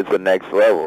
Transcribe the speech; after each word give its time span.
it's 0.00 0.08
the 0.08 0.18
next 0.18 0.50
level. 0.50 0.86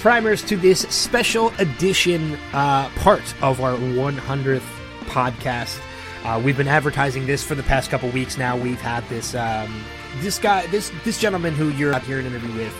Primers, 0.00 0.42
to 0.42 0.56
this 0.56 0.80
special 0.88 1.52
edition 1.58 2.34
uh, 2.54 2.88
part 2.96 3.22
of 3.42 3.60
our 3.60 3.76
100th 3.76 4.62
podcast. 5.04 5.78
Uh, 6.24 6.40
we've 6.42 6.56
been 6.56 6.68
advertising 6.68 7.26
this 7.26 7.44
for 7.44 7.54
the 7.54 7.62
past 7.62 7.90
couple 7.90 8.08
weeks 8.08 8.38
now. 8.38 8.56
We've 8.56 8.80
had 8.80 9.06
this 9.10 9.34
um, 9.34 9.84
this 10.20 10.38
guy, 10.38 10.66
this 10.68 10.90
this 11.04 11.18
gentleman 11.18 11.54
who 11.54 11.68
you're 11.68 11.98
here 12.00 12.18
in 12.18 12.24
an 12.24 12.32
interview 12.32 12.56
with, 12.56 12.74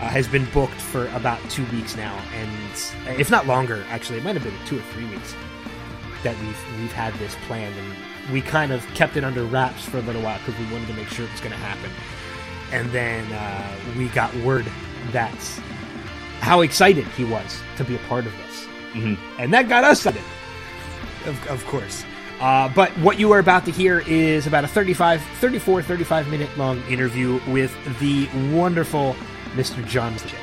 uh, 0.00 0.08
has 0.08 0.28
been 0.28 0.44
booked 0.52 0.80
for 0.80 1.08
about 1.08 1.40
two 1.48 1.64
weeks 1.66 1.96
now, 1.96 2.14
and 2.34 3.18
if 3.18 3.30
not 3.30 3.46
longer, 3.46 3.82
actually, 3.88 4.18
it 4.18 4.24
might 4.24 4.34
have 4.34 4.44
been 4.44 4.66
two 4.66 4.78
or 4.78 4.82
three 4.92 5.06
weeks 5.06 5.34
that 6.22 6.38
we've 6.40 6.80
we've 6.80 6.92
had 6.92 7.14
this 7.14 7.34
planned, 7.46 7.74
and 7.74 8.32
we 8.32 8.42
kind 8.42 8.70
of 8.70 8.86
kept 8.94 9.16
it 9.16 9.24
under 9.24 9.44
wraps 9.44 9.82
for 9.82 9.96
a 9.96 10.02
little 10.02 10.20
while 10.20 10.38
because 10.44 10.58
we 10.60 10.70
wanted 10.70 10.88
to 10.88 10.94
make 10.94 11.08
sure 11.08 11.24
it 11.24 11.32
was 11.32 11.40
going 11.40 11.52
to 11.52 11.58
happen. 11.58 11.90
And 12.70 12.90
then 12.90 13.32
uh, 13.32 13.76
we 13.96 14.08
got 14.08 14.34
word 14.36 14.66
that 15.12 15.32
how 16.40 16.60
excited 16.60 17.04
he 17.08 17.24
was 17.24 17.60
to 17.76 17.84
be 17.84 17.96
a 17.96 17.98
part 18.00 18.26
of 18.26 18.32
this. 18.36 18.66
Mm-hmm. 18.92 19.40
And 19.40 19.52
that 19.52 19.68
got 19.68 19.84
us 19.84 20.04
excited, 20.04 20.22
of, 21.26 21.46
of 21.48 21.66
course. 21.66 22.04
Uh, 22.40 22.68
but 22.74 22.90
what 22.98 23.18
you 23.18 23.32
are 23.32 23.38
about 23.38 23.64
to 23.64 23.70
hear 23.70 24.00
is 24.06 24.46
about 24.46 24.64
a 24.64 24.68
35, 24.68 25.22
34, 25.40 25.82
35 25.82 26.28
minute 26.28 26.58
long 26.58 26.82
interview 26.88 27.40
with 27.48 27.74
the 27.98 28.28
wonderful 28.54 29.16
Mr. 29.54 29.86
John 29.86 30.16
Shipp. 30.18 30.38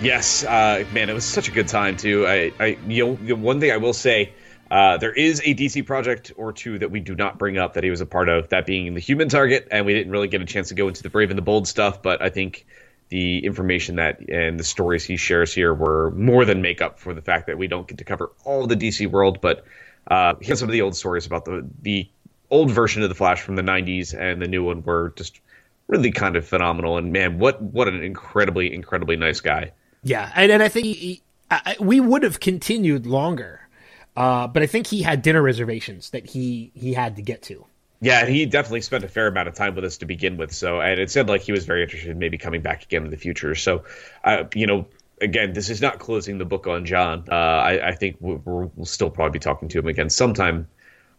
Yes, 0.00 0.44
uh, 0.44 0.84
man, 0.92 1.08
it 1.08 1.14
was 1.14 1.24
such 1.24 1.48
a 1.48 1.50
good 1.50 1.66
time 1.66 1.96
too. 1.96 2.26
I, 2.26 2.52
I, 2.60 2.78
you 2.86 3.18
know, 3.18 3.34
one 3.34 3.60
thing 3.60 3.72
I 3.72 3.78
will 3.78 3.94
say, 3.94 4.32
uh, 4.70 4.98
there 4.98 5.12
is 5.12 5.40
a 5.40 5.54
DC 5.54 5.86
project 5.86 6.32
or 6.36 6.52
two 6.52 6.78
that 6.78 6.90
we 6.90 7.00
do 7.00 7.14
not 7.14 7.38
bring 7.38 7.56
up 7.56 7.74
that 7.74 7.84
he 7.84 7.90
was 7.90 8.00
a 8.00 8.06
part 8.06 8.28
of. 8.28 8.50
That 8.50 8.66
being 8.66 8.92
the 8.94 9.00
Human 9.00 9.28
Target, 9.28 9.66
and 9.70 9.86
we 9.86 9.94
didn't 9.94 10.12
really 10.12 10.28
get 10.28 10.42
a 10.42 10.44
chance 10.44 10.68
to 10.68 10.74
go 10.74 10.88
into 10.88 11.02
the 11.02 11.08
Brave 11.08 11.30
and 11.30 11.38
the 11.38 11.42
Bold 11.42 11.66
stuff. 11.66 12.02
But 12.02 12.20
I 12.20 12.28
think 12.28 12.66
the 13.08 13.44
information 13.44 13.96
that 13.96 14.20
and 14.28 14.58
the 14.60 14.64
stories 14.64 15.04
he 15.04 15.16
shares 15.16 15.52
here 15.52 15.72
were 15.72 16.10
more 16.12 16.44
than 16.44 16.62
make 16.62 16.82
up 16.82 16.98
for 16.98 17.14
the 17.14 17.22
fact 17.22 17.46
that 17.46 17.58
we 17.58 17.66
don't 17.66 17.88
get 17.88 17.98
to 17.98 18.04
cover 18.04 18.30
all 18.44 18.62
of 18.62 18.68
the 18.68 18.76
DC 18.76 19.10
world. 19.10 19.40
But 19.40 19.64
uh, 20.10 20.34
here's 20.40 20.60
some 20.60 20.68
of 20.68 20.72
the 20.72 20.82
old 20.82 20.96
stories 20.96 21.26
about 21.26 21.44
the 21.44 21.66
the 21.82 22.08
old 22.50 22.70
version 22.70 23.02
of 23.02 23.08
the 23.08 23.14
Flash 23.14 23.40
from 23.40 23.56
the 23.56 23.62
'90s 23.62 24.18
and 24.18 24.40
the 24.42 24.48
new 24.48 24.64
one 24.64 24.82
were 24.82 25.12
just 25.16 25.40
really 25.86 26.12
kind 26.12 26.36
of 26.36 26.46
phenomenal. 26.46 26.98
And 26.98 27.12
man, 27.12 27.38
what 27.38 27.60
what 27.60 27.88
an 27.88 28.02
incredibly 28.02 28.72
incredibly 28.72 29.16
nice 29.16 29.40
guy. 29.40 29.72
Yeah, 30.02 30.30
and, 30.36 30.52
and 30.52 30.62
I 30.62 30.68
think 30.68 30.86
he, 30.86 31.22
I, 31.50 31.76
we 31.80 31.98
would 31.98 32.22
have 32.22 32.40
continued 32.40 33.04
longer, 33.06 33.68
uh, 34.16 34.46
but 34.46 34.62
I 34.62 34.66
think 34.66 34.86
he 34.86 35.02
had 35.02 35.22
dinner 35.22 35.42
reservations 35.42 36.10
that 36.10 36.26
he 36.26 36.70
he 36.74 36.92
had 36.92 37.16
to 37.16 37.22
get 37.22 37.42
to. 37.44 37.66
Yeah, 38.00 38.26
he 38.26 38.46
definitely 38.46 38.82
spent 38.82 39.04
a 39.04 39.08
fair 39.08 39.26
amount 39.26 39.48
of 39.48 39.54
time 39.54 39.74
with 39.74 39.84
us 39.84 39.98
to 39.98 40.06
begin 40.06 40.36
with. 40.36 40.52
So, 40.52 40.80
and 40.80 41.00
it 41.00 41.10
said 41.10 41.28
like 41.28 41.42
he 41.42 41.52
was 41.52 41.64
very 41.64 41.82
interested 41.82 42.10
in 42.10 42.18
maybe 42.18 42.38
coming 42.38 42.62
back 42.62 42.84
again 42.84 43.04
in 43.04 43.10
the 43.10 43.16
future. 43.16 43.54
So, 43.56 43.84
uh, 44.22 44.44
you 44.54 44.66
know, 44.66 44.86
again, 45.20 45.52
this 45.52 45.68
is 45.68 45.80
not 45.80 45.98
closing 45.98 46.38
the 46.38 46.44
book 46.44 46.66
on 46.68 46.84
John. 46.84 47.24
Uh, 47.30 47.34
I, 47.34 47.88
I, 47.88 47.94
think 47.94 48.16
we 48.20 48.36
will 48.36 48.70
still 48.84 49.10
probably 49.10 49.32
be 49.32 49.40
talking 49.40 49.68
to 49.70 49.78
him 49.80 49.88
again 49.88 50.10
sometime, 50.10 50.68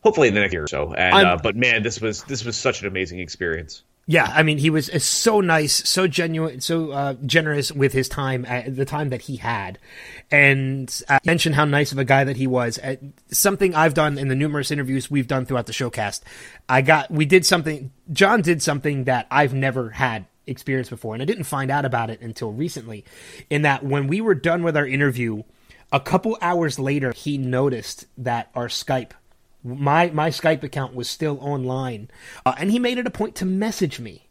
hopefully 0.04 0.30
in 0.30 0.36
the 0.36 0.40
next 0.40 0.54
year 0.54 0.64
or 0.64 0.68
so. 0.68 0.94
And 0.94 1.28
uh, 1.28 1.38
but 1.42 1.58
man, 1.58 1.84
this 1.84 2.00
was 2.00 2.24
this 2.24 2.46
was 2.46 2.56
such 2.56 2.82
an 2.82 2.88
amazing 2.88 3.20
experience. 3.20 3.84
Yeah, 4.10 4.34
I 4.34 4.42
mean, 4.42 4.58
he 4.58 4.72
was 4.72 4.90
so 5.04 5.40
nice, 5.40 5.88
so 5.88 6.08
genuine, 6.08 6.62
so 6.62 6.90
uh, 6.90 7.14
generous 7.28 7.72
with 7.72 7.94
his 7.94 8.10
time 8.10 8.44
at 8.48 8.76
the 8.76 8.84
time 8.84 9.10
that 9.10 9.22
he 9.22 9.36
had, 9.36 9.78
and 10.32 11.04
uh, 11.08 11.20
mentioned 11.26 11.54
how 11.54 11.66
nice 11.66 11.92
of 11.92 12.00
a 12.00 12.04
guy 12.04 12.24
that 12.24 12.36
he 12.36 12.48
was. 12.48 12.80
Uh, 12.80 12.96
something 13.32 13.76
I've 13.76 13.94
done 13.94 14.18
in 14.18 14.28
the 14.28 14.34
numerous 14.34 14.72
interviews 14.72 15.12
we've 15.12 15.28
done 15.28 15.46
throughout 15.46 15.68
the 15.68 15.74
showcast. 15.74 16.22
I 16.68 16.82
got, 16.82 17.12
we 17.12 17.28
did 17.28 17.46
something. 17.46 17.92
John 18.12 18.42
did 18.42 18.64
something 18.64 19.04
that 19.04 19.28
I've 19.30 19.54
never 19.54 19.92
had 19.92 20.26
experience 20.48 20.90
before, 20.90 21.14
and 21.14 21.22
I 21.22 21.26
didn't 21.26 21.44
find 21.44 21.70
out 21.70 21.86
about 21.86 22.10
it 22.10 22.20
until 22.20 22.52
recently. 22.52 23.06
In 23.52 23.62
that, 23.62 23.86
when 23.86 24.08
we 24.08 24.22
were 24.22 24.34
done 24.34 24.64
with 24.64 24.76
our 24.76 24.88
interview, 24.88 25.44
a 25.92 26.00
couple 26.00 26.36
hours 26.42 26.80
later, 26.80 27.14
he 27.14 27.38
noticed 27.38 28.08
that 28.18 28.50
our 28.56 28.70
Skype 28.70 29.12
my 29.64 30.10
my 30.12 30.30
Skype 30.30 30.64
account 30.64 30.96
was 30.96 31.10
still 31.10 31.38
online, 31.42 32.10
uh, 32.46 32.56
and 32.58 32.72
he 32.72 32.80
made 32.80 32.98
it 32.98 33.08
a 33.08 33.12
point 33.12 33.36
to 33.36 33.46
message 33.46 34.00
me 34.00 34.28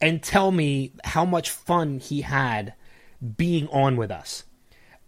and 0.00 0.22
tell 0.22 0.50
me 0.50 0.92
how 1.04 1.24
much 1.24 1.50
fun 1.50 1.98
he 1.98 2.22
had 2.22 2.74
being 3.36 3.68
on 3.68 3.96
with 3.96 4.10
us. 4.10 4.44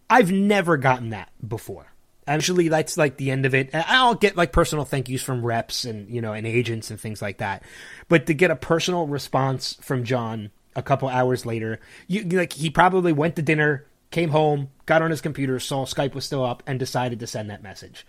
I've 0.08 0.32
never 0.32 0.76
gotten 0.76 1.10
that 1.10 1.30
before. 1.46 1.92
Actually, 2.26 2.68
that's 2.68 2.96
like 2.96 3.16
the 3.16 3.30
end 3.30 3.46
of 3.46 3.54
it. 3.54 3.70
I'll 3.72 4.14
get 4.14 4.36
like 4.36 4.52
personal 4.52 4.84
thank 4.84 5.08
yous 5.08 5.22
from 5.22 5.44
reps 5.44 5.84
and 5.84 6.08
you 6.08 6.20
know 6.20 6.32
and 6.32 6.46
agents 6.46 6.90
and 6.90 7.00
things 7.00 7.22
like 7.22 7.38
that, 7.38 7.62
but 8.08 8.26
to 8.26 8.34
get 8.34 8.50
a 8.50 8.56
personal 8.56 9.06
response 9.06 9.76
from 9.80 10.04
John 10.04 10.50
a 10.76 10.82
couple 10.82 11.08
hours 11.08 11.44
later, 11.44 11.80
you 12.06 12.22
like 12.24 12.52
he 12.52 12.70
probably 12.70 13.12
went 13.12 13.36
to 13.36 13.42
dinner, 13.42 13.86
came 14.10 14.30
home, 14.30 14.70
got 14.86 15.02
on 15.02 15.10
his 15.10 15.20
computer, 15.20 15.58
saw 15.58 15.84
Skype 15.84 16.14
was 16.14 16.24
still 16.24 16.44
up, 16.44 16.62
and 16.66 16.78
decided 16.78 17.18
to 17.20 17.26
send 17.26 17.50
that 17.50 17.62
message. 17.62 18.06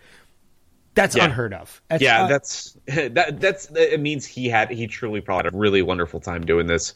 That's 0.94 1.16
yeah. 1.16 1.26
unheard 1.26 1.54
of. 1.54 1.82
That's, 1.90 2.04
yeah, 2.04 2.24
uh, 2.24 2.28
that's 2.28 2.78
that. 2.86 3.40
That's 3.40 3.70
it 3.76 4.00
means 4.00 4.26
he 4.26 4.50
had 4.50 4.70
he 4.72 4.88
truly 4.88 5.22
probably 5.22 5.46
had 5.46 5.54
a 5.54 5.58
really 5.58 5.82
wonderful 5.82 6.20
time 6.20 6.46
doing 6.46 6.68
this. 6.68 6.94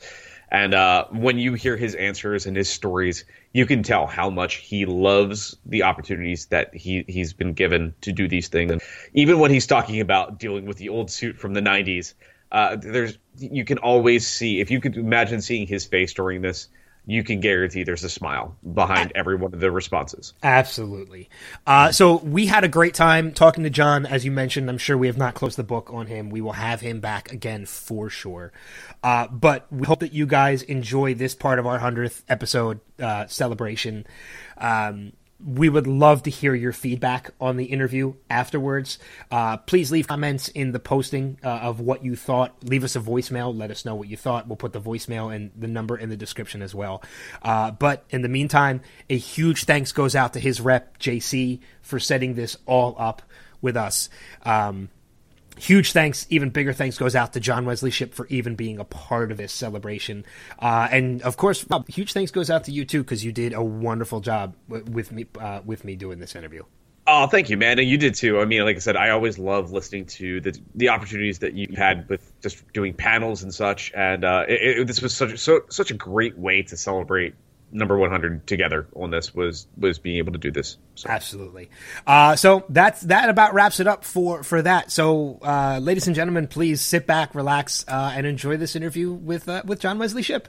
And 0.52 0.74
uh, 0.74 1.06
when 1.12 1.40
you 1.40 1.54
hear 1.54 1.76
his 1.76 1.96
answers 1.96 2.46
and 2.46 2.56
his 2.56 2.70
stories, 2.70 3.26
you 3.52 3.66
can 3.66 3.84
tell 3.84 4.06
how 4.06 4.30
much 4.30 4.56
he 4.56 4.86
loves 4.86 5.58
the 5.66 5.84
opportunities 5.84 6.46
that 6.48 6.76
he 6.76 7.04
he's 7.08 7.34
been 7.34 7.54
given 7.54 7.96
to 8.02 8.12
do 8.12 8.28
these 8.28 8.48
things. 8.48 8.72
And 8.72 8.82
even 9.14 9.40
when 9.40 9.52
he's 9.52 9.68
talking 9.68 10.02
about 10.02 10.40
dealing 10.40 10.66
with 10.66 10.78
the 10.78 10.90
old 10.90 11.10
suit 11.10 11.38
from 11.38 11.54
the 11.54 11.62
'90s, 11.62 12.14
uh, 12.52 12.76
there's 12.76 13.18
you 13.38 13.66
can 13.66 13.80
always 13.80 14.28
see 14.28 14.60
if 14.60 14.72
you 14.72 14.80
could 14.80 14.98
imagine 14.98 15.42
seeing 15.42 15.68
his 15.68 15.86
face 15.86 16.14
during 16.14 16.42
this 16.42 16.68
you 17.08 17.24
can 17.24 17.40
guarantee 17.40 17.84
there's 17.84 18.04
a 18.04 18.10
smile 18.10 18.56
behind 18.74 19.12
every 19.16 19.36
one 19.36 19.54
of 19.54 19.60
the 19.60 19.72
responses. 19.72 20.34
Absolutely. 20.42 21.30
Uh, 21.68 21.92
so 21.92 22.18
we 22.18 22.48
had 22.48 22.64
a 22.64 22.68
great 22.68 22.94
time 22.94 23.32
talking 23.32 23.64
to 23.64 23.70
John, 23.70 24.06
as 24.06 24.26
you 24.26 24.32
mentioned. 24.32 24.70
I'm 24.70 24.78
sure 24.78 24.98
we 24.98 25.08
have 25.08 25.18
not 25.18 25.36
closed 25.36 25.58
the 25.58 25.64
book 25.64 25.92
on 25.94 26.08
him. 26.08 26.30
We 26.30 26.42
will 26.42 26.54
have 26.54 26.82
him 26.82 27.00
back 27.00 27.32
again 27.32 27.66
for 27.66 28.10
sure. 28.10 28.52
Uh, 29.04 29.28
but 29.28 29.72
we 29.72 29.86
hope 29.86 30.00
that 30.00 30.14
you 30.14 30.26
guys 30.26 30.64
enjoy 30.64 31.14
this 31.14 31.36
part 31.36 31.60
of 31.60 31.68
our 31.68 31.80
100th 31.80 32.24
episode 32.28 32.80
uh, 33.00 33.28
celebration. 33.28 34.08
Um, 34.58 35.14
we 35.44 35.68
would 35.68 35.86
love 35.86 36.24
to 36.24 36.30
hear 36.30 36.56
your 36.56 36.72
feedback 36.72 37.32
on 37.42 37.58
the 37.58 37.66
interview 37.66 38.14
afterwards. 38.30 38.98
Uh, 39.30 39.58
please 39.58 39.92
leave 39.92 40.08
comments 40.08 40.48
in 40.48 40.72
the 40.72 40.80
posting 40.80 41.38
uh, 41.44 41.50
of 41.50 41.80
what 41.80 42.04
you 42.06 42.16
thought. 42.16 42.56
Leave 42.64 42.84
us 42.84 42.96
a 42.96 43.00
voicemail. 43.00 43.56
Let 43.56 43.70
us 43.70 43.84
know 43.84 43.96
what 43.96 44.08
you 44.08 44.16
thought. 44.16 44.48
We'll 44.48 44.56
put 44.56 44.72
the 44.72 44.82
voicemail 44.82 45.36
and 45.36 45.52
the 45.58 45.68
number 45.68 45.98
in 45.98 46.10
the 46.10 46.18
description 46.18 46.62
as 46.62 46.74
well. 46.74 47.04
Uh, 47.42 47.72
but 47.72 48.06
in 48.10 48.22
the 48.22 48.30
meantime, 48.30 48.82
a 49.10 49.18
huge 49.18 49.66
thanks 49.66 49.92
goes 49.92 50.16
out 50.16 50.34
to 50.34 50.40
his 50.40 50.62
rep, 50.62 51.00
JC, 51.00 51.60
for 51.82 52.00
setting 52.00 52.36
this 52.36 52.58
all 52.66 52.96
up 52.98 53.22
with 53.62 53.76
us. 53.76 54.10
Um, 54.44 54.90
huge 55.58 55.92
thanks, 55.92 56.26
even 56.30 56.50
bigger 56.50 56.74
thanks 56.74 56.98
goes 56.98 57.16
out 57.16 57.34
to 57.34 57.40
John 57.40 57.66
Wesley 57.66 57.92
Shipp 57.92 58.14
for 58.14 58.28
even 58.28 58.56
being 58.56 58.80
a 58.80 58.84
part 58.84 59.32
of 59.32 59.38
this 59.38 59.54
celebration. 59.54 60.26
Uh, 60.60 60.88
and 60.92 61.22
of 61.22 61.38
course, 61.38 61.64
Bob, 61.64 61.88
huge 61.88 62.14
thanks 62.14 62.32
goes 62.32 62.50
out 62.50 62.64
to 62.66 62.72
you 62.72 62.86
too 62.86 63.04
because 63.04 63.24
you 63.24 63.32
did 63.32 63.54
a 63.54 63.64
wonderful 63.64 64.20
job 64.20 64.56
with 64.68 65.12
me 65.12 65.26
uh, 65.40 65.62
with 65.66 65.84
me 65.84 65.96
doing 65.96 66.20
this 66.20 66.36
interview. 66.36 66.64
Oh, 67.08 67.28
thank 67.28 67.52
you, 67.52 67.58
man, 67.58 67.78
and 67.78 67.88
you 67.88 68.00
did 68.00 68.16
too. 68.16 68.40
I 68.40 68.46
mean, 68.46 68.64
like 68.64 68.78
I 68.78 68.80
said, 68.80 68.96
I 68.96 69.12
always 69.12 69.38
love 69.38 69.72
listening 69.72 70.06
to 70.08 70.42
the 70.42 70.60
the 70.74 70.90
opportunities 70.90 71.40
that 71.40 71.54
you 71.54 71.68
had 71.76 72.10
with 72.10 72.32
just 72.42 72.72
doing 72.74 72.94
panels 72.94 73.44
and 73.44 73.54
such. 73.54 73.92
And 73.96 74.24
uh, 74.24 74.46
it, 74.48 74.80
it, 74.80 74.88
this 74.88 75.02
was 75.02 75.14
such 75.14 75.38
so 75.38 75.62
such 75.70 75.92
a 75.92 75.94
great 75.94 76.38
way 76.38 76.64
to 76.64 76.76
celebrate 76.76 77.36
number 77.72 77.98
100 77.98 78.48
together 78.48 78.88
on 78.96 79.12
this 79.12 79.34
was 79.34 79.68
was 79.78 80.00
being 80.00 80.18
able 80.18 80.32
to 80.32 80.38
do 80.40 80.52
this 80.52 80.78
so. 80.96 81.10
absolutely. 81.10 81.70
Uh, 82.08 82.36
so 82.36 82.64
that's 82.70 83.02
that 83.02 83.30
about 83.30 83.54
wraps 83.54 83.80
it 83.80 83.88
up 83.88 84.04
for 84.04 84.44
for 84.44 84.62
that. 84.62 84.92
So 84.92 85.40
uh, 85.42 85.80
ladies 85.82 86.08
and 86.08 86.16
gentlemen 86.16 86.48
please 86.48 86.82
sit 86.82 87.06
back 87.06 87.36
relax 87.36 87.86
uh, 87.88 88.14
and 88.16 88.26
enjoy 88.26 88.58
this 88.58 88.76
interview 88.76 89.12
with 89.12 89.48
uh, 89.50 89.62
with 89.66 89.80
john 89.80 90.00
wesley 90.00 90.22
shipp 90.22 90.48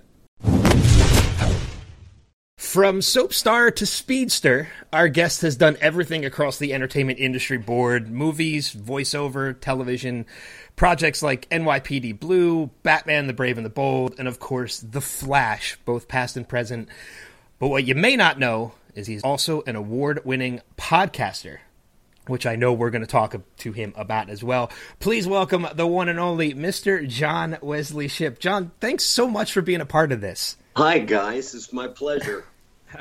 From 2.56 3.02
soap 3.02 3.32
star 3.32 3.70
to 3.70 3.86
speedster, 3.86 4.68
our 4.92 5.08
guest 5.08 5.42
has 5.42 5.56
done 5.56 5.76
everything 5.80 6.24
across 6.24 6.58
the 6.58 6.72
entertainment 6.72 7.18
industry 7.18 7.58
board 7.58 8.10
movies, 8.10 8.74
voiceover, 8.74 9.58
television, 9.60 10.26
projects 10.76 11.22
like 11.22 11.48
NYPD 11.48 12.20
Blue, 12.20 12.70
Batman 12.82 13.26
the 13.26 13.32
Brave 13.32 13.56
and 13.56 13.64
the 13.64 13.70
Bold, 13.70 14.14
and 14.18 14.28
of 14.28 14.38
course, 14.38 14.78
The 14.78 15.00
Flash, 15.00 15.78
both 15.84 16.06
past 16.06 16.36
and 16.36 16.46
present. 16.48 16.88
But 17.58 17.68
what 17.68 17.84
you 17.84 17.94
may 17.94 18.14
not 18.14 18.38
know 18.38 18.74
is 18.94 19.06
he's 19.06 19.22
also 19.22 19.62
an 19.66 19.76
award 19.76 20.24
winning 20.24 20.60
podcaster, 20.76 21.58
which 22.26 22.46
I 22.46 22.56
know 22.56 22.72
we're 22.72 22.90
going 22.90 23.02
to 23.02 23.06
talk 23.06 23.34
to 23.58 23.72
him 23.72 23.94
about 23.96 24.28
as 24.28 24.44
well. 24.44 24.70
Please 25.00 25.26
welcome 25.26 25.66
the 25.74 25.86
one 25.86 26.08
and 26.08 26.20
only 26.20 26.54
Mr. 26.54 27.08
John 27.08 27.58
Wesley 27.62 28.08
Shipp. 28.08 28.38
John, 28.38 28.72
thanks 28.80 29.04
so 29.04 29.28
much 29.28 29.52
for 29.52 29.62
being 29.62 29.80
a 29.80 29.86
part 29.86 30.12
of 30.12 30.20
this. 30.20 30.56
Hi, 30.76 30.98
guys. 30.98 31.54
It's 31.54 31.72
my 31.72 31.88
pleasure. 31.88 32.44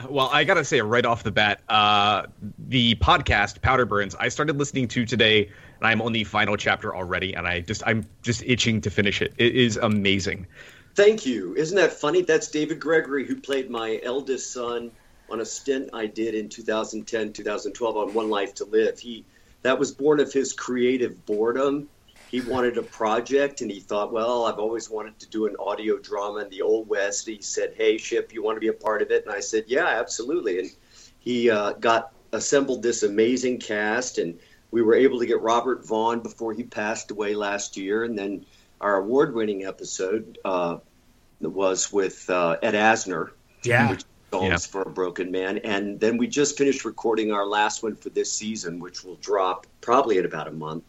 Well, 0.10 0.30
I 0.32 0.44
gotta 0.44 0.66
say 0.66 0.82
right 0.82 1.06
off 1.06 1.24
the 1.24 1.32
bat, 1.32 1.62
uh, 1.70 2.28
the 2.58 2.96
podcast 2.96 3.62
Powder 3.62 3.86
Burns 3.86 4.16
I 4.16 4.30
started 4.30 4.58
listening 4.58 4.88
to 4.90 5.06
today, 5.06 5.46
and 5.46 5.88
I'm 5.88 6.02
on 6.02 6.12
the 6.12 6.24
final 6.24 6.58
chapter 6.58 6.96
already, 6.96 7.34
and 7.34 7.48
I 7.48 7.62
just 7.62 7.84
I'm 7.86 8.06
just 8.22 8.44
itching 8.46 8.82
to 8.82 8.90
finish 8.90 9.22
it. 9.22 9.34
It 9.38 9.56
is 9.56 9.78
amazing. 9.78 10.48
Thank 10.96 11.26
you. 11.26 11.56
Isn't 11.56 11.76
that 11.78 11.94
funny? 11.94 12.22
That's 12.22 12.48
David 12.48 12.80
Gregory, 12.80 13.26
who 13.26 13.36
played 13.36 13.70
my 13.70 14.00
eldest 14.04 14.54
son 14.54 14.92
on 15.30 15.42
a 15.42 15.46
stint 15.46 15.90
I 15.94 16.06
did 16.06 16.36
in 16.36 16.50
2010, 16.50 17.34
2012 17.34 17.98
on 17.98 18.14
One 18.14 18.30
Life 18.30 18.56
to 18.56 18.66
Live. 18.66 19.00
He 19.00 19.26
that 19.64 19.80
was 19.80 19.92
born 19.92 20.20
of 20.20 20.32
his 20.32 20.54
creative 20.54 21.26
boredom 21.26 21.90
he 22.36 22.42
wanted 22.42 22.78
a 22.78 22.84
project 22.84 23.62
and 23.62 23.72
he 23.72 23.80
thought, 23.80 24.12
well, 24.12 24.44
I've 24.46 24.60
always 24.60 24.90
wanted 24.90 25.18
to 25.20 25.30
do 25.30 25.48
an 25.48 25.56
audio 25.58 25.98
drama 25.98 26.40
in 26.40 26.50
the 26.50 26.62
Old 26.62 26.90
West. 26.90 27.26
He 27.26 27.42
said, 27.42 27.74
hey, 27.78 27.98
Shipp, 27.98 28.34
you 28.34 28.44
want 28.44 28.58
to 28.58 28.60
be 28.60 28.68
a 28.68 28.74
part 28.74 29.02
of 29.02 29.10
it? 29.10 29.24
And 29.26 29.34
I 29.34 29.40
said, 29.40 29.64
yeah, 29.68 29.88
absolutely. 29.88 30.60
And 30.60 30.70
he 31.20 31.50
uh, 31.50 31.72
got 31.74 32.12
assembled 32.34 32.84
this 32.84 33.04
amazing 33.04 33.60
cast, 33.60 34.18
and 34.18 34.38
we 34.72 34.82
were 34.82 34.96
able 34.96 35.18
to 35.20 35.26
get 35.26 35.40
Robert 35.40 35.88
Vaughn 35.88 36.20
before 36.20 36.52
he 36.52 36.64
passed 36.64 37.10
away 37.10 37.36
last 37.36 37.78
year. 37.78 38.04
And 38.04 38.20
then 38.20 38.46
our 38.82 38.98
award 38.98 39.34
winning 39.34 39.66
episode 39.66 40.38
uh, 40.44 40.80
was 41.40 41.94
with 41.94 42.30
uh, 42.30 42.58
Ed 42.62 42.74
Asner. 42.74 43.30
Yeah. 43.64 43.92
Which 43.92 44.04
Songs 44.32 44.50
yeah. 44.50 44.58
for 44.58 44.82
a 44.82 44.90
Broken 44.90 45.32
Man. 45.32 45.60
And 45.60 45.98
then 46.02 46.18
we 46.18 46.28
just 46.28 46.58
finished 46.58 46.84
recording 46.84 47.32
our 47.32 47.46
last 47.46 47.82
one 47.82 47.96
for 47.96 48.10
this 48.10 48.34
season, 48.34 48.80
which 48.80 49.06
will 49.06 49.16
drop 49.16 49.66
probably 49.80 50.18
in 50.18 50.26
about 50.26 50.50
a 50.50 50.52
month. 50.52 50.84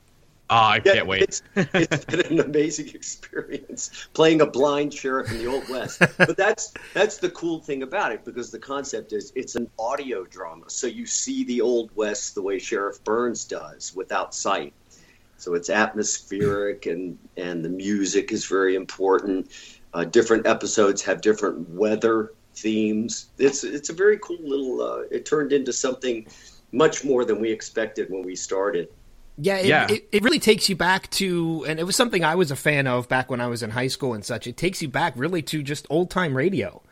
Oh, 0.49 0.55
I 0.55 0.77
yeah, 0.85 0.95
can't 0.95 1.07
wait. 1.09 1.23
it's, 1.23 1.43
it's 1.57 2.05
been 2.07 2.21
an 2.21 2.41
amazing 2.41 2.89
experience 2.91 4.09
playing 4.13 4.41
a 4.43 4.47
blind 4.47 4.95
sheriff 4.95 5.31
in 5.33 5.39
the 5.39 5.47
Old 5.47 5.69
West. 5.69 6.01
but 6.19 6.37
that's 6.37 6.73
that's 6.95 7.19
the 7.19 7.31
cool 7.31 7.59
thing 7.61 7.83
about 7.83 8.13
it 8.13 8.25
because 8.25 8.53
the 8.53 8.59
concept 8.59 9.13
is 9.13 9.33
it's 9.35 9.57
an 9.57 9.69
audio 9.77 10.25
drama. 10.25 10.71
So 10.71 10.87
you 10.87 11.05
see 11.05 11.43
the 11.45 11.61
Old 11.61 11.91
West 11.97 12.37
the 12.37 12.43
way 12.43 12.61
Sheriff 12.61 13.03
Burns 13.03 13.45
does 13.45 13.95
without 13.97 14.35
sight. 14.35 14.73
So 15.37 15.55
it's 15.55 15.69
atmospheric 15.69 16.87
and 16.87 17.19
and 17.37 17.65
the 17.65 17.69
music 17.69 18.31
is 18.31 18.47
very 18.47 18.77
important. 18.77 19.51
Uh, 19.93 20.05
different 20.05 20.47
episodes 20.47 21.03
have 21.03 21.23
different 21.23 21.69
weather 21.71 22.33
themes. 22.55 23.27
It's 23.39 23.65
it's 23.65 23.91
a 23.91 23.95
very 23.95 24.19
cool 24.19 24.39
little. 24.41 24.81
Uh, 24.81 25.03
it 25.11 25.27
turned 25.27 25.53
into 25.53 25.73
something 25.73 26.27
much 26.71 27.05
more 27.05 27.25
than 27.25 27.41
we 27.41 27.51
expected 27.51 28.11
when 28.11 28.23
we 28.23 28.37
started. 28.37 28.89
Yeah, 29.39 29.59
it, 29.59 29.67
yeah. 29.67 29.87
It, 29.91 30.09
it, 30.13 30.23
really 30.23 30.39
takes 30.39 30.69
you 30.69 30.77
back 30.77 31.11
to, 31.13 31.65
and 31.69 31.79
it 31.79 31.85
was 31.85 31.95
something 31.95 32.25
I 32.25 32.37
was 32.37 32.51
a 32.51 32.57
fan 32.57 32.87
of 32.87 33.09
back 33.09 33.31
when 33.31 33.41
I 33.41 33.49
was 33.49 33.63
in 33.63 33.71
high 33.71 33.89
school 33.89 34.15
and 34.15 34.25
such. 34.25 34.47
It 34.47 34.57
takes 34.57 34.81
you 34.81 34.89
back 34.89 35.13
really 35.17 35.43
to 35.43 35.63
just 35.63 35.87
old 35.91 36.11
time 36.11 36.37
radio. 36.37 36.83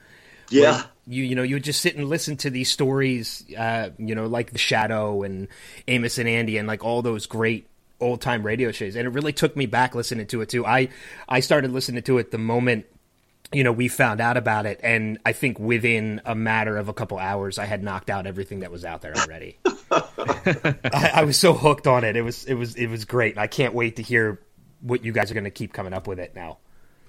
Yeah, 0.51 0.83
you 1.07 1.25
you 1.25 1.35
know 1.35 1.43
you 1.43 1.57
would 1.57 1.65
just 1.65 1.81
sit 1.81 1.97
and 1.97 2.09
listen 2.09 2.37
to 2.39 2.51
these 2.51 2.71
stories, 2.71 3.45
uh, 3.57 3.91
you 3.99 4.15
know, 4.15 4.27
like 4.27 4.53
The 4.53 4.59
Shadow 4.59 5.23
and 5.23 5.49
Amos 5.89 6.19
and 6.19 6.29
Andy 6.29 6.59
and 6.59 6.69
like 6.69 6.85
all 6.85 7.01
those 7.01 7.27
great 7.27 7.67
old 7.99 8.21
time 8.21 8.43
radio 8.43 8.71
shows, 8.73 8.95
and 8.95 9.07
it 9.07 9.11
really 9.11 9.33
took 9.33 9.57
me 9.57 9.65
back 9.65 9.95
listening 9.95 10.27
to 10.27 10.43
it 10.43 10.51
too. 10.51 10.67
I 10.67 10.91
I 11.27 11.41
started 11.41 11.73
listening 11.73 12.03
to 12.03 12.19
it 12.19 12.31
the 12.31 12.39
moment 12.39 12.85
you 13.53 13.63
know, 13.63 13.73
we 13.73 13.89
found 13.89 14.21
out 14.21 14.37
about 14.37 14.67
it, 14.67 14.81
and 14.83 15.19
I 15.25 15.33
think 15.33 15.59
within 15.59 16.21
a 16.25 16.35
matter 16.35 16.77
of 16.77 16.89
a 16.89 16.93
couple 16.93 17.19
hours, 17.19 17.59
I 17.59 17.67
had 17.67 17.83
knocked 17.83 18.11
out 18.11 18.27
everything 18.27 18.61
that 18.61 18.73
was 18.73 18.85
out 18.85 19.01
there 19.01 19.15
already. 19.17 19.59
I, 19.91 21.11
I, 21.15 21.25
was 21.25 21.39
so 21.39 21.53
hooked 21.53 21.87
on 21.87 22.05
it. 22.05 22.17
It 22.17 22.23
was 22.23 22.45
it 22.45 22.55
was 22.55 22.75
it 22.77 22.87
was 22.87 23.05
great. 23.05 23.39
I 23.39 23.47
can't 23.47 23.75
wait 23.75 23.97
to 23.97 24.03
hear 24.03 24.41
what 24.81 25.05
you 25.05 25.13
guys 25.13 25.31
are 25.31 25.35
going 25.35 25.45
to 25.45 25.51
keep 25.51 25.73
coming 25.73 25.93
up 25.93 26.07
with 26.07 26.19
it 26.19 26.35
now. 26.35 26.59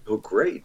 Oh, 0.07 0.17
great! 0.17 0.63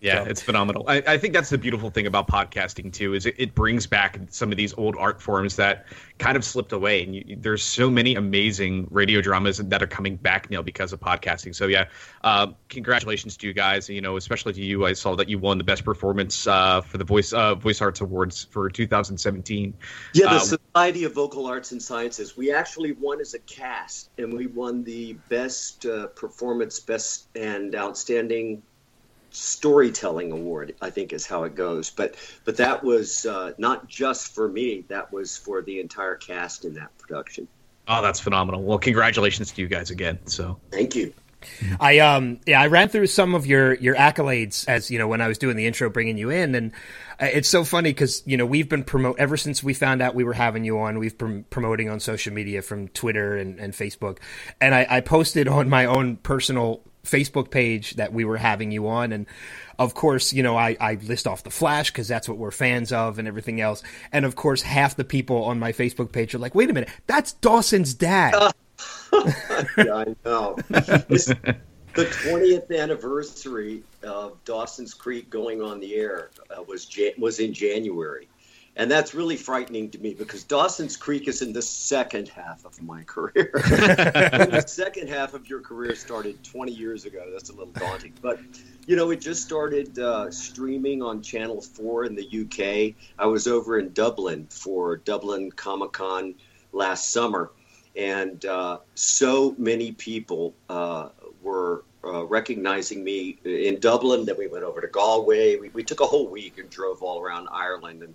Yeah, 0.00 0.24
so. 0.24 0.30
it's 0.30 0.40
phenomenal. 0.40 0.84
I, 0.88 1.02
I, 1.06 1.18
think 1.18 1.34
that's 1.34 1.50
the 1.50 1.58
beautiful 1.58 1.90
thing 1.90 2.06
about 2.06 2.26
podcasting 2.26 2.90
too, 2.90 3.12
is 3.12 3.26
it, 3.26 3.34
it, 3.36 3.54
brings 3.54 3.86
back 3.86 4.18
some 4.30 4.50
of 4.50 4.56
these 4.56 4.72
old 4.78 4.96
art 4.96 5.20
forms 5.20 5.56
that 5.56 5.84
kind 6.18 6.38
of 6.38 6.44
slipped 6.44 6.72
away. 6.72 7.02
And 7.04 7.14
you, 7.14 7.36
there's 7.38 7.62
so 7.62 7.90
many 7.90 8.14
amazing 8.14 8.86
radio 8.90 9.20
dramas 9.20 9.58
that 9.58 9.82
are 9.82 9.86
coming 9.86 10.16
back 10.16 10.50
now 10.50 10.62
because 10.62 10.94
of 10.94 11.00
podcasting. 11.00 11.54
So 11.54 11.66
yeah, 11.66 11.84
uh, 12.24 12.48
congratulations 12.70 13.36
to 13.38 13.46
you 13.46 13.52
guys. 13.52 13.90
You 13.90 14.00
know, 14.00 14.16
especially 14.16 14.54
to 14.54 14.62
you. 14.62 14.86
I 14.86 14.94
saw 14.94 15.14
that 15.16 15.28
you 15.28 15.38
won 15.38 15.58
the 15.58 15.64
best 15.64 15.84
performance 15.84 16.46
uh, 16.46 16.80
for 16.80 16.96
the 16.96 17.04
voice 17.04 17.34
uh, 17.34 17.54
voice 17.56 17.82
arts 17.82 18.00
awards 18.00 18.44
for 18.50 18.70
2017. 18.70 19.74
Yeah, 20.14 20.26
the 20.26 20.30
uh, 20.30 20.38
Society 20.38 21.04
of 21.04 21.12
Vocal 21.12 21.44
Arts 21.44 21.72
and 21.72 21.82
Sciences. 21.82 22.38
We 22.38 22.52
actually 22.52 22.92
won 22.92 23.20
as 23.20 23.34
a 23.34 23.38
cast, 23.40 24.08
and 24.16 24.32
we 24.32 24.46
won 24.46 24.82
the 24.82 25.14
best 25.28 25.84
uh, 25.84 26.06
performance, 26.06 26.80
best 26.80 27.28
and 27.36 27.74
outstanding 27.74 28.62
storytelling 29.30 30.32
award 30.32 30.74
i 30.80 30.90
think 30.90 31.12
is 31.12 31.26
how 31.26 31.44
it 31.44 31.54
goes. 31.54 31.90
But 31.90 32.16
but 32.44 32.56
that 32.56 32.82
was 32.82 33.26
uh, 33.26 33.52
not 33.58 33.88
just 33.88 34.34
for 34.34 34.48
me 34.48 34.84
that 34.88 35.12
was 35.12 35.36
for 35.36 35.62
the 35.62 35.80
entire 35.80 36.16
cast 36.16 36.64
in 36.64 36.74
that 36.74 36.96
production. 36.98 37.48
Oh 37.88 38.02
that's 38.02 38.20
phenomenal. 38.20 38.62
Well 38.62 38.78
congratulations 38.78 39.52
to 39.52 39.62
you 39.62 39.68
guys 39.68 39.90
again 39.90 40.18
so. 40.26 40.58
Thank 40.70 40.94
you. 40.94 41.12
I 41.80 42.00
um 42.00 42.40
yeah 42.46 42.60
I 42.60 42.66
ran 42.66 42.88
through 42.88 43.06
some 43.06 43.34
of 43.34 43.46
your 43.46 43.74
your 43.74 43.94
accolades 43.94 44.68
as 44.68 44.90
you 44.90 44.98
know 44.98 45.08
when 45.08 45.20
I 45.20 45.28
was 45.28 45.38
doing 45.38 45.56
the 45.56 45.66
intro 45.66 45.88
bringing 45.88 46.18
you 46.18 46.28
in 46.30 46.54
and 46.54 46.72
uh, 47.20 47.26
it's 47.32 47.48
so 47.48 47.64
funny 47.64 47.90
because 47.90 48.22
you 48.26 48.36
know 48.36 48.44
we've 48.44 48.68
been 48.68 48.84
promote 48.84 49.18
ever 49.18 49.36
since 49.36 49.62
we 49.62 49.72
found 49.72 50.02
out 50.02 50.14
we 50.14 50.24
were 50.24 50.34
having 50.34 50.64
you 50.64 50.78
on 50.78 50.98
we've 50.98 51.16
been 51.16 51.44
promoting 51.44 51.88
on 51.88 51.98
social 51.98 52.32
media 52.32 52.60
from 52.60 52.88
Twitter 52.88 53.36
and, 53.36 53.58
and 53.58 53.72
Facebook. 53.72 54.18
And 54.60 54.74
I, 54.74 54.86
I 54.88 55.00
posted 55.00 55.48
on 55.48 55.68
my 55.68 55.86
own 55.86 56.16
personal 56.16 56.82
Facebook 57.10 57.50
page 57.50 57.94
that 57.94 58.12
we 58.12 58.24
were 58.24 58.36
having 58.36 58.70
you 58.70 58.88
on. 58.88 59.12
And 59.12 59.26
of 59.78 59.94
course, 59.94 60.32
you 60.32 60.42
know, 60.42 60.56
I, 60.56 60.76
I 60.80 60.94
list 60.94 61.26
off 61.26 61.42
the 61.42 61.50
Flash 61.50 61.90
because 61.90 62.08
that's 62.08 62.28
what 62.28 62.38
we're 62.38 62.50
fans 62.50 62.92
of 62.92 63.18
and 63.18 63.26
everything 63.26 63.60
else. 63.60 63.82
And 64.12 64.24
of 64.24 64.36
course, 64.36 64.62
half 64.62 64.96
the 64.96 65.04
people 65.04 65.44
on 65.44 65.58
my 65.58 65.72
Facebook 65.72 66.12
page 66.12 66.34
are 66.34 66.38
like, 66.38 66.54
wait 66.54 66.70
a 66.70 66.72
minute, 66.72 66.90
that's 67.06 67.32
Dawson's 67.32 67.94
dad. 67.94 68.34
Uh, 68.34 68.52
yeah, 69.12 69.94
I 69.94 70.16
know. 70.24 70.56
the 71.94 72.04
20th 72.04 72.78
anniversary 72.78 73.82
of 74.02 74.42
Dawson's 74.44 74.94
Creek 74.94 75.28
going 75.28 75.60
on 75.60 75.80
the 75.80 75.94
air 75.94 76.30
uh, 76.56 76.62
was 76.62 76.88
was 77.18 77.40
in 77.40 77.52
January. 77.52 78.28
And 78.76 78.90
that's 78.90 79.14
really 79.14 79.36
frightening 79.36 79.90
to 79.90 79.98
me 79.98 80.14
because 80.14 80.44
Dawson's 80.44 80.96
Creek 80.96 81.28
is 81.28 81.42
in 81.42 81.52
the 81.52 81.60
second 81.60 82.28
half 82.28 82.64
of 82.64 82.80
my 82.80 83.02
career. 83.02 83.50
the 83.54 84.64
second 84.66 85.08
half 85.08 85.34
of 85.34 85.48
your 85.48 85.60
career 85.60 85.94
started 85.96 86.42
20 86.44 86.72
years 86.72 87.04
ago. 87.04 87.28
That's 87.32 87.50
a 87.50 87.52
little 87.52 87.72
daunting. 87.72 88.14
But, 88.22 88.38
you 88.86 88.96
know, 88.96 89.10
it 89.10 89.20
just 89.20 89.42
started 89.42 89.98
uh, 89.98 90.30
streaming 90.30 91.02
on 91.02 91.20
Channel 91.20 91.60
4 91.60 92.04
in 92.04 92.14
the 92.14 92.24
UK. 92.24 92.94
I 93.18 93.26
was 93.26 93.46
over 93.46 93.78
in 93.78 93.92
Dublin 93.92 94.46
for 94.50 94.98
Dublin 94.98 95.50
Comic 95.50 95.92
Con 95.92 96.34
last 96.72 97.10
summer. 97.10 97.50
And 97.96 98.44
uh, 98.44 98.78
so 98.94 99.54
many 99.58 99.92
people 99.92 100.54
uh, 100.68 101.08
were 101.42 101.84
uh, 102.04 102.24
recognizing 102.24 103.02
me 103.02 103.38
in 103.44 103.80
Dublin. 103.80 104.24
Then 104.24 104.36
we 104.38 104.46
went 104.46 104.64
over 104.64 104.80
to 104.80 104.86
Galway. 104.86 105.56
We, 105.56 105.68
we, 105.70 105.82
took 105.82 106.00
a 106.00 106.06
whole 106.06 106.28
week 106.28 106.58
and 106.58 106.70
drove 106.70 107.02
all 107.02 107.20
around 107.20 107.48
Ireland. 107.50 108.02
And 108.02 108.14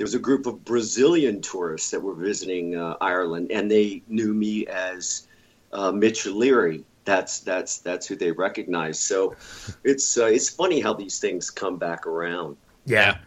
there 0.00 0.06
was 0.06 0.14
a 0.14 0.18
group 0.18 0.46
of 0.46 0.64
Brazilian 0.64 1.42
tourists 1.42 1.90
that 1.90 2.00
were 2.00 2.14
visiting 2.14 2.74
uh, 2.74 2.96
Ireland, 3.02 3.52
and 3.52 3.70
they 3.70 4.00
knew 4.08 4.32
me 4.32 4.66
as 4.66 5.28
uh, 5.74 5.92
Mitch 5.92 6.24
Leery. 6.24 6.86
That's 7.04 7.40
that's 7.40 7.80
that's 7.80 8.06
who 8.06 8.16
they 8.16 8.32
recognized. 8.32 9.02
So 9.02 9.36
it's 9.84 10.16
uh, 10.16 10.24
it's 10.24 10.48
funny 10.48 10.80
how 10.80 10.94
these 10.94 11.18
things 11.18 11.50
come 11.50 11.76
back 11.76 12.06
around. 12.06 12.56
Yeah, 12.86 13.18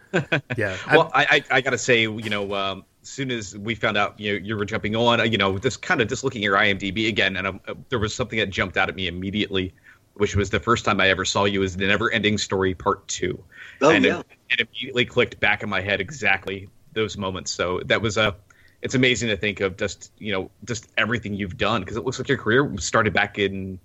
yeah. 0.56 0.76
well, 0.92 1.12
I, 1.14 1.44
I, 1.48 1.58
I 1.58 1.60
gotta 1.60 1.78
say, 1.78 2.00
you 2.00 2.28
know, 2.28 2.52
um, 2.52 2.84
as 3.02 3.08
soon 3.08 3.30
as 3.30 3.56
we 3.56 3.76
found 3.76 3.96
out 3.96 4.18
you 4.18 4.32
know, 4.32 4.44
you 4.44 4.56
were 4.56 4.64
jumping 4.64 4.96
on, 4.96 5.30
you 5.30 5.38
know, 5.38 5.56
just 5.58 5.80
kind 5.80 6.00
of 6.00 6.08
just 6.08 6.24
looking 6.24 6.40
at 6.40 6.46
your 6.46 6.56
IMDb 6.56 7.06
again, 7.06 7.36
and 7.36 7.46
um, 7.46 7.60
there 7.88 8.00
was 8.00 8.12
something 8.12 8.40
that 8.40 8.50
jumped 8.50 8.76
out 8.76 8.88
at 8.88 8.96
me 8.96 9.06
immediately, 9.06 9.72
which 10.14 10.36
was 10.36 10.50
the 10.50 10.60
first 10.60 10.84
time 10.84 11.00
I 11.00 11.08
ever 11.08 11.24
saw 11.24 11.44
you 11.44 11.62
as 11.62 11.76
the 11.76 11.86
Never 11.86 12.10
Ending 12.10 12.38
Story 12.38 12.74
Part 12.74 13.06
Two. 13.08 13.42
Oh 13.80 13.90
and 13.90 14.04
yeah. 14.04 14.20
It, 14.20 14.26
it, 14.50 14.68
immediately 14.68 15.04
clicked 15.04 15.40
back 15.40 15.62
in 15.62 15.68
my 15.68 15.80
head 15.80 16.00
exactly 16.00 16.68
those 16.92 17.16
moments. 17.16 17.50
So 17.50 17.80
that 17.86 18.00
was 18.00 18.16
a. 18.16 18.36
It's 18.82 18.94
amazing 18.94 19.30
to 19.30 19.36
think 19.36 19.60
of 19.60 19.76
just 19.76 20.12
you 20.18 20.32
know 20.32 20.50
just 20.64 20.88
everything 20.96 21.34
you've 21.34 21.56
done 21.56 21.80
because 21.80 21.96
it 21.96 22.04
looks 22.04 22.18
like 22.18 22.28
your 22.28 22.38
career 22.38 22.76
started 22.78 23.12
back 23.12 23.38
in. 23.38 23.78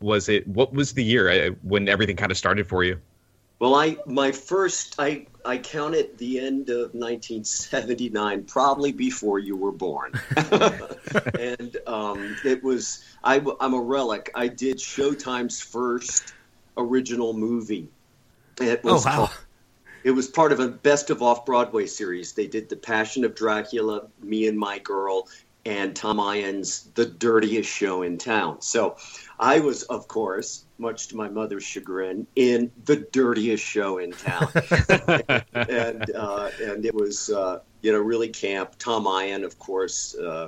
Was 0.00 0.28
it 0.28 0.48
what 0.48 0.72
was 0.72 0.94
the 0.94 1.04
year 1.04 1.28
uh, 1.28 1.50
when 1.62 1.88
everything 1.88 2.16
kind 2.16 2.32
of 2.32 2.38
started 2.38 2.66
for 2.66 2.82
you? 2.82 3.00
Well, 3.62 3.76
I 3.76 3.96
my 4.06 4.32
first 4.32 4.96
I 4.98 5.26
I 5.44 5.56
counted 5.58 6.18
the 6.18 6.40
end 6.40 6.68
of 6.68 6.94
1979, 6.94 8.42
probably 8.42 8.90
before 8.90 9.38
you 9.38 9.56
were 9.56 9.70
born, 9.70 10.14
and 11.38 11.76
um, 11.86 12.36
it 12.44 12.64
was 12.64 13.04
I, 13.22 13.40
I'm 13.60 13.74
a 13.74 13.80
relic. 13.80 14.32
I 14.34 14.48
did 14.48 14.78
Showtime's 14.78 15.60
first 15.60 16.34
original 16.76 17.34
movie. 17.34 17.86
It 18.60 18.82
was 18.82 19.06
oh 19.06 19.08
wow! 19.08 19.16
Called, 19.18 19.40
it 20.02 20.10
was 20.10 20.26
part 20.26 20.50
of 20.50 20.58
a 20.58 20.66
best 20.66 21.10
of 21.10 21.22
off 21.22 21.46
Broadway 21.46 21.86
series. 21.86 22.32
They 22.32 22.48
did 22.48 22.68
The 22.68 22.74
Passion 22.74 23.24
of 23.24 23.36
Dracula, 23.36 24.08
Me 24.20 24.48
and 24.48 24.58
My 24.58 24.80
Girl, 24.80 25.28
and 25.64 25.94
Tom 25.94 26.18
Eyen's 26.18 26.90
The 26.94 27.06
Dirtiest 27.06 27.70
Show 27.70 28.02
in 28.02 28.18
Town. 28.18 28.60
So 28.60 28.96
I 29.42 29.58
was, 29.58 29.82
of 29.82 30.06
course, 30.06 30.66
much 30.78 31.08
to 31.08 31.16
my 31.16 31.28
mother's 31.28 31.64
chagrin, 31.64 32.28
in 32.36 32.70
the 32.84 32.94
dirtiest 32.94 33.64
show 33.64 33.98
in 33.98 34.12
town, 34.12 34.48
and 35.52 36.10
uh, 36.14 36.50
and 36.62 36.86
it 36.86 36.94
was 36.94 37.28
uh, 37.28 37.58
you 37.80 37.90
know 37.90 37.98
really 37.98 38.28
camp. 38.28 38.76
Tom 38.78 39.08
Eyen, 39.08 39.42
of 39.42 39.58
course, 39.58 40.14
uh, 40.14 40.46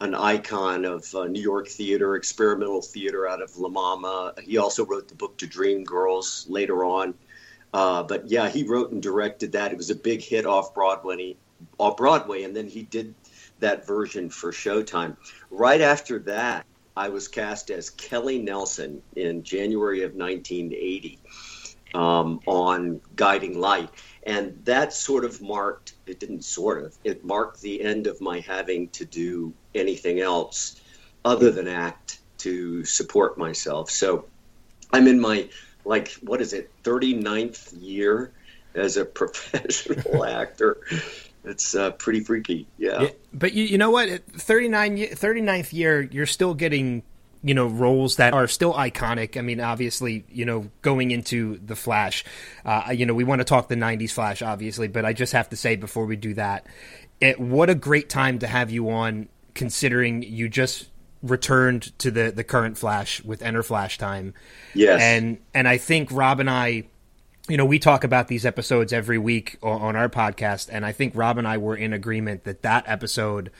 an 0.00 0.16
icon 0.16 0.84
of 0.84 1.06
uh, 1.14 1.26
New 1.26 1.40
York 1.40 1.68
theater, 1.68 2.16
experimental 2.16 2.82
theater 2.82 3.28
out 3.28 3.40
of 3.40 3.56
La 3.58 3.68
Mama. 3.68 4.34
He 4.42 4.58
also 4.58 4.84
wrote 4.84 5.06
the 5.06 5.14
book 5.14 5.38
to 5.38 5.46
Dream 5.46 5.84
Girls 5.84 6.46
later 6.48 6.84
on. 6.84 7.14
Uh, 7.72 8.02
but 8.02 8.26
yeah, 8.26 8.48
he 8.48 8.64
wrote 8.64 8.90
and 8.90 9.00
directed 9.00 9.52
that. 9.52 9.70
It 9.70 9.76
was 9.76 9.90
a 9.90 9.94
big 9.94 10.20
hit 10.20 10.46
off 10.46 10.74
Broadway, 10.74 11.36
off 11.78 11.96
Broadway, 11.96 12.42
and 12.42 12.56
then 12.56 12.66
he 12.66 12.82
did 12.82 13.14
that 13.60 13.86
version 13.86 14.30
for 14.30 14.50
Showtime. 14.50 15.16
Right 15.48 15.80
after 15.80 16.18
that, 16.20 16.66
I 16.96 17.10
was 17.10 17.28
cast 17.28 17.70
as 17.70 17.90
Kelly 17.90 18.38
Nelson 18.38 19.02
in 19.14 19.42
January 19.42 20.02
of 20.02 20.14
1980 20.14 21.18
um, 21.94 22.40
on 22.46 23.00
Guiding 23.14 23.60
Light. 23.60 23.90
And 24.22 24.58
that 24.64 24.92
sort 24.92 25.24
of 25.24 25.42
marked, 25.42 25.92
it 26.06 26.18
didn't 26.18 26.42
sort 26.42 26.82
of, 26.82 26.96
it 27.04 27.24
marked 27.24 27.60
the 27.60 27.82
end 27.82 28.06
of 28.06 28.20
my 28.20 28.40
having 28.40 28.88
to 28.88 29.04
do 29.04 29.52
anything 29.74 30.20
else 30.20 30.80
other 31.24 31.50
than 31.50 31.68
act 31.68 32.18
to 32.38 32.84
support 32.84 33.36
myself. 33.36 33.90
So 33.90 34.26
I'm 34.92 35.06
in 35.06 35.20
my, 35.20 35.48
like, 35.84 36.12
what 36.22 36.40
is 36.40 36.52
it, 36.52 36.70
39th 36.82 37.74
year 37.80 38.32
as 38.74 38.96
a 38.96 39.04
professional 39.20 40.24
actor 40.24 40.78
it's 41.46 41.74
uh, 41.74 41.92
pretty 41.92 42.20
freaky. 42.20 42.66
Yeah. 42.76 43.02
yeah. 43.02 43.08
But 43.32 43.54
you, 43.54 43.64
you 43.64 43.78
know 43.78 43.90
what? 43.90 44.08
39, 44.32 44.98
39th 44.98 45.72
year, 45.72 46.02
you're 46.02 46.26
still 46.26 46.54
getting, 46.54 47.04
you 47.42 47.54
know, 47.54 47.68
roles 47.68 48.16
that 48.16 48.34
are 48.34 48.48
still 48.48 48.74
iconic. 48.74 49.36
I 49.36 49.42
mean, 49.42 49.60
obviously, 49.60 50.24
you 50.28 50.44
know, 50.44 50.68
going 50.82 51.12
into 51.12 51.58
The 51.64 51.76
Flash, 51.76 52.24
uh, 52.64 52.92
you 52.92 53.06
know, 53.06 53.14
we 53.14 53.24
want 53.24 53.40
to 53.40 53.44
talk 53.44 53.68
the 53.68 53.76
90s 53.76 54.10
Flash, 54.10 54.42
obviously, 54.42 54.88
but 54.88 55.04
I 55.04 55.12
just 55.12 55.32
have 55.32 55.48
to 55.50 55.56
say 55.56 55.76
before 55.76 56.04
we 56.04 56.16
do 56.16 56.34
that, 56.34 56.66
it, 57.20 57.38
what 57.40 57.70
a 57.70 57.74
great 57.74 58.08
time 58.08 58.40
to 58.40 58.46
have 58.48 58.70
you 58.70 58.90
on, 58.90 59.28
considering 59.54 60.22
you 60.22 60.48
just 60.48 60.88
returned 61.22 61.96
to 61.98 62.10
the, 62.10 62.30
the 62.30 62.44
current 62.44 62.76
Flash 62.76 63.22
with 63.22 63.40
Enter 63.40 63.62
Flash 63.62 63.98
time. 63.98 64.34
Yes. 64.74 65.00
And, 65.00 65.38
and 65.54 65.68
I 65.68 65.78
think 65.78 66.10
Rob 66.10 66.40
and 66.40 66.50
I, 66.50 66.84
you 67.48 67.56
know, 67.56 67.64
we 67.64 67.78
talk 67.78 68.04
about 68.04 68.28
these 68.28 68.44
episodes 68.44 68.92
every 68.92 69.18
week 69.18 69.58
on 69.62 69.96
our 69.96 70.08
podcast, 70.08 70.68
and 70.70 70.84
I 70.84 70.92
think 70.92 71.14
Rob 71.14 71.38
and 71.38 71.46
I 71.46 71.58
were 71.58 71.76
in 71.76 71.92
agreement 71.92 72.44
that 72.44 72.62
that 72.62 72.84
episode 72.86 73.50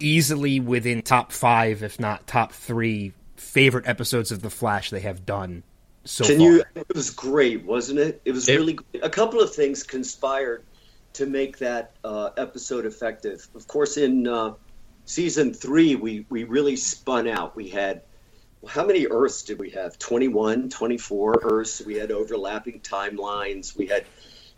easily 0.00 0.58
within 0.60 1.02
top 1.02 1.30
five, 1.32 1.82
if 1.82 2.00
not 2.00 2.26
top 2.26 2.52
three, 2.52 3.12
favorite 3.36 3.86
episodes 3.86 4.32
of 4.32 4.42
The 4.42 4.50
Flash 4.50 4.90
they 4.90 5.00
have 5.00 5.24
done 5.24 5.62
so 6.08 6.24
Can 6.24 6.38
far. 6.38 6.46
you? 6.46 6.64
It 6.74 6.94
was 6.94 7.10
great, 7.10 7.64
wasn't 7.64 7.98
it? 7.98 8.20
It 8.24 8.32
was 8.32 8.48
it, 8.48 8.56
really 8.56 8.72
great. 8.74 9.04
a 9.04 9.10
couple 9.10 9.40
of 9.40 9.54
things 9.54 9.82
conspired 9.82 10.64
to 11.12 11.26
make 11.26 11.58
that 11.58 11.92
uh, 12.02 12.30
episode 12.36 12.86
effective. 12.86 13.46
Of 13.54 13.66
course, 13.68 13.96
in 13.98 14.26
uh, 14.26 14.54
season 15.04 15.52
three, 15.52 15.96
we 15.96 16.24
we 16.30 16.44
really 16.44 16.76
spun 16.76 17.28
out. 17.28 17.54
We 17.54 17.68
had 17.68 18.02
how 18.66 18.84
many 18.84 19.06
Earths 19.06 19.42
did 19.42 19.58
we 19.58 19.70
have? 19.70 19.98
21, 19.98 20.68
24 20.70 21.40
Earths. 21.42 21.82
We 21.84 21.96
had 21.96 22.10
overlapping 22.10 22.80
timelines. 22.80 23.76
We 23.76 23.86
had 23.86 24.04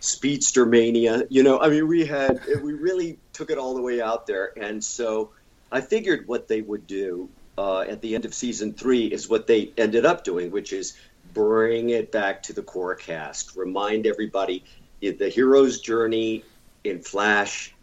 Speedster 0.01 0.65
Mania. 0.65 1.25
You 1.29 1.43
know, 1.43 1.61
I 1.61 1.69
mean, 1.69 1.87
we 1.87 2.07
had, 2.07 2.41
we 2.63 2.73
really 2.73 3.19
took 3.33 3.51
it 3.51 3.59
all 3.59 3.75
the 3.75 3.83
way 3.83 4.01
out 4.01 4.27
there. 4.27 4.53
And 4.59 4.83
so 4.83 5.33
I 5.71 5.81
figured 5.81 6.27
what 6.27 6.49
they 6.49 6.63
would 6.63 6.87
do 6.87 7.29
uh, 7.59 7.81
at 7.81 8.01
the 8.01 8.15
end 8.15 8.25
of 8.25 8.33
season 8.33 8.73
three 8.73 9.07
is 9.07 9.29
what 9.29 9.47
they 9.47 9.73
ended 9.77 10.07
up 10.07 10.25
doing, 10.25 10.51
which 10.51 10.73
is 10.73 10.97
bring 11.35 11.91
it 11.91 12.11
back 12.11 12.43
to 12.45 12.53
the 12.53 12.63
core 12.63 12.95
cast, 12.95 13.55
remind 13.55 14.07
everybody 14.07 14.65
the 15.01 15.29
hero's 15.29 15.81
journey 15.81 16.45
in 16.85 17.01
Flash 17.01 17.75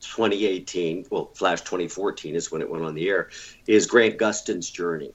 2018, 0.00 1.06
well, 1.10 1.30
Flash 1.34 1.62
2014 1.62 2.36
is 2.36 2.52
when 2.52 2.60
it 2.60 2.70
went 2.70 2.84
on 2.84 2.94
the 2.94 3.08
air, 3.08 3.30
is 3.66 3.86
Grant 3.86 4.18
Gustin's 4.18 4.70
journey 4.70 5.12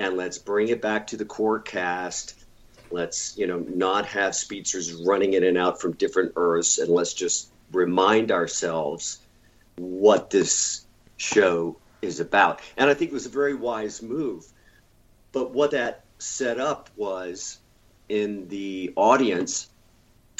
and 0.00 0.16
let's 0.16 0.38
bring 0.38 0.68
it 0.68 0.80
back 0.80 1.08
to 1.08 1.18
the 1.18 1.26
core 1.26 1.60
cast. 1.60 2.34
Let's, 2.90 3.36
you 3.36 3.46
know, 3.46 3.58
not 3.58 4.06
have 4.06 4.34
speedsters 4.34 4.94
running 4.94 5.34
in 5.34 5.44
and 5.44 5.58
out 5.58 5.78
from 5.78 5.92
different 5.92 6.32
Earths, 6.36 6.78
and 6.78 6.88
let's 6.88 7.12
just 7.12 7.50
remind 7.70 8.32
ourselves 8.32 9.18
what 9.76 10.30
this 10.30 10.86
show 11.18 11.76
is 12.00 12.18
about. 12.18 12.60
And 12.78 12.88
I 12.88 12.94
think 12.94 13.10
it 13.10 13.14
was 13.14 13.26
a 13.26 13.30
very 13.30 13.54
wise 13.54 14.00
move. 14.00 14.46
But 15.32 15.50
what 15.50 15.72
that 15.72 16.02
set 16.18 16.58
up 16.58 16.88
was 16.96 17.58
in 18.08 18.48
the 18.48 18.94
audience, 18.96 19.68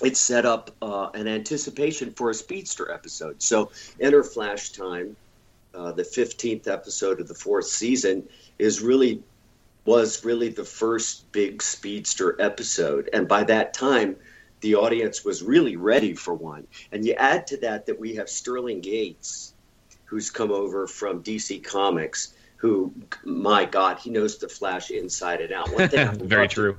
it 0.02 0.17
set 0.17 0.47
up 0.47 0.71
uh, 0.81 1.11
an 1.12 1.29
anticipation 1.29 2.14
for 2.14 2.31
a 2.31 2.35
speedster 2.35 2.90
episode. 2.90 3.43
So, 3.43 3.73
enter 4.00 4.25
Flash 4.25 4.71
Time, 4.71 5.17
uh, 5.75 5.93
the 5.93 6.02
15th 6.02 6.67
episode 6.67 7.21
of 7.21 7.29
the 7.29 7.35
fourth 7.35 7.67
season, 7.67 8.26
is 8.59 8.81
really 8.81 9.23
was 9.84 10.25
really 10.25 10.49
the 10.49 10.64
first 10.64 11.30
big 11.32 11.62
speedster 11.62 12.40
episode. 12.40 13.08
And 13.12 13.26
by 13.26 13.44
that 13.44 13.75
time, 13.75 14.16
the 14.60 14.75
audience 14.75 15.25
was 15.25 15.42
really 15.42 15.76
ready 15.76 16.14
for 16.14 16.34
one. 16.34 16.66
And 16.92 17.04
you 17.04 17.14
add 17.14 17.46
to 17.49 17.56
that 17.58 17.87
that 17.87 17.99
we 17.99 18.16
have 18.16 18.28
Sterling 18.28 18.80
Gates, 18.80 19.54
who's 20.04 20.30
come 20.30 20.50
over 20.50 20.87
from 20.87 21.22
DC 21.22 21.64
Comics, 21.64 22.34
who, 22.56 22.92
my 23.25 23.64
God, 23.64 23.99
he 23.99 24.10
knows 24.10 24.37
the 24.37 24.49
Flash 24.49 24.90
inside 24.90 25.40
and 25.40 25.52
out. 25.52 25.72
One 25.72 25.88
thing 25.88 26.12
Very 26.28 26.49
true. 26.49 26.76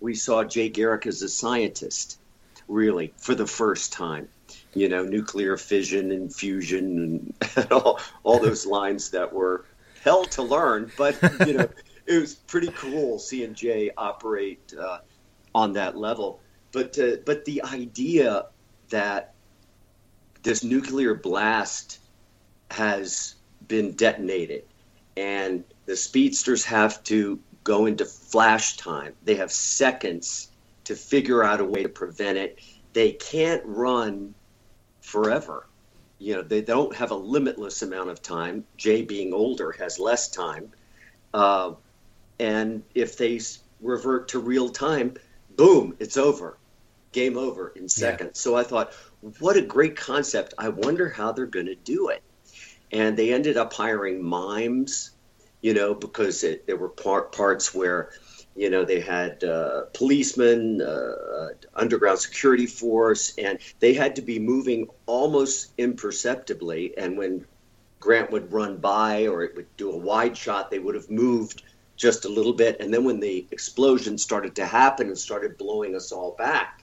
We 0.00 0.14
saw 0.14 0.42
Jay 0.42 0.68
Garrick 0.68 1.06
as 1.06 1.22
a 1.22 1.28
scientist, 1.28 2.18
really, 2.66 3.12
for 3.16 3.34
the 3.34 3.46
first 3.46 3.92
time. 3.92 4.28
You 4.74 4.88
know, 4.88 5.04
nuclear 5.04 5.56
fission 5.56 6.10
and 6.10 6.34
fusion 6.34 7.32
and 7.56 7.66
all, 7.70 8.00
all 8.24 8.40
those 8.40 8.66
lines 8.66 9.10
that 9.10 9.32
were 9.32 9.66
hell 10.02 10.24
to 10.24 10.42
learn, 10.42 10.90
but, 10.96 11.16
you 11.46 11.52
know, 11.52 11.68
it 12.10 12.20
was 12.20 12.34
pretty 12.34 12.72
cool 12.72 13.20
seeing 13.20 13.54
Jay 13.54 13.90
operate 13.96 14.74
uh, 14.78 14.98
on 15.54 15.72
that 15.74 15.96
level. 15.96 16.40
But 16.72 16.98
uh, 16.98 17.16
but 17.24 17.44
the 17.44 17.62
idea 17.62 18.46
that 18.88 19.32
this 20.42 20.64
nuclear 20.64 21.14
blast 21.14 22.00
has 22.72 23.36
been 23.68 23.92
detonated, 23.92 24.64
and 25.16 25.62
the 25.86 25.96
speedsters 25.96 26.64
have 26.64 27.02
to 27.04 27.38
go 27.62 27.86
into 27.86 28.04
flash 28.04 28.76
time. 28.76 29.14
They 29.24 29.36
have 29.36 29.52
seconds 29.52 30.50
to 30.84 30.96
figure 30.96 31.44
out 31.44 31.60
a 31.60 31.64
way 31.64 31.84
to 31.84 31.88
prevent 31.88 32.38
it. 32.38 32.58
They 32.92 33.12
can't 33.12 33.62
run 33.64 34.34
forever. 35.00 35.68
You 36.18 36.36
know, 36.36 36.42
they 36.42 36.60
don't 36.60 36.94
have 36.96 37.12
a 37.12 37.16
limitless 37.16 37.82
amount 37.82 38.10
of 38.10 38.20
time. 38.20 38.64
Jay, 38.76 39.02
being 39.02 39.32
older, 39.32 39.72
has 39.72 39.98
less 40.00 40.28
time. 40.28 40.72
Uh, 41.32 41.72
and 42.40 42.82
if 42.94 43.18
they 43.18 43.38
revert 43.82 44.28
to 44.28 44.38
real 44.38 44.70
time, 44.70 45.14
boom, 45.56 45.94
it's 45.98 46.16
over. 46.16 46.56
Game 47.12 47.36
over 47.36 47.68
in 47.76 47.88
seconds. 47.88 48.30
Yeah. 48.34 48.40
So 48.40 48.56
I 48.56 48.62
thought, 48.62 48.94
what 49.40 49.56
a 49.56 49.62
great 49.62 49.94
concept. 49.94 50.54
I 50.56 50.70
wonder 50.70 51.10
how 51.10 51.32
they're 51.32 51.44
going 51.44 51.66
to 51.66 51.74
do 51.74 52.08
it. 52.08 52.22
And 52.92 53.16
they 53.16 53.34
ended 53.34 53.58
up 53.58 53.74
hiring 53.74 54.24
mimes, 54.24 55.10
you 55.60 55.74
know, 55.74 55.94
because 55.94 56.42
it, 56.42 56.66
there 56.66 56.78
were 56.78 56.88
part, 56.88 57.32
parts 57.32 57.74
where, 57.74 58.10
you 58.56 58.70
know, 58.70 58.86
they 58.86 59.00
had 59.00 59.44
uh, 59.44 59.82
policemen, 59.92 60.80
uh, 60.80 61.48
underground 61.74 62.20
security 62.20 62.66
force, 62.66 63.34
and 63.36 63.58
they 63.80 63.92
had 63.92 64.16
to 64.16 64.22
be 64.22 64.38
moving 64.38 64.88
almost 65.04 65.72
imperceptibly. 65.76 66.96
And 66.96 67.18
when 67.18 67.44
Grant 68.00 68.30
would 68.30 68.50
run 68.50 68.78
by 68.78 69.26
or 69.26 69.42
it 69.42 69.54
would 69.56 69.76
do 69.76 69.92
a 69.92 69.96
wide 69.96 70.36
shot, 70.36 70.70
they 70.70 70.78
would 70.78 70.94
have 70.94 71.10
moved 71.10 71.62
just 72.00 72.24
a 72.24 72.28
little 72.28 72.52
bit. 72.52 72.80
And 72.80 72.92
then 72.92 73.04
when 73.04 73.20
the 73.20 73.46
explosion 73.50 74.18
started 74.18 74.54
to 74.56 74.66
happen 74.66 75.08
and 75.08 75.18
started 75.18 75.58
blowing 75.58 75.94
us 75.94 76.12
all 76.12 76.32
back, 76.32 76.82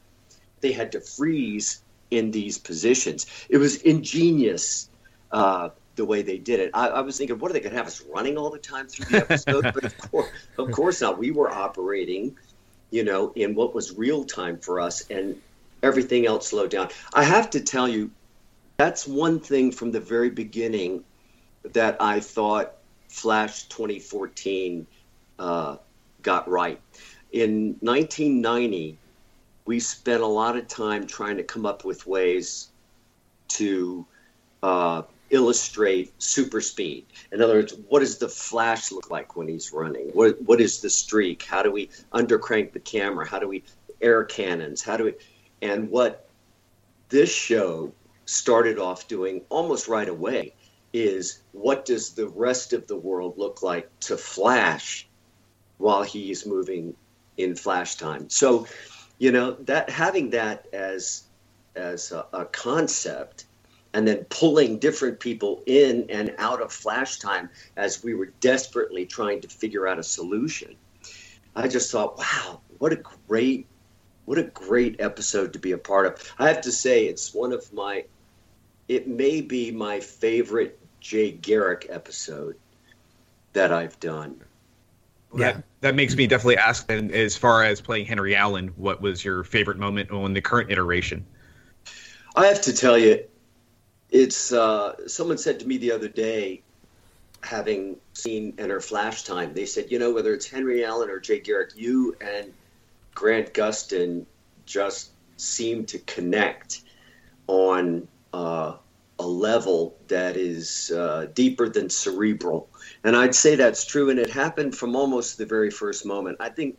they 0.61 0.71
had 0.71 0.91
to 0.93 1.01
freeze 1.01 1.81
in 2.11 2.31
these 2.31 2.57
positions. 2.57 3.25
It 3.49 3.57
was 3.57 3.81
ingenious 3.81 4.89
uh, 5.31 5.69
the 5.95 6.05
way 6.05 6.21
they 6.21 6.37
did 6.37 6.59
it. 6.59 6.71
I, 6.73 6.87
I 6.87 7.01
was 7.01 7.17
thinking, 7.17 7.39
what 7.39 7.51
are 7.51 7.53
they 7.53 7.59
going 7.59 7.73
to 7.73 7.77
have 7.77 7.87
us 7.87 8.01
running 8.13 8.37
all 8.37 8.49
the 8.49 8.59
time 8.59 8.87
through 8.87 9.05
the 9.05 9.17
episode? 9.17 9.63
but 9.73 9.83
of 9.83 9.97
course, 9.97 10.29
of 10.57 10.71
course 10.71 11.01
not. 11.01 11.17
We 11.17 11.31
were 11.31 11.49
operating 11.49 12.37
you 12.91 13.03
know, 13.03 13.31
in 13.35 13.55
what 13.55 13.73
was 13.73 13.97
real 13.97 14.23
time 14.23 14.57
for 14.57 14.79
us, 14.79 15.09
and 15.09 15.39
everything 15.83 16.25
else 16.25 16.47
slowed 16.47 16.71
down. 16.71 16.89
I 17.13 17.23
have 17.23 17.49
to 17.51 17.61
tell 17.61 17.87
you, 17.87 18.11
that's 18.77 19.07
one 19.07 19.39
thing 19.39 19.71
from 19.71 19.91
the 19.91 19.99
very 19.99 20.29
beginning 20.29 21.03
that 21.73 21.97
I 21.99 22.19
thought 22.19 22.73
Flash 23.09 23.63
2014 23.63 24.87
uh, 25.39 25.77
got 26.21 26.49
right. 26.49 26.79
In 27.31 27.77
1990, 27.81 28.97
we 29.65 29.79
spent 29.79 30.23
a 30.23 30.27
lot 30.27 30.55
of 30.55 30.67
time 30.67 31.07
trying 31.07 31.37
to 31.37 31.43
come 31.43 31.65
up 31.65 31.83
with 31.83 32.07
ways 32.07 32.69
to 33.49 34.05
uh, 34.63 35.03
illustrate 35.29 36.13
super 36.21 36.61
speed. 36.61 37.05
In 37.31 37.41
other 37.41 37.55
words, 37.55 37.73
what 37.89 37.99
does 37.99 38.17
the 38.17 38.29
flash 38.29 38.91
look 38.91 39.11
like 39.11 39.35
when 39.35 39.47
he's 39.47 39.73
running? 39.73 40.07
What 40.13 40.41
what 40.41 40.61
is 40.61 40.81
the 40.81 40.89
streak? 40.89 41.43
How 41.43 41.63
do 41.63 41.71
we 41.71 41.89
undercrank 42.13 42.71
the 42.71 42.79
camera? 42.79 43.27
How 43.27 43.39
do 43.39 43.47
we 43.47 43.63
air 44.01 44.23
cannons? 44.23 44.81
How 44.81 44.97
do 44.97 45.05
we 45.05 45.13
and 45.61 45.89
what 45.89 46.27
this 47.09 47.33
show 47.33 47.91
started 48.25 48.79
off 48.79 49.07
doing 49.07 49.41
almost 49.49 49.87
right 49.87 50.07
away 50.07 50.53
is 50.93 51.41
what 51.51 51.85
does 51.85 52.11
the 52.11 52.27
rest 52.27 52.73
of 52.73 52.87
the 52.87 52.95
world 52.95 53.37
look 53.37 53.61
like 53.61 53.89
to 53.99 54.17
flash 54.17 55.07
while 55.77 56.03
he's 56.03 56.45
moving 56.45 56.95
in 57.37 57.55
flash 57.55 57.95
time. 57.95 58.29
So, 58.29 58.67
you 59.17 59.31
know, 59.31 59.51
that 59.61 59.89
having 59.89 60.31
that 60.31 60.67
as 60.73 61.23
as 61.75 62.11
a, 62.11 62.25
a 62.33 62.45
concept 62.45 63.45
and 63.93 64.07
then 64.07 64.25
pulling 64.25 64.79
different 64.79 65.19
people 65.19 65.63
in 65.65 66.07
and 66.09 66.33
out 66.37 66.61
of 66.61 66.71
flash 66.71 67.19
time 67.19 67.49
as 67.75 68.03
we 68.03 68.13
were 68.13 68.31
desperately 68.41 69.05
trying 69.05 69.41
to 69.41 69.47
figure 69.47 69.87
out 69.87 69.99
a 69.99 70.03
solution. 70.03 70.75
I 71.55 71.67
just 71.67 71.91
thought, 71.91 72.17
wow, 72.17 72.61
what 72.79 72.93
a 72.93 72.97
great 73.27 73.67
what 74.25 74.37
a 74.37 74.43
great 74.43 74.99
episode 74.99 75.53
to 75.53 75.59
be 75.59 75.71
a 75.71 75.77
part 75.77 76.05
of. 76.05 76.33
I 76.37 76.49
have 76.49 76.61
to 76.61 76.71
say 76.71 77.05
it's 77.05 77.33
one 77.33 77.53
of 77.53 77.71
my 77.73 78.05
it 78.87 79.07
may 79.07 79.41
be 79.41 79.71
my 79.71 79.99
favorite 79.99 80.79
Jay 80.99 81.31
Garrick 81.31 81.87
episode 81.89 82.55
that 83.53 83.71
I've 83.71 83.99
done. 83.99 84.41
Yeah. 85.35 85.53
That, 85.53 85.63
that 85.81 85.95
makes 85.95 86.15
me 86.15 86.27
definitely 86.27 86.57
ask 86.57 86.87
then 86.87 87.11
as 87.11 87.35
far 87.35 87.63
as 87.63 87.81
playing 87.81 88.05
Henry 88.05 88.35
Allen, 88.35 88.69
what 88.75 89.01
was 89.01 89.23
your 89.23 89.43
favorite 89.43 89.77
moment 89.77 90.11
on 90.11 90.33
the 90.33 90.41
current 90.41 90.71
iteration? 90.71 91.25
I 92.35 92.47
have 92.47 92.61
to 92.61 92.73
tell 92.73 92.97
you, 92.97 93.23
it's 94.09 94.53
uh, 94.53 95.07
someone 95.07 95.37
said 95.37 95.59
to 95.59 95.67
me 95.67 95.77
the 95.77 95.91
other 95.91 96.07
day, 96.07 96.61
having 97.41 97.97
seen 98.13 98.53
Enter 98.57 98.79
Flash 98.79 99.23
Time, 99.23 99.53
they 99.53 99.65
said, 99.65 99.91
you 99.91 99.99
know, 99.99 100.13
whether 100.13 100.33
it's 100.33 100.47
Henry 100.47 100.85
Allen 100.85 101.09
or 101.09 101.19
Jay 101.19 101.39
Garrick, 101.39 101.71
you 101.75 102.15
and 102.21 102.53
Grant 103.13 103.53
Gustin 103.53 104.25
just 104.65 105.11
seem 105.37 105.85
to 105.87 105.99
connect 105.99 106.81
on 107.47 108.07
uh, 108.33 108.75
a 109.19 109.27
level 109.27 109.97
that 110.07 110.37
is 110.37 110.91
uh, 110.95 111.27
deeper 111.33 111.69
than 111.69 111.89
cerebral. 111.89 112.69
And 113.03 113.15
I'd 113.15 113.35
say 113.35 113.55
that's 113.55 113.85
true, 113.85 114.09
and 114.09 114.19
it 114.19 114.29
happened 114.29 114.75
from 114.75 114.95
almost 114.95 115.37
the 115.37 115.45
very 115.45 115.71
first 115.71 116.05
moment. 116.05 116.37
I 116.39 116.49
think 116.49 116.77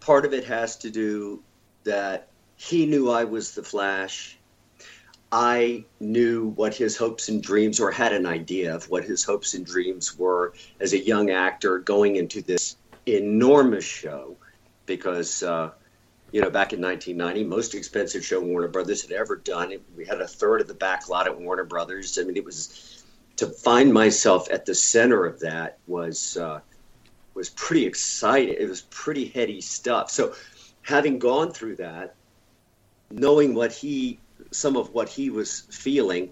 part 0.00 0.24
of 0.24 0.32
it 0.32 0.44
has 0.44 0.76
to 0.78 0.90
do 0.90 1.42
that 1.84 2.28
he 2.56 2.86
knew 2.86 3.10
I 3.10 3.24
was 3.24 3.54
the 3.54 3.62
Flash 3.62 4.38
I 5.32 5.84
knew 6.00 6.48
what 6.48 6.74
his 6.74 6.96
hopes 6.96 7.28
and 7.28 7.42
dreams, 7.42 7.78
or 7.78 7.90
had 7.92 8.12
an 8.12 8.26
idea 8.26 8.74
of 8.74 8.90
what 8.90 9.04
his 9.04 9.22
hopes 9.22 9.54
and 9.54 9.64
dreams 9.64 10.18
were 10.18 10.54
as 10.80 10.92
a 10.92 10.98
young 10.98 11.30
actor 11.30 11.78
going 11.78 12.16
into 12.16 12.42
this 12.42 12.76
enormous 13.06 13.84
show. 13.84 14.36
Because, 14.86 15.42
uh, 15.44 15.70
you 16.32 16.40
know, 16.40 16.50
back 16.50 16.72
in 16.72 16.80
1990, 16.80 17.44
most 17.44 17.74
expensive 17.74 18.24
show 18.24 18.40
Warner 18.40 18.68
Brothers 18.68 19.02
had 19.02 19.12
ever 19.12 19.36
done. 19.36 19.74
We 19.96 20.04
had 20.04 20.20
a 20.20 20.28
third 20.28 20.60
of 20.60 20.68
the 20.68 20.74
back 20.74 21.08
lot 21.08 21.26
at 21.26 21.40
Warner 21.40 21.64
Brothers. 21.64 22.18
I 22.18 22.24
mean, 22.24 22.36
it 22.36 22.44
was 22.44 23.04
to 23.36 23.46
find 23.46 23.92
myself 23.92 24.48
at 24.50 24.66
the 24.66 24.74
center 24.74 25.24
of 25.24 25.40
that 25.40 25.78
was 25.86 26.36
uh, 26.36 26.60
was 27.34 27.50
pretty 27.50 27.86
exciting. 27.86 28.56
It 28.58 28.68
was 28.68 28.82
pretty 28.82 29.26
heady 29.26 29.60
stuff. 29.60 30.10
So, 30.10 30.34
having 30.82 31.18
gone 31.18 31.52
through 31.52 31.76
that, 31.76 32.14
knowing 33.10 33.54
what 33.54 33.72
he 33.72 34.18
some 34.50 34.76
of 34.76 34.92
what 34.92 35.08
he 35.08 35.30
was 35.30 35.60
feeling 35.70 36.30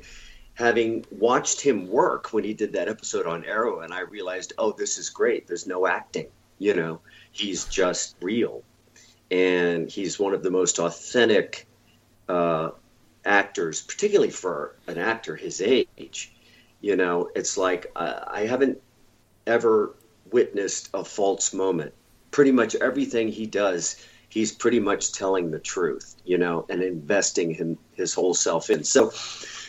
having 0.58 1.04
watched 1.12 1.60
him 1.60 1.88
work 1.88 2.32
when 2.32 2.42
he 2.42 2.52
did 2.52 2.72
that 2.72 2.88
episode 2.88 3.26
on 3.26 3.44
Arrow, 3.44 3.80
and 3.80 3.94
I 3.94 4.00
realized, 4.00 4.54
oh, 4.58 4.72
this 4.72 4.98
is 4.98 5.08
great. 5.08 5.46
There's 5.46 5.68
no 5.68 5.86
acting, 5.86 6.26
you 6.58 6.74
know, 6.74 7.00
he's 7.30 7.66
just 7.66 8.16
real, 8.20 8.64
and 9.30 9.90
he's 9.90 10.18
one 10.18 10.34
of 10.34 10.42
the 10.42 10.50
most 10.50 10.78
authentic 10.78 11.66
uh, 12.28 12.70
actors, 13.24 13.82
particularly 13.82 14.30
for 14.30 14.76
an 14.86 14.98
actor 14.98 15.36
his 15.36 15.60
age. 15.60 16.32
You 16.80 16.96
know, 16.96 17.30
it's 17.34 17.56
like 17.56 17.90
uh, 17.96 18.20
I 18.26 18.46
haven't 18.46 18.80
ever 19.46 19.94
witnessed 20.30 20.90
a 20.94 21.04
false 21.04 21.52
moment. 21.52 21.92
Pretty 22.30 22.52
much 22.52 22.74
everything 22.76 23.28
he 23.28 23.46
does 23.46 23.96
he's 24.28 24.52
pretty 24.52 24.80
much 24.80 25.12
telling 25.12 25.50
the 25.50 25.58
truth, 25.58 26.16
you 26.24 26.38
know, 26.38 26.66
and 26.68 26.82
investing 26.82 27.52
him 27.52 27.78
his 27.94 28.14
whole 28.14 28.34
self 28.34 28.70
in. 28.70 28.84
So 28.84 29.10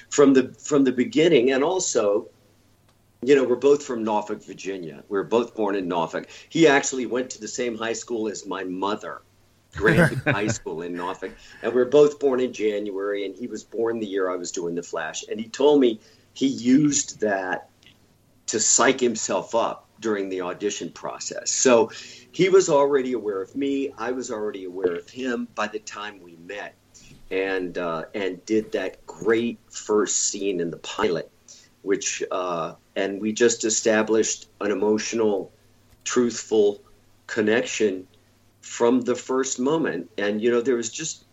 from 0.10 0.34
the 0.34 0.54
from 0.60 0.84
the 0.84 0.92
beginning, 0.92 1.52
and 1.52 1.64
also, 1.64 2.28
you 3.22 3.36
know, 3.36 3.44
we're 3.44 3.56
both 3.56 3.84
from 3.84 4.04
Norfolk, 4.04 4.44
Virginia. 4.44 5.04
We 5.10 5.18
are 5.18 5.24
both 5.24 5.56
born 5.56 5.76
in 5.76 5.88
Norfolk. 5.88 6.28
He 6.50 6.68
actually 6.68 7.06
went 7.06 7.30
to 7.32 7.42
the 7.42 7.48
same 7.48 7.78
high 7.78 7.94
school 7.94 8.28
as 8.28 8.46
my 8.46 8.64
mother. 8.64 9.22
Granby 9.76 10.16
High 10.32 10.48
School 10.48 10.82
in 10.82 10.94
Norfolk, 10.94 11.32
and 11.62 11.74
we 11.74 11.82
are 11.82 11.86
both 11.86 12.20
born 12.20 12.40
in 12.40 12.54
January. 12.54 13.26
And 13.26 13.36
he 13.36 13.48
was 13.48 13.64
born 13.64 14.00
the 14.00 14.08
year 14.08 14.30
I 14.30 14.36
was 14.36 14.52
doing 14.52 14.76
the 14.76 14.84
Flash. 14.84 15.24
And 15.30 15.40
he 15.40 15.48
told 15.48 15.80
me 15.80 16.00
he 16.34 16.48
used 16.48 17.22
that 17.22 17.70
to 18.48 18.60
psych 18.60 19.00
himself 19.00 19.54
up 19.54 19.88
during 20.00 20.30
the 20.30 20.42
audition 20.42 20.92
process. 20.92 21.52
So 21.52 21.92
he 22.32 22.50
was 22.50 22.70
already 22.70 23.14
aware 23.14 23.42
of 23.42 23.56
me. 23.56 23.92
I 23.98 24.12
was 24.12 24.32
already 24.32 24.66
aware 24.66 24.96
of 24.96 25.10
him 25.10 25.48
by 25.56 25.68
the 25.68 25.80
time 25.80 26.22
we 26.22 26.36
met, 26.36 26.76
and 27.30 27.78
uh, 27.78 28.06
and 28.16 28.44
did 28.46 28.72
that 28.72 29.06
great 29.06 29.60
first 29.70 30.18
scene 30.30 30.62
in 30.62 30.72
the 30.72 30.78
pilot, 30.78 31.30
which 31.82 32.24
uh, 32.32 32.76
and 32.96 33.22
we 33.22 33.34
just 33.34 33.66
established 33.66 34.48
an 34.62 34.72
emotional, 34.72 35.52
truthful 36.04 36.82
connection 37.28 38.08
from 38.62 39.02
the 39.02 39.16
first 39.16 39.60
moment. 39.60 40.10
And 40.18 40.42
you 40.42 40.52
know, 40.52 40.62
there 40.62 40.76
was 40.76 40.92
just 40.92 41.26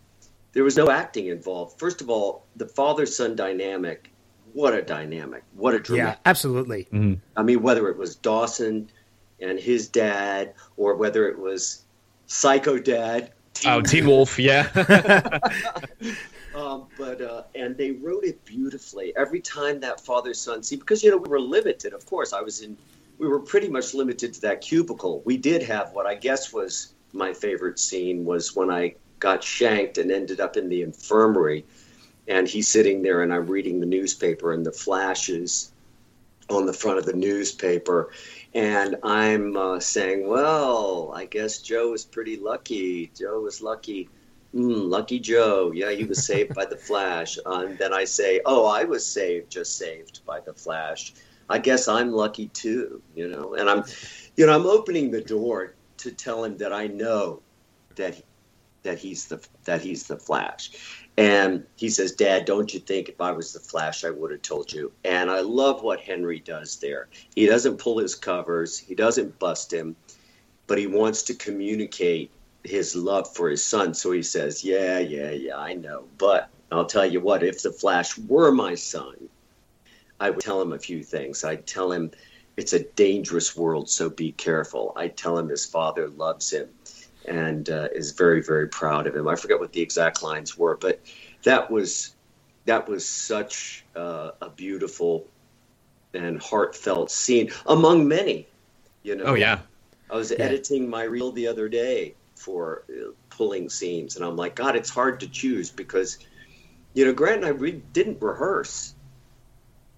there 0.53 0.63
was 0.63 0.77
no 0.77 0.89
acting 0.89 1.27
involved. 1.27 1.79
First 1.79 2.01
of 2.01 2.09
all, 2.09 2.45
the 2.55 2.67
father 2.67 3.05
son 3.05 3.35
dynamic. 3.35 4.11
What 4.53 4.73
a 4.73 4.81
dynamic! 4.81 5.43
What 5.53 5.75
a 5.75 5.79
dramatic. 5.79 6.19
Yeah, 6.19 6.29
absolutely. 6.29 6.85
Mm-hmm. 6.85 7.15
I 7.35 7.43
mean, 7.43 7.61
whether 7.61 7.89
it 7.89 7.97
was 7.97 8.15
Dawson 8.15 8.89
and 9.39 9.59
his 9.59 9.87
dad, 9.87 10.53
or 10.77 10.95
whether 10.95 11.27
it 11.27 11.37
was 11.37 11.83
Psycho 12.25 12.79
Dad. 12.79 13.33
Teen 13.53 13.71
oh, 13.71 13.81
Teen 13.81 14.07
Wolf, 14.07 14.39
yeah. 14.39 14.69
um, 16.55 16.87
but 16.97 17.21
uh, 17.21 17.43
and 17.55 17.77
they 17.77 17.91
wrote 17.91 18.23
it 18.23 18.43
beautifully. 18.45 19.15
Every 19.15 19.41
time 19.41 19.79
that 19.81 20.01
father 20.01 20.33
son 20.33 20.63
scene, 20.63 20.79
because 20.79 21.03
you 21.03 21.11
know 21.11 21.17
we 21.17 21.29
were 21.29 21.39
limited. 21.39 21.93
Of 21.93 22.05
course, 22.05 22.33
I 22.33 22.41
was 22.41 22.61
in. 22.61 22.77
We 23.19 23.27
were 23.27 23.39
pretty 23.39 23.67
much 23.67 23.93
limited 23.93 24.33
to 24.35 24.41
that 24.41 24.61
cubicle. 24.61 25.21
We 25.25 25.37
did 25.37 25.63
have 25.63 25.91
what 25.93 26.05
I 26.05 26.15
guess 26.15 26.53
was 26.53 26.93
my 27.13 27.33
favorite 27.33 27.79
scene 27.79 28.25
was 28.25 28.55
when 28.55 28.69
I 28.69 28.95
got 29.19 29.43
shanked 29.43 29.97
and 29.97 30.11
ended 30.11 30.39
up 30.39 30.57
in 30.57 30.69
the 30.69 30.81
infirmary, 30.81 31.65
and 32.27 32.47
he's 32.47 32.67
sitting 32.67 33.01
there 33.01 33.23
and 33.23 33.33
I'm 33.33 33.47
reading 33.47 33.79
the 33.79 33.85
newspaper 33.85 34.53
and 34.53 34.65
the 34.65 34.71
flashes 34.71 35.71
on 36.49 36.65
the 36.65 36.73
front 36.73 36.97
of 36.97 37.05
the 37.05 37.13
newspaper 37.13 38.09
and 38.57 38.95
I'm 39.03 39.55
uh, 39.55 39.79
saying, 39.79 40.27
well, 40.27 41.11
I 41.13 41.25
guess 41.25 41.59
Joe 41.59 41.91
was 41.91 42.03
pretty 42.03 42.37
lucky. 42.37 43.11
Joe 43.15 43.41
was 43.41 43.61
lucky. 43.61 44.09
Mm, 44.55 44.89
lucky 44.89 45.19
Joe. 45.19 45.71
Yeah, 45.75 45.91
he 45.91 46.05
was 46.05 46.25
saved 46.25 46.55
by 46.55 46.65
the 46.65 46.75
Flash. 46.75 47.37
And 47.45 47.77
then 47.79 47.93
I 47.93 48.05
say, 48.05 48.41
oh, 48.45 48.65
I 48.65 48.83
was 48.85 49.05
saved, 49.05 49.51
just 49.51 49.77
saved 49.77 50.25
by 50.25 50.39
the 50.39 50.53
Flash. 50.53 51.13
I 51.49 51.59
guess 51.59 51.87
I'm 51.87 52.11
lucky 52.11 52.47
too, 52.47 52.99
you 53.15 53.27
know. 53.27 53.53
And 53.53 53.69
I'm, 53.69 53.83
you 54.35 54.47
know, 54.47 54.55
I'm 54.55 54.65
opening 54.65 55.11
the 55.11 55.21
door 55.21 55.75
to 55.97 56.11
tell 56.11 56.43
him 56.43 56.57
that 56.57 56.73
I 56.73 56.87
know 56.87 57.41
that 57.95 58.21
that 58.83 58.99
he's 58.99 59.27
the 59.27 59.45
that 59.65 59.81
he's 59.81 60.07
the 60.07 60.17
Flash. 60.17 60.71
And 61.17 61.65
he 61.75 61.89
says, 61.89 62.11
Dad, 62.11 62.45
don't 62.45 62.73
you 62.73 62.79
think 62.79 63.09
if 63.09 63.19
I 63.19 63.31
was 63.31 63.51
the 63.51 63.59
Flash, 63.59 64.05
I 64.05 64.11
would 64.11 64.31
have 64.31 64.43
told 64.43 64.71
you? 64.71 64.91
And 65.03 65.31
I 65.31 65.41
love 65.41 65.81
what 65.81 65.99
Henry 65.99 66.39
does 66.39 66.77
there. 66.77 67.09
He 67.35 67.47
doesn't 67.47 67.79
pull 67.79 67.97
his 67.97 68.15
covers, 68.15 68.77
he 68.77 68.95
doesn't 68.95 69.39
bust 69.39 69.73
him, 69.73 69.95
but 70.67 70.77
he 70.77 70.87
wants 70.87 71.23
to 71.23 71.33
communicate 71.33 72.31
his 72.63 72.95
love 72.95 73.33
for 73.35 73.49
his 73.49 73.65
son. 73.65 73.93
So 73.93 74.11
he 74.11 74.21
says, 74.21 74.63
Yeah, 74.63 74.99
yeah, 74.99 75.31
yeah, 75.31 75.57
I 75.57 75.73
know. 75.73 76.05
But 76.17 76.49
I'll 76.71 76.85
tell 76.85 77.05
you 77.05 77.19
what, 77.19 77.43
if 77.43 77.61
the 77.61 77.71
Flash 77.71 78.17
were 78.17 78.51
my 78.51 78.75
son, 78.75 79.29
I 80.19 80.29
would 80.29 80.41
tell 80.41 80.61
him 80.61 80.73
a 80.73 80.79
few 80.79 81.03
things. 81.03 81.43
I'd 81.43 81.65
tell 81.67 81.91
him 81.91 82.11
it's 82.57 82.73
a 82.73 82.83
dangerous 82.83 83.55
world, 83.55 83.89
so 83.89 84.09
be 84.09 84.31
careful. 84.31 84.91
I'd 84.95 85.15
tell 85.15 85.37
him 85.37 85.47
his 85.47 85.65
father 85.65 86.09
loves 86.09 86.51
him 86.51 86.67
and 87.25 87.69
uh, 87.69 87.89
is 87.93 88.11
very 88.11 88.41
very 88.41 88.67
proud 88.67 89.05
of 89.05 89.15
him. 89.15 89.27
I 89.27 89.35
forget 89.35 89.59
what 89.59 89.71
the 89.73 89.81
exact 89.81 90.23
lines 90.23 90.57
were, 90.57 90.75
but 90.75 90.99
that 91.43 91.69
was 91.69 92.15
that 92.65 92.89
was 92.89 93.07
such 93.07 93.85
uh, 93.95 94.31
a 94.41 94.49
beautiful 94.49 95.27
and 96.13 96.41
heartfelt 96.41 97.11
scene 97.11 97.51
among 97.65 98.07
many. 98.07 98.47
You 99.03 99.15
know. 99.15 99.25
Oh 99.25 99.33
yeah. 99.35 99.59
I 100.09 100.15
was 100.15 100.31
yeah. 100.31 100.37
editing 100.39 100.89
my 100.89 101.03
reel 101.03 101.31
the 101.31 101.47
other 101.47 101.69
day 101.69 102.15
for 102.35 102.83
uh, 102.89 103.11
pulling 103.29 103.69
scenes, 103.69 104.15
and 104.15 104.25
I'm 104.25 104.35
like, 104.35 104.55
God, 104.55 104.75
it's 104.75 104.89
hard 104.89 105.19
to 105.19 105.27
choose 105.27 105.69
because, 105.69 106.17
you 106.93 107.05
know, 107.05 107.13
Grant 107.13 107.37
and 107.37 107.45
I 107.45 107.51
we 107.51 107.71
didn't 107.71 108.21
rehearse. 108.21 108.93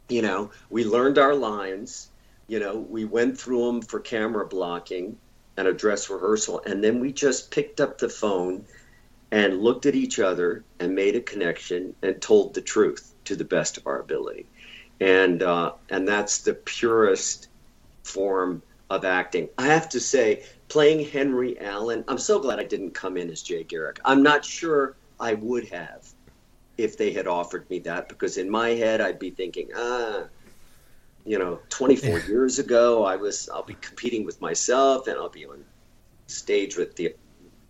You 0.09 0.23
know, 0.23 0.51
we 0.69 0.83
learned 0.83 1.19
our 1.19 1.35
lines. 1.35 2.09
You 2.49 2.59
know, 2.59 2.77
we 2.77 3.05
went 3.05 3.39
through 3.39 3.65
them 3.67 3.81
for 3.81 3.99
camera 3.99 4.45
blocking 4.45 5.17
and 5.55 5.67
a 5.67 5.73
dress 5.73 6.09
rehearsal, 6.09 6.61
and 6.65 6.83
then 6.83 6.99
we 6.99 7.13
just 7.13 7.51
picked 7.51 7.79
up 7.79 7.99
the 7.99 8.09
phone 8.09 8.65
and 9.31 9.61
looked 9.61 9.85
at 9.85 9.93
each 9.93 10.19
other 10.19 10.63
and 10.79 10.95
made 10.95 11.15
a 11.15 11.21
connection 11.21 11.95
and 12.01 12.19
told 12.19 12.55
the 12.55 12.61
truth 12.61 13.13
to 13.25 13.35
the 13.35 13.45
best 13.45 13.77
of 13.77 13.85
our 13.85 13.99
ability, 13.99 14.47
and 14.99 15.43
uh, 15.43 15.73
and 15.89 16.07
that's 16.07 16.41
the 16.41 16.55
purest 16.55 17.49
form 18.03 18.63
of 18.89 19.05
acting. 19.05 19.49
I 19.57 19.67
have 19.67 19.89
to 19.89 19.99
say, 19.99 20.43
playing 20.69 21.07
Henry 21.07 21.59
Allen, 21.59 22.03
I'm 22.07 22.17
so 22.17 22.39
glad 22.39 22.59
I 22.59 22.63
didn't 22.63 22.95
come 22.95 23.15
in 23.15 23.29
as 23.29 23.43
Jay 23.43 23.63
Garrick. 23.63 23.99
I'm 24.03 24.23
not 24.23 24.43
sure 24.43 24.95
I 25.19 25.35
would 25.35 25.69
have 25.69 26.07
if 26.79 26.97
they 26.97 27.11
had 27.11 27.27
offered 27.27 27.69
me 27.69 27.79
that 27.79 28.09
because 28.09 28.37
in 28.37 28.49
my 28.49 28.69
head 28.69 29.01
I'd 29.01 29.19
be 29.19 29.29
thinking, 29.29 29.69
ah, 29.75 30.23
you 31.25 31.37
know, 31.37 31.59
24 31.69 32.19
years 32.19 32.59
ago 32.59 33.05
I 33.05 33.15
was 33.15 33.49
I'll 33.53 33.63
be 33.63 33.75
competing 33.75 34.25
with 34.25 34.41
myself 34.41 35.07
and 35.07 35.17
I'll 35.17 35.29
be 35.29 35.45
on 35.45 35.63
stage 36.27 36.77
with 36.77 36.95
the 36.95 37.15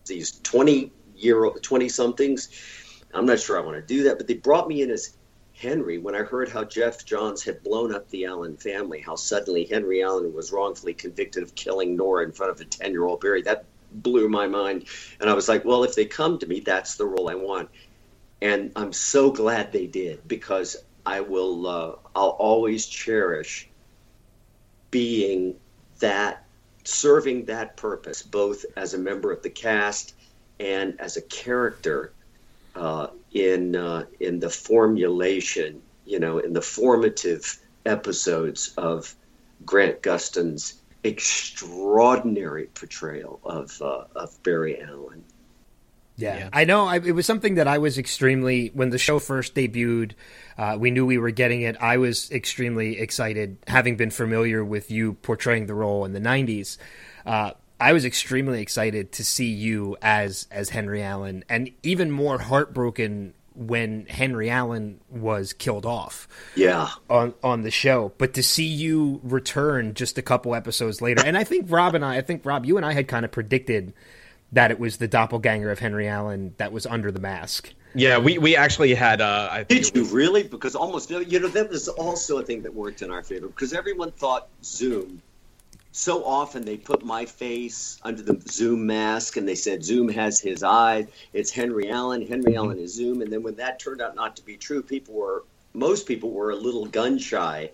these 0.05 0.39
20 0.41 0.91
year 1.15 1.43
old 1.43 1.61
20 1.61 1.89
somethings. 1.89 2.49
I'm 3.13 3.25
not 3.25 3.39
sure 3.39 3.57
I 3.57 3.65
want 3.65 3.75
to 3.75 3.81
do 3.81 4.03
that, 4.03 4.17
but 4.17 4.27
they 4.27 4.35
brought 4.35 4.67
me 4.67 4.81
in 4.81 4.91
as 4.91 5.17
Henry, 5.59 5.97
when 5.97 6.15
I 6.15 6.19
heard 6.19 6.47
how 6.47 6.63
Geoff 6.63 7.03
Johns 7.03 7.43
had 7.43 7.61
blown 7.63 7.93
up 7.93 8.09
the 8.09 8.23
Allen 8.23 8.55
family, 8.55 9.01
how 9.01 9.15
suddenly 9.15 9.65
Henry 9.65 10.01
Allen 10.01 10.33
was 10.33 10.53
wrongfully 10.53 10.93
convicted 10.93 11.43
of 11.43 11.53
killing 11.53 11.97
Nora 11.97 12.23
in 12.23 12.31
front 12.31 12.53
of 12.53 12.61
a 12.61 12.65
10 12.65 12.91
year 12.91 13.03
old 13.03 13.19
Barry, 13.19 13.41
that 13.41 13.65
blew 13.91 14.29
my 14.29 14.47
mind. 14.47 14.85
And 15.19 15.29
I 15.29 15.33
was 15.33 15.49
like, 15.49 15.65
well, 15.65 15.83
if 15.83 15.95
they 15.95 16.05
come 16.05 16.39
to 16.39 16.47
me, 16.47 16.61
that's 16.61 16.95
the 16.95 17.05
role 17.05 17.29
I 17.29 17.35
want. 17.35 17.69
And 18.41 18.71
I'm 18.77 18.93
so 18.93 19.31
glad 19.31 19.73
they 19.73 19.85
did 19.85 20.25
because 20.29 20.77
I 21.09 21.21
will, 21.21 21.65
uh, 21.65 21.95
I'll 22.15 22.37
always 22.37 22.85
cherish 22.85 23.67
being 24.91 25.55
that, 26.01 26.45
serving 26.83 27.45
that 27.45 27.75
purpose, 27.77 28.21
both 28.21 28.63
as 28.77 28.93
a 28.93 28.99
member 28.99 29.31
of 29.31 29.41
the 29.41 29.49
cast 29.49 30.13
and 30.59 30.99
as 31.01 31.17
a 31.17 31.23
character 31.23 32.13
uh, 32.75 33.07
in 33.33 33.75
uh, 33.75 34.05
in 34.19 34.39
the 34.39 34.51
formulation, 34.51 35.81
you 36.05 36.19
know, 36.19 36.37
in 36.37 36.53
the 36.53 36.61
formative 36.61 37.59
episodes 37.87 38.71
of 38.77 39.15
Grant 39.65 40.03
Gustin's 40.03 40.75
extraordinary 41.03 42.67
portrayal 42.67 43.39
of 43.43 43.81
uh, 43.81 44.03
of 44.15 44.43
Barry 44.43 44.79
Allen. 44.79 45.23
Yeah, 46.19 46.37
yeah. 46.37 46.49
I 46.51 46.65
know. 46.65 46.85
I, 46.85 46.97
it 46.97 47.13
was 47.13 47.25
something 47.25 47.55
that 47.55 47.67
I 47.67 47.77
was 47.77 47.97
extremely 47.97 48.67
when 48.73 48.89
the 48.89 48.97
show 48.97 49.19
first 49.19 49.55
debuted. 49.55 50.11
Uh, 50.57 50.77
we 50.79 50.91
knew 50.91 51.05
we 51.05 51.17
were 51.17 51.31
getting 51.31 51.61
it. 51.61 51.77
I 51.79 51.97
was 51.97 52.29
extremely 52.31 52.99
excited, 52.99 53.57
having 53.67 53.95
been 53.95 54.11
familiar 54.11 54.63
with 54.63 54.91
you 54.91 55.13
portraying 55.13 55.67
the 55.67 55.73
role 55.73 56.05
in 56.05 56.13
the 56.13 56.19
'90s. 56.19 56.77
Uh, 57.25 57.51
I 57.79 57.93
was 57.93 58.03
extremely 58.03 58.61
excited 58.61 59.13
to 59.13 59.23
see 59.23 59.47
you 59.49 59.95
as 60.01 60.47
as 60.51 60.69
Henry 60.69 61.01
Allen, 61.01 61.45
and 61.47 61.71
even 61.83 62.11
more 62.11 62.37
heartbroken 62.37 63.33
when 63.55 64.05
Henry 64.05 64.49
Allen 64.49 64.99
was 65.09 65.53
killed 65.53 65.85
off. 65.85 66.27
Yeah, 66.55 66.89
on 67.09 67.33
on 67.41 67.61
the 67.61 67.71
show. 67.71 68.11
But 68.17 68.33
to 68.33 68.43
see 68.43 68.65
you 68.65 69.21
return 69.23 69.93
just 69.93 70.17
a 70.17 70.21
couple 70.21 70.53
episodes 70.53 71.01
later, 71.01 71.23
and 71.25 71.37
I 71.37 71.45
think 71.45 71.67
Rob 71.69 71.95
and 71.95 72.03
I, 72.03 72.17
I 72.17 72.21
think 72.21 72.45
Rob, 72.45 72.65
you 72.65 72.75
and 72.75 72.85
I 72.85 72.91
had 72.91 73.07
kind 73.07 73.23
of 73.23 73.31
predicted 73.31 73.93
that 74.51 74.71
it 74.71 74.79
was 74.79 74.97
the 74.97 75.07
doppelganger 75.07 75.71
of 75.71 75.79
Henry 75.79 76.07
Allen 76.07 76.53
that 76.57 76.71
was 76.71 76.85
under 76.85 77.11
the 77.11 77.19
mask. 77.19 77.73
Yeah, 77.95 78.19
we, 78.19 78.37
we 78.37 78.55
actually 78.55 78.93
had. 78.93 79.19
Uh, 79.19 79.49
I 79.51 79.63
Did 79.63 79.95
you 79.95 80.05
really? 80.05 80.43
Because 80.43 80.75
almost 80.75 81.09
you 81.09 81.39
know 81.39 81.47
that 81.47 81.69
was 81.69 81.87
also 81.87 82.37
a 82.37 82.43
thing 82.43 82.61
that 82.63 82.73
worked 82.73 83.01
in 83.01 83.11
our 83.11 83.23
favor 83.23 83.47
because 83.47 83.73
everyone 83.73 84.11
thought 84.11 84.47
Zoom 84.63 85.21
so 85.91 86.23
often 86.23 86.65
they 86.65 86.77
put 86.77 87.03
my 87.03 87.25
face 87.25 87.99
under 88.03 88.21
the 88.21 88.39
Zoom 88.47 88.85
mask 88.85 89.37
and 89.37 89.47
they 89.47 89.55
said 89.55 89.83
Zoom 89.83 90.07
has 90.09 90.39
his 90.39 90.63
eyes. 90.63 91.07
It's 91.33 91.51
Henry 91.51 91.89
Allen. 91.89 92.25
Henry 92.25 92.55
Allen 92.55 92.77
is 92.79 92.93
Zoom. 92.93 93.21
And 93.21 93.31
then 93.31 93.43
when 93.43 93.55
that 93.55 93.79
turned 93.79 94.01
out 94.01 94.15
not 94.15 94.35
to 94.37 94.45
be 94.45 94.55
true, 94.55 94.83
people 94.83 95.15
were 95.15 95.43
most 95.73 96.07
people 96.07 96.31
were 96.31 96.51
a 96.51 96.55
little 96.55 96.85
gun 96.85 97.17
shy 97.17 97.71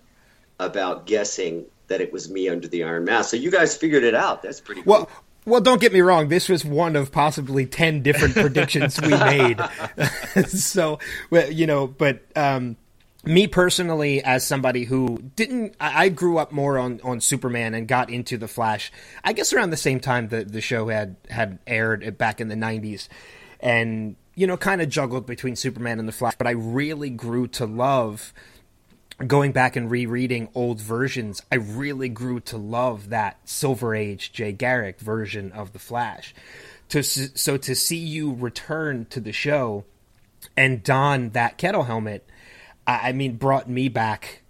about 0.58 1.06
guessing 1.06 1.66
that 1.88 2.00
it 2.00 2.12
was 2.12 2.30
me 2.30 2.48
under 2.48 2.66
the 2.68 2.84
iron 2.84 3.04
mask. 3.04 3.30
So 3.30 3.36
you 3.36 3.50
guys 3.50 3.76
figured 3.76 4.02
it 4.02 4.14
out. 4.14 4.42
That's 4.42 4.60
pretty 4.60 4.82
cool. 4.82 5.08
Well. 5.46 5.60
Don't 5.60 5.80
get 5.80 5.92
me 5.92 6.00
wrong. 6.00 6.28
This 6.28 6.48
was 6.48 6.64
one 6.64 6.96
of 6.96 7.12
possibly 7.12 7.64
ten 7.64 8.02
different 8.02 8.34
predictions 8.34 9.00
we 9.00 9.08
made. 9.08 9.58
so, 10.48 10.98
you 11.30 11.66
know, 11.66 11.86
but 11.86 12.22
um, 12.36 12.76
me 13.24 13.46
personally, 13.46 14.22
as 14.22 14.46
somebody 14.46 14.84
who 14.84 15.18
didn't, 15.34 15.74
I 15.80 16.08
grew 16.08 16.38
up 16.38 16.52
more 16.52 16.78
on, 16.78 17.00
on 17.02 17.20
Superman 17.20 17.74
and 17.74 17.88
got 17.88 18.08
into 18.08 18.38
the 18.38 18.48
Flash. 18.48 18.92
I 19.24 19.32
guess 19.32 19.52
around 19.52 19.70
the 19.70 19.76
same 19.76 20.00
time 20.00 20.28
that 20.28 20.52
the 20.52 20.60
show 20.60 20.88
had 20.88 21.16
had 21.28 21.58
aired 21.66 22.16
back 22.18 22.40
in 22.40 22.48
the 22.48 22.54
'90s, 22.54 23.08
and 23.60 24.16
you 24.36 24.46
know, 24.46 24.56
kind 24.56 24.80
of 24.80 24.88
juggled 24.88 25.26
between 25.26 25.56
Superman 25.56 25.98
and 25.98 26.06
the 26.06 26.12
Flash. 26.12 26.34
But 26.38 26.46
I 26.46 26.52
really 26.52 27.10
grew 27.10 27.48
to 27.48 27.66
love 27.66 28.32
going 29.24 29.52
back 29.52 29.76
and 29.76 29.90
rereading 29.90 30.48
old 30.54 30.80
versions. 30.80 31.42
I 31.50 31.56
really 31.56 32.08
grew 32.08 32.40
to 32.40 32.56
love 32.56 33.10
that 33.10 33.38
Silver 33.44 33.94
Age 33.94 34.32
Jay 34.32 34.52
Garrick 34.52 35.00
version 35.00 35.52
of 35.52 35.72
the 35.72 35.78
Flash. 35.78 36.34
To 36.90 37.02
so 37.02 37.56
to 37.56 37.74
see 37.74 37.96
you 37.96 38.32
return 38.32 39.06
to 39.06 39.20
the 39.20 39.32
show 39.32 39.84
and 40.56 40.82
don 40.82 41.30
that 41.30 41.58
kettle 41.58 41.84
helmet 41.84 42.28
I, 42.86 43.12
mean, 43.12 43.36
brought 43.36 43.68
me 43.68 43.88
back 43.88 44.42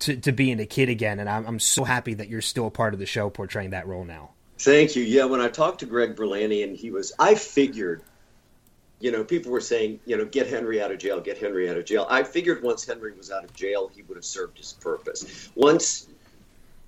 to, 0.00 0.16
to 0.16 0.32
being 0.32 0.60
a 0.60 0.66
kid 0.66 0.88
again. 0.88 1.20
And 1.20 1.28
I'm, 1.28 1.46
I'm 1.46 1.60
so 1.60 1.84
happy 1.84 2.14
that 2.14 2.28
you're 2.28 2.40
still 2.40 2.66
a 2.66 2.70
part 2.70 2.94
of 2.94 3.00
the 3.00 3.06
show 3.06 3.28
portraying 3.30 3.70
that 3.70 3.86
role 3.86 4.04
now. 4.04 4.30
Thank 4.58 4.96
you. 4.96 5.02
Yeah, 5.02 5.24
when 5.24 5.40
I 5.40 5.48
talked 5.48 5.80
to 5.80 5.86
Greg 5.86 6.16
Berlanti 6.16 6.64
and 6.64 6.76
he 6.76 6.90
was, 6.90 7.12
I 7.18 7.34
figured, 7.34 8.02
you 9.02 9.10
know, 9.10 9.24
people 9.24 9.50
were 9.50 9.60
saying, 9.60 9.98
you 10.06 10.16
know, 10.16 10.24
get 10.24 10.46
Henry 10.46 10.80
out 10.80 10.92
of 10.92 10.98
jail, 10.98 11.20
get 11.20 11.36
Henry 11.36 11.68
out 11.68 11.76
of 11.76 11.84
jail. 11.84 12.06
I 12.08 12.22
figured 12.22 12.62
once 12.62 12.86
Henry 12.86 13.12
was 13.12 13.32
out 13.32 13.42
of 13.42 13.52
jail, 13.52 13.90
he 13.92 14.02
would 14.02 14.16
have 14.16 14.24
served 14.24 14.56
his 14.56 14.74
purpose. 14.74 15.50
Once 15.56 16.06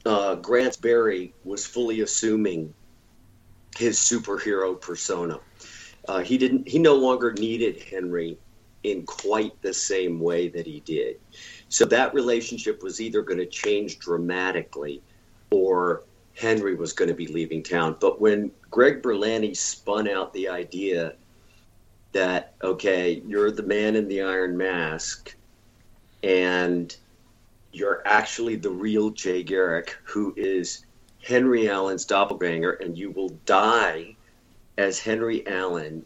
uh, 0.07 0.37
Grant 0.37 0.81
Barry 0.81 1.35
was 1.43 1.67
fully 1.67 2.03
assuming 2.03 2.73
his 3.77 3.99
superhero 3.99 4.81
persona, 4.81 5.41
uh, 6.07 6.21
he 6.21 6.39
didn't. 6.39 6.69
He 6.69 6.79
no 6.79 6.95
longer 6.95 7.33
needed 7.33 7.83
Henry 7.83 8.39
in 8.85 9.05
quite 9.07 9.61
the 9.63 9.75
same 9.75 10.21
way 10.21 10.47
that 10.51 10.67
he 10.67 10.79
did. 10.81 11.19
So 11.69 11.85
that 11.87 12.15
relationship 12.15 12.81
was 12.81 13.01
either 13.01 13.23
going 13.23 13.39
to 13.39 13.47
change 13.47 13.99
dramatically 13.99 15.03
or 15.51 16.05
Henry 16.37 16.77
was 16.77 16.93
going 16.93 17.09
to 17.09 17.15
be 17.15 17.27
leaving 17.27 17.65
town. 17.65 17.97
But 17.99 18.21
when 18.21 18.53
Greg 18.71 19.03
Berlanti 19.03 19.57
spun 19.57 20.07
out 20.07 20.33
the 20.33 20.49
idea 20.49 21.15
that, 22.15 22.55
okay, 22.63 23.23
you're 23.27 23.51
the 23.51 23.63
man 23.63 23.95
in 23.95 24.09
the 24.09 24.23
iron 24.23 24.57
mask 24.57 25.35
and 26.23 26.97
you're 27.73 28.03
actually 28.07 28.57
the 28.57 28.71
real 28.71 29.11
Jay 29.11 29.43
Garrick, 29.43 29.97
who 30.05 30.33
is 30.37 30.87
Henry 31.23 31.69
Allen's 31.69 32.05
doppelganger, 32.05 32.71
and 32.73 32.97
you 32.97 33.11
will 33.11 33.31
die 33.47 34.17
as 34.79 34.99
Henry 34.99 35.47
Allen 35.47 36.05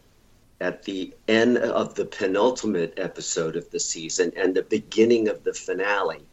at 0.61 0.83
the 0.83 1.13
end 1.27 1.57
of 1.57 1.95
the 1.95 2.05
penultimate 2.05 2.95
episode 2.97 3.55
of 3.55 3.69
the 3.69 3.79
season 3.79 4.33
and 4.35 4.53
the 4.53 4.63
beginning 4.63 5.29
of 5.29 5.43
the 5.43 5.53
finale. 5.53 6.25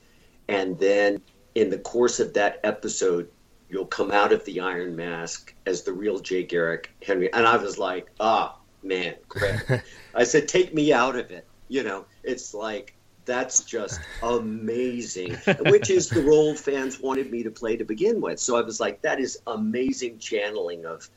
And 0.48 0.78
then 0.78 1.20
in 1.54 1.70
the 1.70 1.78
course 1.78 2.18
of 2.18 2.34
that 2.34 2.60
episode, 2.64 3.28
you'll 3.68 3.86
come 3.86 4.10
out 4.10 4.32
of 4.32 4.44
the 4.44 4.60
Iron 4.60 4.96
Mask 4.96 5.54
as 5.64 5.82
the 5.82 5.92
real 5.92 6.18
Jay 6.18 6.42
Garrick 6.42 6.90
Henry. 7.02 7.32
And 7.32 7.46
I 7.46 7.56
was 7.56 7.78
like, 7.78 8.08
ah, 8.20 8.56
man, 8.86 9.14
great. 9.28 9.60
I 10.14 10.24
said, 10.24 10.48
take 10.48 10.72
me 10.74 10.92
out 10.92 11.16
of 11.16 11.30
it. 11.30 11.46
You 11.68 11.82
know, 11.82 12.06
it's 12.22 12.54
like, 12.54 12.94
that's 13.24 13.64
just 13.64 14.00
amazing, 14.22 15.34
which 15.66 15.90
is 15.90 16.08
the 16.08 16.22
role 16.22 16.54
fans 16.54 17.00
wanted 17.00 17.30
me 17.30 17.42
to 17.42 17.50
play 17.50 17.76
to 17.76 17.84
begin 17.84 18.20
with. 18.20 18.38
So 18.38 18.56
I 18.56 18.62
was 18.62 18.78
like, 18.78 19.02
that 19.02 19.18
is 19.18 19.38
amazing 19.46 20.18
channeling 20.18 20.86
of 20.86 21.08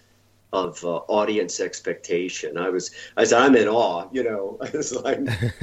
of 0.52 0.84
uh, 0.84 0.88
audience 1.08 1.60
expectation. 1.60 2.58
I 2.58 2.70
was, 2.70 2.92
I 3.16 3.24
said, 3.24 3.42
I'm 3.42 3.56
in 3.56 3.68
awe. 3.68 4.08
You 4.12 4.24
know, 4.24 4.58
I 4.62 4.76
was 4.76 4.92
like, 4.92 5.20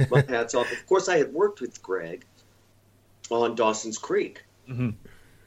my 0.09 0.23
hats 0.29 0.55
off. 0.55 0.71
Of 0.71 0.85
course, 0.87 1.09
I 1.09 1.17
had 1.17 1.33
worked 1.33 1.61
with 1.61 1.81
Greg 1.83 2.25
on 3.29 3.55
Dawson's 3.55 3.97
Creek. 3.97 4.43
Mm-hmm. 4.69 4.91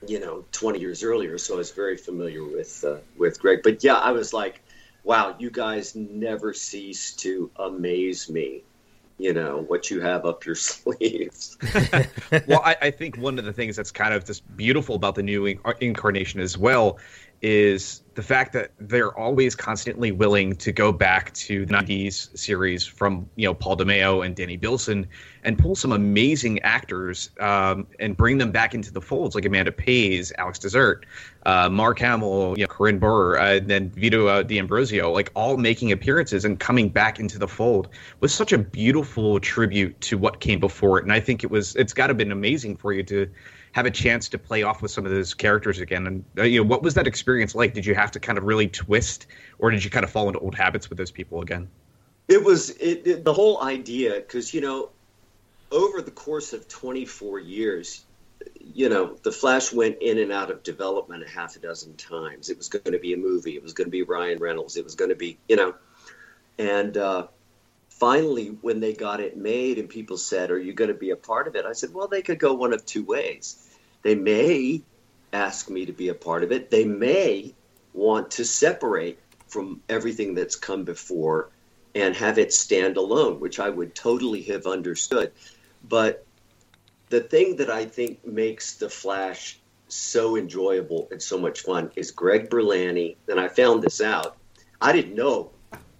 You 0.06 0.20
know, 0.20 0.44
20 0.52 0.78
years 0.78 1.02
earlier, 1.02 1.36
so 1.36 1.54
I 1.54 1.58
was 1.58 1.72
very 1.72 1.96
familiar 1.98 2.42
with 2.42 2.84
uh, 2.84 2.98
with 3.18 3.38
Greg. 3.38 3.60
But 3.62 3.84
yeah, 3.84 3.96
I 3.96 4.12
was 4.12 4.32
like, 4.32 4.62
wow, 5.04 5.34
you 5.38 5.50
guys 5.50 5.94
never 5.94 6.52
cease 6.52 7.12
to 7.16 7.50
amaze 7.56 8.28
me. 8.28 8.62
You 9.18 9.34
know 9.34 9.62
what 9.66 9.90
you 9.90 10.00
have 10.00 10.24
up 10.24 10.46
your 10.46 10.54
sleeves. 10.56 11.58
well, 12.46 12.62
I, 12.64 12.76
I, 12.80 12.90
think 12.90 13.18
one 13.18 13.38
of 13.38 13.44
the 13.44 13.52
things 13.52 13.76
that's 13.76 13.90
kind 13.90 14.14
of 14.14 14.24
just 14.24 14.56
beautiful 14.56 14.94
about 14.94 15.14
the 15.14 15.22
new 15.22 15.46
incarnation 15.80 16.40
as 16.40 16.56
well 16.56 16.98
is 17.42 18.02
the 18.20 18.26
fact 18.26 18.52
that 18.52 18.70
they're 18.78 19.18
always 19.18 19.54
constantly 19.54 20.12
willing 20.12 20.54
to 20.54 20.72
go 20.72 20.92
back 20.92 21.32
to 21.32 21.64
the 21.64 21.72
90s 21.72 22.36
series 22.36 22.84
from 22.84 23.26
you 23.36 23.46
know 23.46 23.54
Paul 23.54 23.78
DeMeo 23.78 24.26
and 24.26 24.36
Danny 24.36 24.58
Bilson 24.58 25.06
and 25.42 25.58
pull 25.58 25.74
some 25.74 25.90
amazing 25.90 26.58
actors 26.58 27.30
um, 27.40 27.86
and 27.98 28.14
bring 28.14 28.36
them 28.36 28.50
back 28.50 28.74
into 28.74 28.92
the 28.92 29.00
folds 29.00 29.34
like 29.34 29.46
Amanda 29.46 29.72
Pays, 29.72 30.34
Alex 30.36 30.58
Desert, 30.58 31.06
uh, 31.46 31.70
Mark 31.70 31.98
Hamill, 31.98 32.58
you 32.58 32.64
know, 32.64 32.68
Corinne 32.68 33.00
Bohrer, 33.00 33.40
uh, 33.40 33.56
and 33.56 33.68
then 33.70 33.88
Vito 33.88 34.26
uh, 34.26 34.42
D'Ambrosio, 34.42 35.10
like 35.10 35.30
all 35.34 35.56
making 35.56 35.90
appearances 35.90 36.44
and 36.44 36.60
coming 36.60 36.90
back 36.90 37.20
into 37.20 37.38
the 37.38 37.48
fold 37.48 37.88
was 38.20 38.34
such 38.34 38.52
a 38.52 38.58
beautiful 38.58 39.40
tribute 39.40 39.98
to 40.02 40.18
what 40.18 40.40
came 40.40 40.60
before 40.60 40.98
it. 40.98 41.04
And 41.04 41.12
I 41.14 41.20
think 41.20 41.42
it 41.42 41.50
was 41.50 41.74
it's 41.74 41.94
got 41.94 42.08
to 42.08 42.14
been 42.14 42.32
amazing 42.32 42.76
for 42.76 42.92
you 42.92 43.02
to 43.04 43.30
have 43.72 43.86
a 43.86 43.90
chance 43.90 44.28
to 44.30 44.38
play 44.38 44.62
off 44.62 44.82
with 44.82 44.90
some 44.90 45.06
of 45.06 45.12
those 45.12 45.34
characters 45.34 45.78
again. 45.78 46.06
And 46.06 46.24
uh, 46.38 46.42
you 46.42 46.60
know, 46.60 46.68
what 46.68 46.82
was 46.82 46.94
that 46.94 47.06
experience 47.06 47.54
like? 47.54 47.74
Did 47.74 47.86
you 47.86 47.94
have 47.94 48.10
to 48.12 48.20
kind 48.20 48.38
of 48.38 48.44
really 48.44 48.68
twist, 48.68 49.26
or 49.58 49.70
did 49.70 49.84
you 49.84 49.90
kind 49.90 50.04
of 50.04 50.10
fall 50.10 50.28
into 50.28 50.40
old 50.40 50.54
habits 50.54 50.88
with 50.88 50.98
those 50.98 51.10
people 51.10 51.42
again? 51.42 51.68
It 52.28 52.44
was 52.44 52.70
it, 52.70 53.06
it, 53.06 53.24
the 53.24 53.32
whole 53.32 53.62
idea 53.62 54.14
because 54.14 54.52
you 54.54 54.60
know, 54.60 54.90
over 55.70 56.02
the 56.02 56.10
course 56.10 56.52
of 56.52 56.68
24 56.68 57.38
years, 57.40 58.04
you 58.60 58.88
know, 58.88 59.16
the 59.22 59.32
Flash 59.32 59.72
went 59.72 59.98
in 60.00 60.18
and 60.18 60.32
out 60.32 60.50
of 60.50 60.62
development 60.62 61.22
a 61.22 61.28
half 61.28 61.56
a 61.56 61.58
dozen 61.58 61.96
times. 61.96 62.50
It 62.50 62.56
was 62.56 62.68
going 62.68 62.92
to 62.92 62.98
be 62.98 63.12
a 63.12 63.16
movie. 63.16 63.56
It 63.56 63.62
was 63.62 63.72
going 63.72 63.86
to 63.86 63.90
be 63.90 64.02
Ryan 64.02 64.38
Reynolds. 64.38 64.76
It 64.76 64.84
was 64.84 64.94
going 64.94 65.10
to 65.10 65.16
be, 65.16 65.38
you 65.48 65.56
know, 65.56 65.74
and 66.58 66.96
uh, 66.96 67.26
finally, 68.00 68.56
when 68.62 68.80
they 68.80 68.94
got 68.94 69.20
it 69.20 69.36
made 69.36 69.78
and 69.78 69.88
people 69.88 70.16
said, 70.16 70.50
Are 70.50 70.58
you 70.58 70.72
going 70.72 70.88
to 70.88 70.94
be 70.94 71.10
a 71.10 71.16
part 71.16 71.46
of 71.46 71.54
it? 71.54 71.66
I 71.66 71.72
said, 71.72 71.94
Well, 71.94 72.08
they 72.08 72.22
could 72.22 72.40
go 72.40 72.54
one 72.54 72.72
of 72.72 72.84
two 72.84 73.04
ways. 73.04 73.68
They 74.02 74.14
may 74.14 74.82
ask 75.32 75.70
me 75.70 75.86
to 75.86 75.92
be 75.92 76.08
a 76.08 76.14
part 76.14 76.42
of 76.42 76.50
it, 76.50 76.70
they 76.70 76.84
may 76.84 77.54
want 77.92 78.30
to 78.32 78.44
separate 78.44 79.18
from 79.46 79.80
everything 79.88 80.34
that's 80.34 80.56
come 80.56 80.84
before 80.84 81.50
and 81.94 82.14
have 82.16 82.38
it 82.38 82.52
stand 82.52 82.96
alone, 82.96 83.40
which 83.40 83.60
I 83.60 83.68
would 83.68 83.94
totally 83.94 84.42
have 84.42 84.66
understood. 84.66 85.32
But 85.88 86.24
the 87.08 87.20
thing 87.20 87.56
that 87.56 87.70
I 87.70 87.84
think 87.84 88.24
makes 88.24 88.76
The 88.76 88.88
Flash 88.88 89.58
so 89.88 90.36
enjoyable 90.36 91.08
and 91.10 91.20
so 91.20 91.38
much 91.38 91.62
fun 91.62 91.90
is 91.96 92.12
Greg 92.12 92.48
Berlanti, 92.48 93.16
and 93.28 93.40
I 93.40 93.48
found 93.48 93.82
this 93.82 94.00
out. 94.00 94.36
I 94.80 94.92
didn't 94.92 95.16
know 95.16 95.50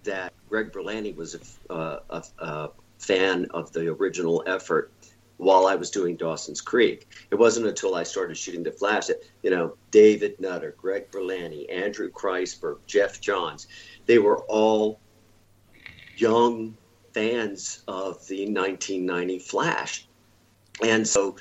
that 0.03 0.33
Greg 0.51 0.73
Berlanti 0.73 1.15
was 1.15 1.33
a, 1.69 1.73
uh, 1.73 1.99
a, 2.09 2.23
a 2.45 2.69
fan 2.99 3.47
of 3.51 3.71
the 3.71 3.87
original 3.87 4.43
effort 4.45 4.91
while 5.37 5.65
I 5.65 5.75
was 5.75 5.89
doing 5.89 6.17
Dawson's 6.17 6.59
Creek. 6.59 7.07
It 7.31 7.35
wasn't 7.35 7.67
until 7.67 7.95
I 7.95 8.03
started 8.03 8.37
shooting 8.37 8.61
The 8.61 8.73
Flash 8.73 9.07
that, 9.07 9.23
you 9.43 9.49
know, 9.49 9.77
David 9.91 10.35
Nutter, 10.41 10.75
Greg 10.77 11.09
Berlanti, 11.09 11.71
Andrew 11.71 12.11
Kreisberg, 12.11 12.79
Geoff 12.85 13.21
Johns, 13.21 13.65
they 14.07 14.19
were 14.19 14.43
all 14.49 14.99
young 16.17 16.75
fans 17.13 17.81
of 17.87 18.27
the 18.27 18.45
1990 18.45 19.39
Flash. 19.39 20.05
And 20.83 21.07
so 21.07 21.37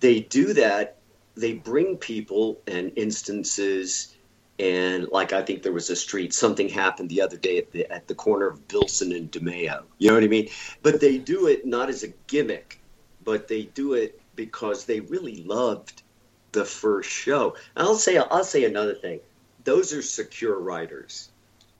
they 0.00 0.20
do 0.20 0.54
that. 0.54 0.98
They 1.36 1.52
bring 1.52 1.98
people 1.98 2.62
and 2.66 2.90
instances 2.96 4.16
and 4.60 5.08
like 5.08 5.32
I 5.32 5.42
think 5.42 5.62
there 5.62 5.72
was 5.72 5.88
a 5.88 5.96
street. 5.96 6.34
Something 6.34 6.68
happened 6.68 7.08
the 7.08 7.22
other 7.22 7.38
day 7.38 7.56
at 7.56 7.72
the 7.72 7.90
at 7.90 8.06
the 8.06 8.14
corner 8.14 8.46
of 8.46 8.68
Bilson 8.68 9.12
and 9.12 9.32
DeMeo. 9.32 9.84
You 9.98 10.08
know 10.08 10.14
what 10.14 10.24
I 10.24 10.28
mean? 10.28 10.50
But 10.82 11.00
they 11.00 11.16
do 11.16 11.46
it 11.46 11.64
not 11.64 11.88
as 11.88 12.02
a 12.02 12.08
gimmick, 12.26 12.78
but 13.24 13.48
they 13.48 13.62
do 13.62 13.94
it 13.94 14.20
because 14.36 14.84
they 14.84 15.00
really 15.00 15.42
loved 15.44 16.02
the 16.52 16.66
first 16.66 17.08
show. 17.08 17.56
And 17.74 17.86
I'll 17.86 17.94
say 17.94 18.18
I'll 18.18 18.44
say 18.44 18.64
another 18.64 18.94
thing. 18.94 19.20
Those 19.64 19.94
are 19.94 20.02
secure 20.02 20.58
writers. 20.58 21.30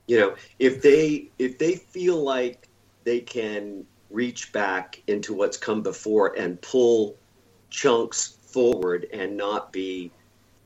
You 0.07 0.19
know, 0.19 0.35
if 0.57 0.81
they 0.81 1.29
if 1.37 1.59
they 1.59 1.75
feel 1.75 2.23
like 2.23 2.67
they 3.03 3.19
can 3.19 3.85
reach 4.09 4.51
back 4.51 5.01
into 5.05 5.35
what's 5.35 5.57
come 5.57 5.83
before 5.83 6.33
and 6.35 6.59
pull 6.61 7.15
chunks 7.69 8.37
forward 8.41 9.07
and 9.13 9.37
not 9.37 9.71
be 9.71 10.11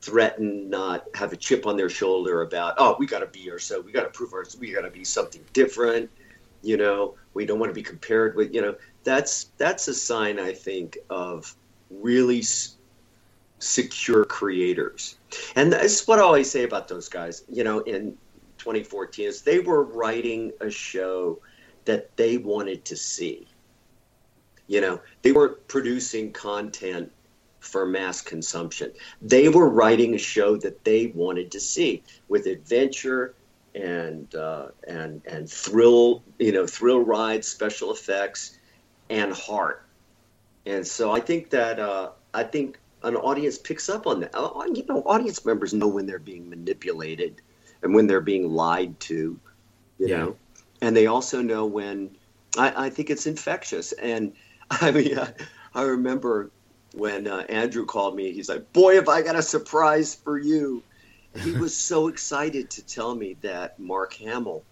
threaten, 0.02 0.70
not 0.70 1.04
have 1.14 1.32
a 1.32 1.36
chip 1.36 1.66
on 1.66 1.76
their 1.76 1.88
shoulder 1.88 2.42
about, 2.42 2.74
oh, 2.78 2.96
we 2.98 3.06
got 3.06 3.20
to 3.20 3.26
be 3.26 3.50
ourselves, 3.50 3.84
we 3.84 3.92
got 3.92 4.02
to 4.02 4.10
prove 4.10 4.32
ourselves, 4.32 4.58
we 4.58 4.72
got 4.72 4.82
to 4.82 4.90
be 4.90 5.04
something 5.04 5.42
different. 5.52 6.10
You 6.62 6.76
know, 6.76 7.14
we 7.34 7.46
don't 7.46 7.58
want 7.58 7.70
to 7.70 7.74
be 7.74 7.82
compared 7.82 8.36
with, 8.36 8.54
you 8.54 8.60
know, 8.62 8.76
that's 9.04 9.52
that's 9.58 9.88
a 9.88 9.94
sign, 9.94 10.38
I 10.38 10.52
think, 10.52 10.98
of 11.10 11.54
really 11.90 12.40
s- 12.40 12.76
secure 13.58 14.24
creators. 14.24 15.16
And 15.54 15.72
that's 15.72 16.06
what 16.06 16.18
I 16.18 16.22
always 16.22 16.50
say 16.50 16.64
about 16.64 16.88
those 16.88 17.08
guys. 17.08 17.44
You 17.48 17.64
know, 17.64 17.80
in 17.80 18.16
2014 18.58 19.26
is 19.26 19.42
they 19.42 19.60
were 19.60 19.84
writing 19.84 20.52
a 20.60 20.70
show 20.70 21.40
that 21.84 22.16
they 22.16 22.36
wanted 22.38 22.84
to 22.86 22.96
see. 22.96 23.46
You 24.66 24.80
know, 24.80 25.00
they 25.22 25.32
weren't 25.32 25.68
producing 25.68 26.32
content 26.32 27.12
for 27.66 27.86
mass 27.86 28.22
consumption. 28.22 28.92
They 29.20 29.48
were 29.48 29.68
writing 29.68 30.14
a 30.14 30.18
show 30.18 30.56
that 30.58 30.84
they 30.84 31.08
wanted 31.08 31.50
to 31.52 31.60
see 31.60 32.02
with 32.28 32.46
adventure 32.46 33.34
and 33.74 34.34
uh, 34.34 34.68
and 34.88 35.20
and 35.26 35.50
thrill, 35.50 36.22
you 36.38 36.52
know, 36.52 36.66
thrill 36.66 37.00
rides, 37.00 37.46
special 37.46 37.92
effects, 37.92 38.58
and 39.10 39.32
heart. 39.32 39.84
And 40.64 40.86
so 40.86 41.12
I 41.12 41.20
think 41.20 41.50
that 41.50 41.78
uh, 41.78 42.10
I 42.32 42.44
think 42.44 42.78
an 43.02 43.16
audience 43.16 43.58
picks 43.58 43.88
up 43.88 44.06
on 44.06 44.20
that. 44.20 44.30
Uh, 44.34 44.64
you 44.72 44.84
know, 44.88 45.02
audience 45.04 45.44
members 45.44 45.74
know 45.74 45.88
when 45.88 46.06
they're 46.06 46.18
being 46.18 46.48
manipulated 46.48 47.42
and 47.82 47.94
when 47.94 48.06
they're 48.06 48.20
being 48.20 48.50
lied 48.50 48.98
to. 49.00 49.38
You 49.98 50.08
yeah. 50.08 50.16
know, 50.16 50.36
and 50.80 50.96
they 50.96 51.06
also 51.06 51.42
know 51.42 51.66
when. 51.66 52.16
I, 52.58 52.86
I 52.86 52.90
think 52.90 53.10
it's 53.10 53.26
infectious, 53.26 53.92
and 53.92 54.32
I 54.70 54.90
mean, 54.90 55.18
I, 55.18 55.32
I 55.74 55.82
remember 55.82 56.50
when 56.96 57.26
uh, 57.26 57.44
Andrew 57.48 57.84
called 57.84 58.16
me. 58.16 58.32
He's 58.32 58.48
like, 58.48 58.72
"Boy, 58.72 58.96
have 58.96 59.08
I 59.08 59.22
got 59.22 59.36
a 59.36 59.42
surprise 59.42 60.14
for 60.14 60.38
you!" 60.38 60.82
He 61.42 61.52
was 61.58 61.76
so 61.76 62.08
excited 62.08 62.70
to 62.70 62.84
tell 62.84 63.14
me 63.14 63.36
that 63.42 63.78
Mark 63.78 64.14
Hamill 64.14 64.64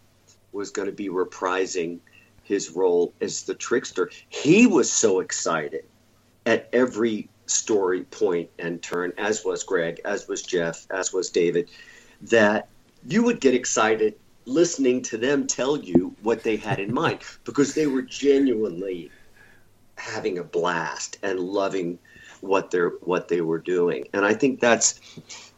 was 0.53 0.71
going 0.71 0.87
to 0.87 0.93
be 0.93 1.09
reprising 1.09 1.99
his 2.43 2.71
role 2.71 3.13
as 3.21 3.43
the 3.43 3.55
trickster. 3.55 4.11
He 4.29 4.67
was 4.67 4.91
so 4.91 5.21
excited 5.21 5.85
at 6.47 6.69
every 6.73 7.29
story 7.47 8.05
point 8.05 8.51
and 8.59 8.83
turn, 8.83 9.13
as 9.19 9.45
was 9.45 9.63
Greg, 9.65 10.01
as 10.05 10.27
was 10.29 10.43
Geoff, 10.43 10.87
as 10.91 11.13
was 11.13 11.31
David, 11.31 11.71
that 12.23 12.69
you 13.07 13.23
would 13.23 13.41
get 13.41 13.55
excited 13.55 14.15
listening 14.47 15.03
to 15.03 15.17
them 15.17 15.47
tell 15.47 15.77
you 15.77 16.15
what 16.23 16.43
they 16.43 16.57
had 16.57 16.79
in 16.79 16.93
mind 16.93 17.21
because 17.45 17.75
they 17.75 17.87
were 17.87 18.03
genuinely 18.03 19.11
having 19.97 20.39
a 20.39 20.45
blast 20.45 21.19
and 21.23 21.41
loving 21.41 21.99
what 22.45 22.71
they're 22.71 22.91
what 23.01 23.29
they 23.29 23.41
were 23.41 23.59
doing. 23.59 24.07
And 24.13 24.25
I 24.25 24.35
think 24.35 24.61
that's 24.61 25.01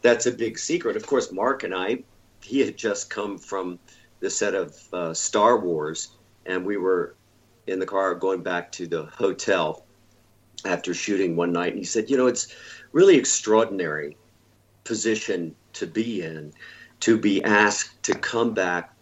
that's 0.03 0.27
a 0.27 0.33
big 0.33 0.59
secret. 0.59 0.96
Of 0.96 1.07
course, 1.07 1.33
Mark 1.33 1.64
and 1.64 1.75
I, 1.75 2.05
he 2.42 2.61
had 2.61 2.77
just 2.77 3.11
come 3.11 3.38
from 3.38 3.79
the 4.20 4.31
set 4.31 4.55
of 4.55 4.77
uh, 4.92 5.14
Star 5.14 5.59
Wars, 5.59 6.09
and 6.46 6.64
we 6.64 6.77
were 6.77 7.14
in 7.66 7.79
the 7.79 7.87
car 7.87 8.14
going 8.14 8.42
back 8.42 8.72
to 8.72 8.87
the 8.87 9.05
hotel 9.05 9.85
after 10.64 10.94
shooting 10.94 11.37
one 11.37 11.53
night. 11.53 11.72
And 11.72 11.79
he 11.79 11.85
said, 11.85 12.09
"You 12.09 12.16
know, 12.16 12.27
it's 12.27 12.55
really 12.92 13.16
extraordinary 13.16 14.16
position 14.85 15.55
to 15.75 15.87
be 15.87 16.22
in, 16.22 16.53
to 17.01 17.18
be 17.18 17.42
asked 17.42 18.03
to 18.05 18.14
come 18.14 18.55
back 18.55 18.94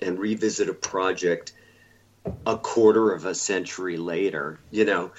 and 0.00 0.18
revisit 0.18 0.68
a 0.68 0.74
project." 0.74 1.52
a 2.46 2.58
quarter 2.58 3.12
of 3.12 3.24
a 3.24 3.34
century 3.34 3.96
later, 3.96 4.60
you 4.70 4.84
know, 4.84 5.10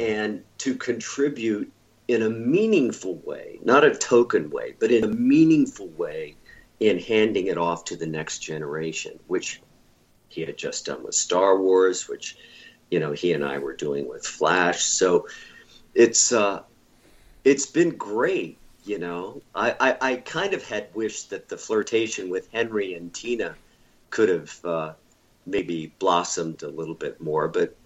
and 0.00 0.42
to 0.58 0.74
contribute 0.74 1.72
in 2.08 2.22
a 2.22 2.30
meaningful 2.30 3.16
way, 3.24 3.58
not 3.62 3.84
a 3.84 3.94
token 3.94 4.50
way, 4.50 4.74
but 4.78 4.90
in 4.90 5.04
a 5.04 5.08
meaningful 5.08 5.88
way 5.88 6.36
in 6.80 6.98
handing 6.98 7.46
it 7.46 7.58
off 7.58 7.84
to 7.84 7.96
the 7.96 8.06
next 8.06 8.40
generation, 8.40 9.18
which 9.28 9.62
he 10.28 10.40
had 10.40 10.56
just 10.56 10.86
done 10.86 11.04
with 11.04 11.14
Star 11.14 11.58
Wars, 11.58 12.08
which 12.08 12.36
you 12.90 12.98
know 13.00 13.12
he 13.12 13.32
and 13.32 13.44
I 13.44 13.58
were 13.58 13.76
doing 13.76 14.08
with 14.08 14.26
Flash. 14.26 14.82
So 14.82 15.28
it's 15.94 16.32
uh, 16.32 16.62
it's 17.44 17.66
been 17.66 17.90
great. 17.90 18.58
You 18.84 18.98
know, 18.98 19.42
I, 19.54 19.76
I, 19.78 19.96
I 20.00 20.16
kind 20.16 20.54
of 20.54 20.64
had 20.64 20.88
wished 20.92 21.30
that 21.30 21.48
the 21.48 21.56
flirtation 21.56 22.30
with 22.30 22.48
Henry 22.52 22.94
and 22.94 23.14
Tina 23.14 23.54
could 24.10 24.28
have 24.28 24.64
uh, 24.64 24.92
maybe 25.46 25.94
blossomed 26.00 26.64
a 26.64 26.68
little 26.68 26.96
bit 26.96 27.20
more, 27.20 27.46
but 27.46 27.76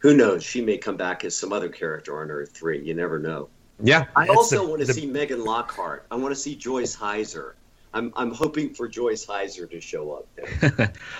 who 0.00 0.16
knows? 0.16 0.42
She 0.42 0.60
may 0.60 0.78
come 0.78 0.96
back 0.96 1.24
as 1.24 1.36
some 1.36 1.52
other 1.52 1.68
character 1.68 2.20
on 2.20 2.30
Earth 2.30 2.52
Three. 2.52 2.82
You 2.82 2.94
never 2.94 3.18
know. 3.18 3.48
Yeah. 3.82 4.06
I 4.14 4.28
also 4.28 4.62
the, 4.62 4.68
want 4.68 4.80
to 4.80 4.86
the... 4.86 4.94
see 4.94 5.06
Megan 5.06 5.44
Lockhart. 5.44 6.06
I 6.10 6.16
want 6.16 6.34
to 6.34 6.40
see 6.40 6.56
Joyce 6.56 6.96
Hyser. 6.96 7.54
I'm 7.94 8.12
I'm 8.16 8.32
hoping 8.32 8.74
for 8.74 8.88
Joyce 8.88 9.24
Hyser 9.24 9.70
to 9.70 9.80
show 9.80 10.12
up. 10.12 10.28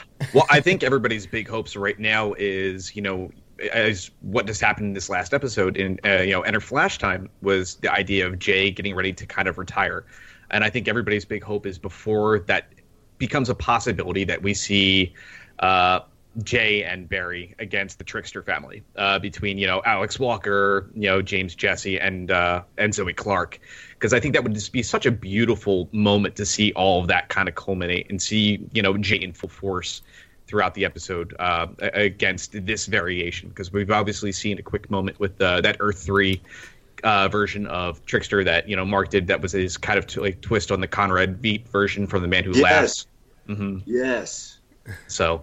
well, 0.34 0.46
I 0.50 0.60
think 0.60 0.82
everybody's 0.82 1.26
big 1.26 1.48
hopes 1.48 1.74
right 1.74 1.98
now 1.98 2.34
is 2.34 2.94
you 2.94 3.02
know 3.02 3.30
as 3.72 4.10
what 4.20 4.46
just 4.46 4.60
happened 4.60 4.88
in 4.88 4.92
this 4.92 5.08
last 5.08 5.32
episode 5.32 5.78
in 5.78 5.98
uh, 6.04 6.22
you 6.22 6.32
know 6.32 6.42
Enter 6.42 6.60
Flash 6.60 6.98
Time 6.98 7.30
was 7.40 7.76
the 7.76 7.90
idea 7.90 8.26
of 8.26 8.38
Jay 8.38 8.70
getting 8.70 8.94
ready 8.94 9.14
to 9.14 9.26
kind 9.26 9.48
of 9.48 9.56
retire, 9.56 10.04
and 10.50 10.62
I 10.62 10.70
think 10.70 10.86
everybody's 10.86 11.24
big 11.24 11.42
hope 11.42 11.66
is 11.66 11.78
before 11.78 12.40
that 12.40 12.68
becomes 13.16 13.48
a 13.48 13.54
possibility 13.54 14.24
that 14.24 14.42
we 14.42 14.52
see. 14.52 15.14
Uh, 15.58 16.00
Jay 16.42 16.84
and 16.84 17.08
Barry 17.08 17.54
against 17.58 17.98
the 17.98 18.04
Trickster 18.04 18.42
family, 18.42 18.82
uh, 18.96 19.18
between 19.18 19.58
you 19.58 19.66
know 19.66 19.82
Axel 19.84 20.26
Walker, 20.26 20.90
you 20.94 21.08
know 21.08 21.22
James 21.22 21.54
Jesse, 21.54 21.98
and 21.98 22.30
uh, 22.30 22.62
and 22.76 22.94
Zoe 22.94 23.12
Clark, 23.12 23.58
because 23.90 24.12
I 24.12 24.20
think 24.20 24.34
that 24.34 24.42
would 24.42 24.54
just 24.54 24.72
be 24.72 24.82
such 24.82 25.06
a 25.06 25.10
beautiful 25.10 25.88
moment 25.92 26.36
to 26.36 26.46
see 26.46 26.72
all 26.72 27.00
of 27.00 27.08
that 27.08 27.28
kind 27.28 27.48
of 27.48 27.54
culminate 27.54 28.08
and 28.10 28.20
see 28.20 28.66
you 28.72 28.82
know 28.82 28.96
Jay 28.98 29.16
in 29.16 29.32
full 29.32 29.48
force 29.48 30.02
throughout 30.46 30.74
the 30.74 30.84
episode 30.84 31.34
uh, 31.38 31.66
against 31.80 32.52
this 32.66 32.86
variation, 32.86 33.48
because 33.48 33.72
we've 33.72 33.90
obviously 33.90 34.32
seen 34.32 34.58
a 34.58 34.62
quick 34.62 34.90
moment 34.90 35.18
with 35.18 35.40
uh, 35.40 35.60
that 35.60 35.76
Earth 35.80 36.02
three. 36.02 36.42
Uh, 37.04 37.28
version 37.28 37.66
of 37.66 38.04
Trickster 38.06 38.42
that 38.42 38.70
you 38.70 38.74
know 38.74 38.84
Mark 38.84 39.10
did 39.10 39.26
that 39.26 39.42
was 39.42 39.52
his 39.52 39.76
kind 39.76 39.98
of 39.98 40.06
t- 40.06 40.18
like 40.18 40.40
twist 40.40 40.72
on 40.72 40.80
the 40.80 40.88
Conrad 40.88 41.42
Veidt 41.42 41.68
version 41.68 42.06
from 42.06 42.22
the 42.22 42.26
Man 42.26 42.42
Who 42.42 42.52
yes. 42.52 42.62
Laughs. 42.62 43.06
Mm-hmm. 43.48 43.78
Yes. 43.84 44.58
So 45.06 45.42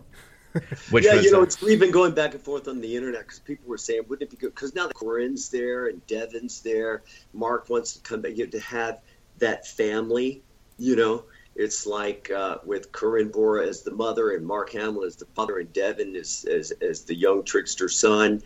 Which 0.91 1.05
yeah, 1.05 1.15
you 1.15 1.31
know, 1.31 1.41
it's, 1.41 1.61
we've 1.61 1.79
been 1.79 1.91
going 1.91 2.13
back 2.13 2.33
and 2.33 2.41
forth 2.41 2.67
on 2.67 2.81
the 2.81 2.95
internet 2.95 3.21
because 3.21 3.39
people 3.39 3.67
were 3.67 3.77
saying, 3.77 4.03
wouldn't 4.07 4.29
it 4.29 4.31
be 4.31 4.37
good? 4.37 4.53
Because 4.53 4.75
now 4.75 4.87
that 4.87 4.95
Corinne's 4.95 5.49
there 5.49 5.87
and 5.87 6.05
Devon's 6.07 6.61
there. 6.61 7.03
Mark 7.33 7.69
wants 7.69 7.93
to 7.93 8.01
come 8.01 8.21
back. 8.21 8.37
You 8.37 8.43
have 8.43 8.51
to 8.51 8.59
have 8.59 8.99
that 9.39 9.67
family, 9.67 10.43
you 10.77 10.95
know. 10.95 11.25
It's 11.55 11.85
like 11.85 12.31
uh, 12.31 12.57
with 12.65 12.91
Corinne 12.91 13.29
Bohrer 13.29 13.67
as 13.67 13.83
the 13.83 13.91
mother 13.91 14.31
and 14.31 14.45
Mark 14.45 14.71
Hamill 14.71 15.03
as 15.03 15.15
the 15.15 15.25
father 15.25 15.59
and 15.59 15.71
Devin 15.71 16.15
as, 16.15 16.45
as, 16.45 16.71
as 16.81 17.03
the 17.03 17.15
young 17.15 17.43
trickster 17.43 17.89
son. 17.89 18.41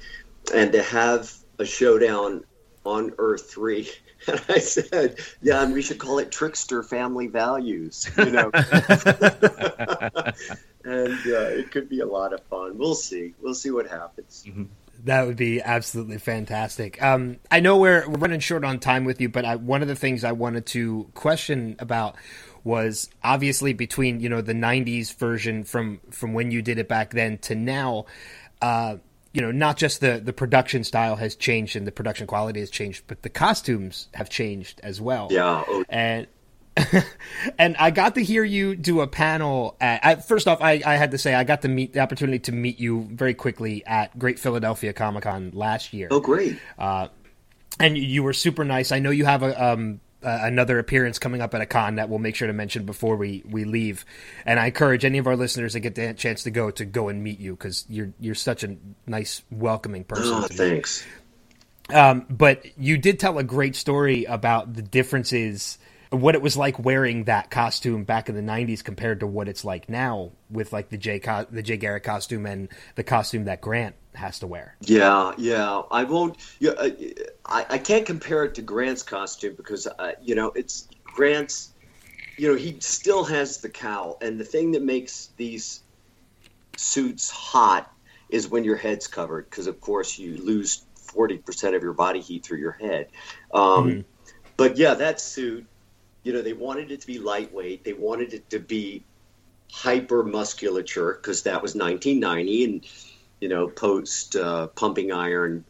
And 0.54 0.72
to 0.74 0.84
have 0.84 1.34
a 1.60 1.66
showdown 1.66 2.44
on 2.86 3.14
Earth 3.18 3.50
3 3.50 3.90
and 4.28 4.44
I 4.50 4.60
said, 4.60 5.20
"Yeah, 5.42 5.64
and 5.64 5.74
we 5.74 5.82
should 5.82 6.00
call 6.00 6.20
it 6.20 6.32
Trickster 6.32 6.84
Family 6.84 7.28
Values." 7.28 8.10
You 8.18 8.32
know, 8.32 8.52
and 10.88 11.20
uh, 11.28 11.50
it 11.50 11.70
could 11.72 11.90
be 11.90 12.00
a 12.00 12.06
lot 12.06 12.34
of 12.34 12.42
fun. 12.44 12.78
We'll 12.78 12.96
see. 12.96 13.34
We'll 13.42 13.56
see 13.56 13.72
what 13.72 13.88
happens. 13.88 14.46
Mm-hmm. 14.48 14.64
That 15.04 15.28
would 15.28 15.36
be 15.36 15.62
absolutely 15.62 16.18
fantastic. 16.18 17.02
Um, 17.04 17.38
I 17.52 17.60
know 17.60 17.78
we're, 17.78 18.08
we're 18.08 18.18
running 18.18 18.40
short 18.40 18.64
on 18.64 18.80
time 18.80 19.04
with 19.04 19.20
you, 19.20 19.30
but 19.30 19.46
I, 19.46 19.58
one 19.58 19.82
of 19.82 19.90
the 19.90 19.96
things 19.96 20.24
I 20.24 20.32
wanted 20.32 20.66
to 20.68 21.10
question 21.14 21.76
about 21.80 22.16
was 22.64 23.10
obviously 23.24 23.74
between 23.74 24.20
you 24.20 24.30
know 24.30 24.42
the 24.42 24.54
'90s 24.54 25.14
version 25.16 25.64
from 25.64 26.00
from 26.10 26.34
when 26.34 26.52
you 26.52 26.62
did 26.62 26.80
it 26.80 26.88
back 26.88 27.12
then 27.12 27.38
to 27.40 27.56
now. 27.56 28.06
Uh, 28.62 28.98
you 29.34 29.42
know, 29.42 29.52
not 29.52 29.78
just 29.78 30.02
the 30.02 30.20
the 30.24 30.34
production 30.34 30.84
style 30.84 31.16
has 31.18 31.36
changed 31.36 31.76
and 31.76 31.86
the 31.86 31.92
production 31.92 32.26
quality 32.26 32.60
has 32.60 32.72
changed, 32.72 33.04
but 33.08 33.22
the 33.22 33.30
costumes 33.30 34.08
have 34.14 34.30
changed 34.30 34.80
as 34.84 35.00
well. 35.00 35.28
Yeah, 35.30 35.64
oh. 35.68 35.86
and 35.90 36.28
and 37.58 37.76
I 37.78 37.92
got 37.92 38.16
to 38.16 38.24
hear 38.24 38.44
you 38.44 38.76
do 38.76 39.02
a 39.02 39.08
panel. 39.08 39.76
At, 39.80 40.06
I, 40.06 40.16
first 40.16 40.48
off, 40.48 40.62
I, 40.62 40.82
I, 40.86 40.96
had 40.96 41.12
to 41.12 41.18
say 41.18 41.34
I 41.34 41.44
got 41.44 41.62
to 41.64 41.68
meet 41.68 41.94
the 41.94 42.00
opportunity 42.00 42.40
to 42.40 42.52
meet 42.52 42.80
you 42.80 43.08
very 43.12 43.34
quickly 43.34 43.86
at 43.86 44.18
Great 44.18 44.40
Philadelphia 44.40 44.94
Comic 44.94 45.24
Con 45.24 45.52
last 45.54 45.94
year. 45.94 46.08
Oh, 46.12 46.20
great! 46.20 46.60
Uh, 46.78 47.08
and 47.80 47.98
you 47.98 48.24
were 48.24 48.34
super 48.34 48.64
nice. 48.64 48.92
I 48.92 49.00
know 49.00 49.12
you 49.12 49.26
have 49.26 49.44
a 49.44 49.64
um, 49.64 50.00
uh, 50.24 50.40
another 50.42 50.80
appearance 50.80 51.20
coming 51.20 51.42
up 51.42 51.54
at 51.54 51.62
a 51.62 51.66
con 51.66 51.96
that 51.96 52.10
we'll 52.10 52.20
make 52.20 52.36
sure 52.36 52.48
to 52.48 52.54
mention 52.54 52.86
before 52.86 53.16
we, 53.16 53.44
we 53.48 53.66
leave. 53.66 54.04
And 54.46 54.60
I 54.60 54.68
encourage 54.68 55.06
any 55.06 55.20
of 55.20 55.28
our 55.28 55.36
listeners 55.36 55.74
that 55.74 55.82
get 55.82 55.96
the 55.96 56.14
chance 56.14 56.44
to 56.44 56.52
go 56.52 56.72
to 56.72 56.86
go 56.86 57.10
and 57.10 57.24
meet 57.24 57.40
you 57.40 57.54
because 57.54 57.86
you're 57.88 58.14
you're 58.20 58.36
such 58.36 58.64
a 58.64 58.78
nice, 59.06 59.44
welcoming 59.52 60.04
person. 60.04 60.34
Oh, 60.34 60.48
thanks. 60.50 61.06
Um, 61.94 62.26
but 62.30 62.66
you 62.78 62.98
did 62.98 63.20
tell 63.20 63.38
a 63.38 63.44
great 63.44 63.76
story 63.76 64.26
about 64.26 64.74
the 64.74 64.82
differences, 64.82 65.78
what 66.10 66.36
it 66.36 66.42
was 66.42 66.56
like 66.56 66.80
wearing 66.80 67.26
that 67.26 67.52
costume 67.52 68.04
back 68.04 68.30
in 68.30 68.36
the 68.36 68.42
'90s 68.42 68.84
compared 68.84 69.20
to 69.20 69.28
what 69.28 69.48
it's 69.48 69.66
like 69.66 69.90
now 69.90 70.32
with 70.50 70.72
like 70.74 70.90
the 70.90 70.98
Jay 70.98 71.20
co- 71.20 71.48
the 71.50 71.62
Jay 71.62 71.78
Garrick 71.78 72.04
costume 72.04 72.46
and 72.46 72.70
the 72.96 73.04
costume 73.04 73.46
that 73.46 73.62
Grant 73.62 73.96
has 74.14 74.40
to 74.40 74.48
wear. 74.48 74.76
Yeah, 74.82 75.34
yeah. 75.38 75.82
I 75.92 76.04
won't. 76.04 76.38
Yeah, 76.60 76.72
uh, 76.72 76.90
I, 77.46 77.66
I 77.70 77.78
can't 77.78 78.06
compare 78.06 78.44
it 78.46 78.56
to 78.56 78.62
Grant's 78.62 79.04
costume 79.04 79.56
because 79.56 79.88
uh, 79.88 80.14
you 80.22 80.36
know 80.36 80.52
it's 80.56 80.88
Grant's. 81.04 81.72
You 82.38 82.50
know 82.52 82.56
he 82.56 82.80
still 82.80 83.24
has 83.24 83.60
the 83.60 83.70
cowl, 83.70 84.18
and 84.22 84.40
the 84.40 84.46
thing 84.46 84.72
that 84.72 84.84
makes 84.84 85.30
these 85.38 85.82
suits 86.76 87.30
hot 87.30 87.92
is 88.30 88.48
when 88.48 88.64
your 88.64 88.76
head's 88.76 89.08
covered, 89.08 89.50
because 89.50 89.68
of 89.68 89.82
course 89.82 90.20
you 90.20 90.38
lose 90.38 90.86
forty 90.96 91.38
percent 91.38 91.76
of 91.76 91.82
your 91.82 91.94
body 91.94 92.22
heat 92.22 92.46
through 92.46 92.60
your 92.60 92.74
head. 92.74 93.08
Um, 93.54 93.62
mm-hmm. 93.62 94.02
But 94.56 94.78
yeah, 94.78 94.96
that 94.96 95.22
suit. 95.22 95.66
You 96.28 96.34
know, 96.34 96.42
they 96.42 96.52
wanted 96.52 96.92
it 96.92 97.00
to 97.00 97.08
be 97.08 97.20
lightweight. 97.20 97.86
They 97.86 97.94
wanted 97.94 98.34
it 98.34 98.50
to 98.50 98.60
be 98.60 99.06
hyper 99.72 100.24
musculature 100.24 101.14
because 101.14 101.44
that 101.44 101.62
was 101.62 101.74
1990, 101.74 102.64
and 102.66 102.86
you 103.40 103.48
know, 103.48 103.70
post 103.70 104.36
uh, 104.36 104.68
pumping 104.68 105.14
iron 105.14 105.64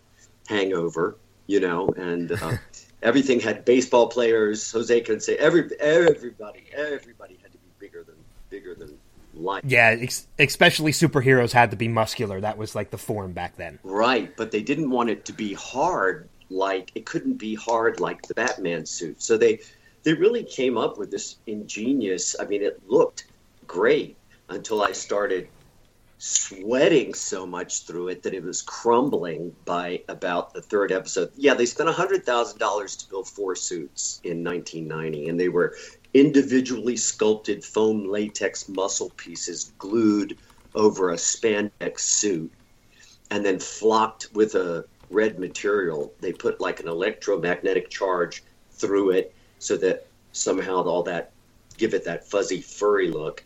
hangover, 0.48 1.16
you 1.46 1.60
know, 1.60 1.90
and 1.90 2.32
uh, 2.32 2.54
everything 3.04 3.40
had 3.40 3.66
baseball 3.66 4.08
players. 4.08 4.72
Jose 4.72 5.02
Canseco 5.02 5.36
every 5.36 5.70
everybody 5.80 6.64
everybody 6.74 7.38
had 7.44 7.52
to 7.52 7.58
be 7.60 7.70
bigger 7.78 8.04
than 8.04 8.16
bigger 8.50 8.74
than 8.74 8.98
life. 9.36 9.64
Yeah, 9.64 9.96
ex- 10.00 10.28
especially 10.40 10.92
superheroes 10.92 11.52
had 11.52 11.70
to 11.70 11.78
be 11.78 11.88
muscular. 11.88 12.42
That 12.42 12.58
was 12.58 12.74
like 12.74 12.90
the 12.90 12.98
form 12.98 13.34
back 13.34 13.58
then. 13.58 13.78
Right, 13.84 14.36
but 14.36 14.50
they 14.50 14.64
didn't 14.64 14.90
want 14.90 15.12
it 15.12 15.26
to 15.26 15.34
be 15.34 15.54
hard. 15.54 16.30
Like 16.50 16.94
it 16.96 17.06
couldn't 17.06 17.36
be 17.36 17.54
hard 17.54 18.00
like 18.00 18.24
the 18.24 18.34
Batman 18.34 18.88
suit. 18.88 19.22
So 19.22 19.38
they 19.38 19.60
they 20.04 20.14
really 20.14 20.44
came 20.44 20.78
up 20.78 20.98
with 20.98 21.12
this 21.12 21.38
ingenious. 21.48 22.36
I 22.40 22.46
mean, 22.46 22.64
it 22.64 22.82
looked 22.88 23.26
great 23.66 24.18
until 24.50 24.82
I 24.82 24.92
started 24.94 25.50
sweating 26.20 27.14
so 27.14 27.46
much 27.46 27.86
through 27.86 28.08
it 28.08 28.24
that 28.24 28.34
it 28.34 28.44
was 28.44 28.62
crumbling 28.62 29.56
by 29.66 30.02
about 30.08 30.54
the 30.54 30.62
third 30.62 30.92
episode. 30.92 31.32
Yeah, 31.36 31.54
they 31.54 31.66
spent 31.66 31.90
$100,000 31.90 33.00
to 33.00 33.10
build 33.10 33.28
four 33.28 33.56
suits 33.56 34.20
in 34.24 34.44
1990, 34.44 35.30
and 35.30 35.40
they 35.40 35.50
were 35.50 35.76
individually 36.14 36.98
sculpted 36.98 37.64
foam 37.64 38.10
latex 38.10 38.68
muscle 38.68 39.12
pieces 39.18 39.72
glued 39.78 40.38
over 40.74 41.12
a 41.12 41.16
spandex 41.16 42.00
suit 42.00 42.52
and 43.30 43.46
then 43.46 43.60
flocked 43.60 44.30
with 44.34 44.56
a 44.56 44.86
red 45.10 45.38
material. 45.38 46.14
They 46.20 46.34
put 46.34 46.60
like 46.60 46.80
an 46.80 46.88
electromagnetic 46.88 47.90
charge 47.90 48.44
through 48.72 49.12
it 49.12 49.34
so 49.60 49.78
that 49.78 50.08
somehow 50.32 50.84
all 50.84 51.04
that 51.04 51.32
give 51.78 51.94
it 51.94 52.06
that 52.06 52.30
fuzzy 52.30 52.62
furry 52.62 53.10
look 53.10 53.44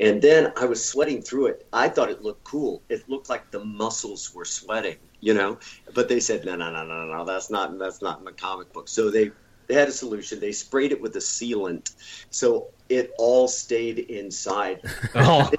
and 0.00 0.22
then 0.22 0.52
I 0.56 0.64
was 0.64 0.84
sweating 0.84 1.22
through 1.22 1.46
it. 1.46 1.66
I 1.72 1.88
thought 1.88 2.10
it 2.10 2.22
looked 2.22 2.44
cool. 2.44 2.82
It 2.88 3.08
looked 3.08 3.28
like 3.28 3.50
the 3.50 3.64
muscles 3.64 4.32
were 4.32 4.44
sweating, 4.44 4.96
you 5.20 5.34
know. 5.34 5.58
But 5.92 6.08
they 6.08 6.20
said, 6.20 6.44
no, 6.44 6.54
no, 6.54 6.70
no, 6.70 6.84
no, 6.84 7.04
no, 7.04 7.24
that's 7.24 7.50
not 7.50 7.76
that's 7.78 8.00
not 8.00 8.20
in 8.20 8.24
the 8.24 8.32
comic 8.32 8.72
book. 8.72 8.88
So 8.88 9.10
they 9.10 9.32
they 9.68 9.74
had 9.74 9.88
a 9.88 9.92
solution. 9.92 10.40
They 10.40 10.52
sprayed 10.52 10.92
it 10.92 11.00
with 11.00 11.14
a 11.16 11.20
sealant, 11.20 11.92
so 12.30 12.68
it 12.88 13.12
all 13.18 13.46
stayed 13.48 13.98
inside. 13.98 14.82
Oh. 15.14 15.50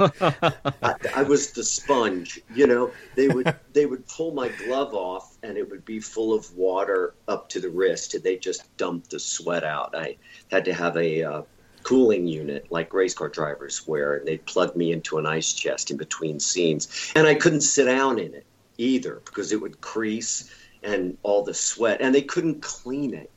I, 0.82 0.96
I, 1.16 1.24
was 1.24 1.52
the 1.52 1.64
sponge, 1.64 2.40
you 2.54 2.66
know. 2.66 2.92
They 3.16 3.28
would 3.28 3.56
they 3.74 3.86
would 3.86 4.08
pull 4.08 4.32
my 4.34 4.50
glove 4.50 4.94
off, 4.94 5.38
and 5.44 5.58
it 5.58 5.70
would 5.70 5.86
be 5.86 6.00
full 6.00 6.34
of 6.34 6.56
water 6.56 7.14
up 7.28 7.50
to 7.50 7.60
the 7.60 7.70
wrist, 7.70 8.14
and 8.14 8.24
they 8.24 8.38
just 8.38 8.76
dumped 8.78 9.12
the 9.12 9.20
sweat 9.20 9.64
out. 9.64 9.96
I 9.96 10.18
had 10.50 10.66
to 10.66 10.74
have 10.74 10.96
a 10.98 11.24
uh, 11.24 11.42
cooling 11.84 12.28
unit 12.28 12.72
like 12.72 12.94
race 12.94 13.14
car 13.14 13.30
drivers 13.30 13.88
wear, 13.88 14.16
and 14.16 14.28
they'd 14.28 14.46
plug 14.46 14.76
me 14.76 14.92
into 14.92 15.18
an 15.18 15.26
ice 15.26 15.54
chest 15.54 15.92
in 15.92 15.98
between 15.98 16.40
scenes. 16.40 17.12
And 17.16 17.28
I 17.28 17.36
couldn't 17.36 17.62
sit 17.62 17.86
down 17.86 18.20
in 18.20 18.34
it 18.34 18.46
either 18.78 19.22
because 19.26 19.52
it 19.52 19.62
would 19.62 19.82
crease 19.82 20.54
and 20.84 21.18
all 21.24 21.44
the 21.44 21.54
sweat, 21.54 22.02
and 22.02 22.16
they 22.16 22.22
couldn't 22.22 22.62
clean 22.62 23.14
it. 23.14 23.30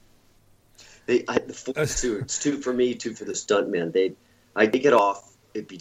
They 1.07 1.24
I 1.28 1.38
the 1.38 1.53
full 1.53 1.86
suits, 1.86 2.38
two 2.38 2.59
for 2.59 2.72
me, 2.72 2.94
two 2.94 3.14
for 3.14 3.24
the 3.24 3.32
stuntman. 3.32 3.92
They'd 3.92 4.16
I'd 4.55 4.72
take 4.72 4.84
it 4.84 4.92
off, 4.92 5.36
it'd 5.55 5.68
be 5.68 5.80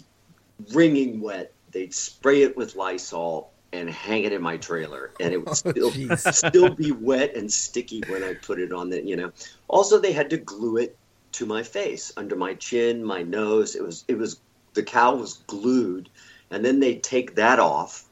wringing 0.72 1.20
wet. 1.20 1.52
They'd 1.70 1.94
spray 1.94 2.42
it 2.42 2.56
with 2.56 2.76
Lysol 2.76 3.50
and 3.72 3.88
hang 3.88 4.24
it 4.24 4.32
in 4.32 4.42
my 4.42 4.56
trailer, 4.58 5.12
and 5.20 5.32
it 5.32 5.38
would 5.38 5.48
oh, 5.50 5.54
still 5.54 5.92
oh, 6.10 6.14
still 6.16 6.74
be 6.74 6.92
wet 6.92 7.34
and 7.34 7.50
sticky 7.52 8.02
when 8.08 8.22
I 8.22 8.34
put 8.34 8.58
it 8.58 8.72
on 8.72 8.90
the 8.90 9.02
you 9.02 9.16
know. 9.16 9.32
Also, 9.68 9.98
they 9.98 10.12
had 10.12 10.30
to 10.30 10.36
glue 10.36 10.76
it 10.76 10.96
to 11.32 11.46
my 11.46 11.62
face, 11.62 12.12
under 12.16 12.36
my 12.36 12.54
chin, 12.54 13.04
my 13.04 13.22
nose. 13.22 13.74
It 13.74 13.82
was 13.82 14.04
it 14.08 14.18
was 14.18 14.40
the 14.74 14.82
cow 14.82 15.16
was 15.16 15.34
glued, 15.46 16.08
and 16.50 16.64
then 16.64 16.80
they'd 16.80 17.02
take 17.02 17.36
that 17.36 17.58
off, 17.58 18.04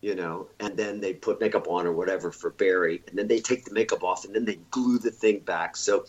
you 0.00 0.14
know, 0.14 0.48
and 0.60 0.76
then 0.76 1.00
they 1.00 1.12
put 1.12 1.40
makeup 1.40 1.66
on 1.68 1.86
or 1.86 1.92
whatever 1.92 2.30
for 2.30 2.50
Barry, 2.50 3.02
and 3.08 3.18
then 3.18 3.28
they 3.28 3.40
take 3.40 3.64
the 3.64 3.72
makeup 3.72 4.04
off, 4.04 4.24
and 4.24 4.34
then 4.34 4.44
they 4.44 4.58
glue 4.70 4.98
the 4.98 5.10
thing 5.10 5.40
back. 5.40 5.76
So, 5.76 6.06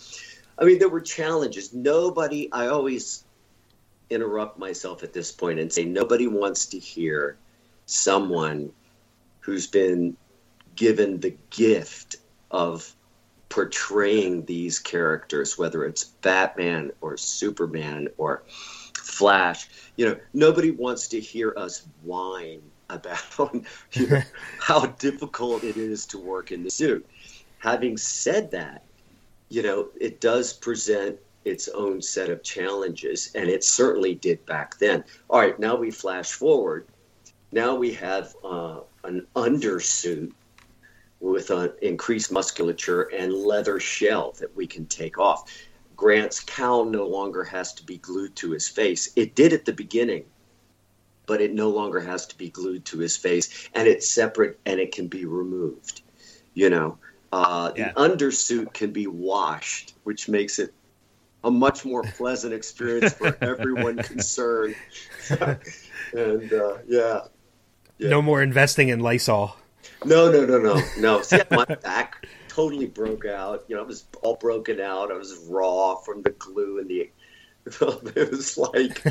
I 0.57 0.65
mean, 0.65 0.79
there 0.79 0.89
were 0.89 1.01
challenges. 1.01 1.73
Nobody. 1.73 2.51
I 2.51 2.67
always 2.67 3.23
interrupt 4.09 4.59
myself 4.59 5.03
at 5.03 5.13
this 5.13 5.31
point 5.31 5.59
and 5.59 5.71
say 5.71 5.85
nobody 5.85 6.27
wants 6.27 6.67
to 6.67 6.79
hear 6.79 7.37
someone 7.85 8.71
who's 9.39 9.67
been 9.67 10.15
given 10.75 11.19
the 11.19 11.35
gift 11.49 12.17
of 12.51 12.93
portraying 13.49 14.45
these 14.45 14.77
characters, 14.79 15.57
whether 15.57 15.83
it's 15.85 16.03
Batman 16.03 16.91
or 17.01 17.17
Superman 17.17 18.09
or 18.17 18.43
Flash. 18.93 19.67
You 19.95 20.05
know, 20.05 20.17
nobody 20.33 20.71
wants 20.71 21.09
to 21.09 21.19
hear 21.19 21.53
us 21.57 21.85
whine 22.03 22.61
about 22.89 23.19
you 23.93 24.07
know, 24.07 24.21
how 24.59 24.85
difficult 24.85 25.63
it 25.63 25.77
is 25.77 26.05
to 26.07 26.17
work 26.17 26.51
in 26.51 26.63
the 26.63 26.71
suit. 26.71 27.05
Having 27.59 27.97
said 27.97 28.51
that, 28.51 28.83
you 29.49 29.63
know, 29.63 29.89
it 29.99 30.21
does 30.21 30.53
present 30.53 31.17
its 31.45 31.67
own 31.69 32.01
set 32.01 32.29
of 32.29 32.43
challenges, 32.43 33.31
and 33.35 33.49
it 33.49 33.63
certainly 33.63 34.15
did 34.15 34.45
back 34.45 34.77
then. 34.77 35.03
All 35.29 35.39
right, 35.39 35.59
now 35.59 35.75
we 35.75 35.91
flash 35.91 36.31
forward. 36.31 36.87
Now 37.51 37.75
we 37.75 37.93
have 37.93 38.35
uh, 38.43 38.81
an 39.03 39.25
undersuit 39.35 40.31
with 41.19 41.49
an 41.49 41.73
increased 41.81 42.31
musculature 42.31 43.03
and 43.03 43.33
leather 43.33 43.79
shell 43.79 44.33
that 44.39 44.55
we 44.55 44.67
can 44.67 44.85
take 44.85 45.17
off. 45.17 45.51
Grant's 45.95 46.39
cowl 46.39 46.85
no 46.85 47.05
longer 47.05 47.43
has 47.43 47.73
to 47.73 47.83
be 47.83 47.97
glued 47.97 48.35
to 48.37 48.51
his 48.51 48.69
face. 48.69 49.11
It 49.15 49.35
did 49.35 49.51
at 49.51 49.65
the 49.65 49.73
beginning, 49.73 50.25
but 51.29 51.41
it 51.41 51.53
no 51.53 51.69
longer 51.69 51.99
has 51.99 52.25
to 52.25 52.35
be 52.35 52.49
glued 52.49 52.83
to 52.85 52.97
his 52.97 53.15
face, 53.15 53.69
and 53.75 53.87
it's 53.87 54.09
separate 54.09 54.59
and 54.65 54.79
it 54.79 54.91
can 54.91 55.07
be 55.07 55.25
removed. 55.25 56.01
You 56.55 56.71
know, 56.71 56.97
uh, 57.31 57.71
yeah. 57.75 57.93
the 57.93 58.01
undersuit 58.01 58.73
can 58.73 58.91
be 58.91 59.05
washed, 59.05 59.93
which 60.03 60.27
makes 60.27 60.57
it 60.57 60.73
a 61.43 61.51
much 61.51 61.85
more 61.85 62.01
pleasant 62.01 62.55
experience 62.55 63.13
for 63.13 63.37
everyone 63.41 63.97
concerned. 63.97 64.75
and 65.29 66.51
uh, 66.51 66.77
yeah. 66.87 67.21
yeah, 67.99 68.09
no 68.09 68.23
more 68.23 68.41
investing 68.41 68.89
in 68.89 68.99
Lysol. 68.99 69.55
No, 70.03 70.31
no, 70.31 70.47
no, 70.47 70.57
no, 70.57 70.81
no. 70.97 71.21
See, 71.21 71.37
my 71.51 71.65
back 71.65 72.27
totally 72.47 72.87
broke 72.87 73.27
out. 73.27 73.65
You 73.67 73.75
know, 73.75 73.83
I 73.83 73.85
was 73.85 74.05
all 74.23 74.35
broken 74.35 74.79
out. 74.79 75.11
I 75.11 75.15
was 75.15 75.37
raw 75.47 75.93
from 75.93 76.23
the 76.23 76.31
glue 76.31 76.79
and 76.79 76.89
the. 76.89 77.11
It 78.15 78.31
was 78.31 78.57
like, 78.57 79.03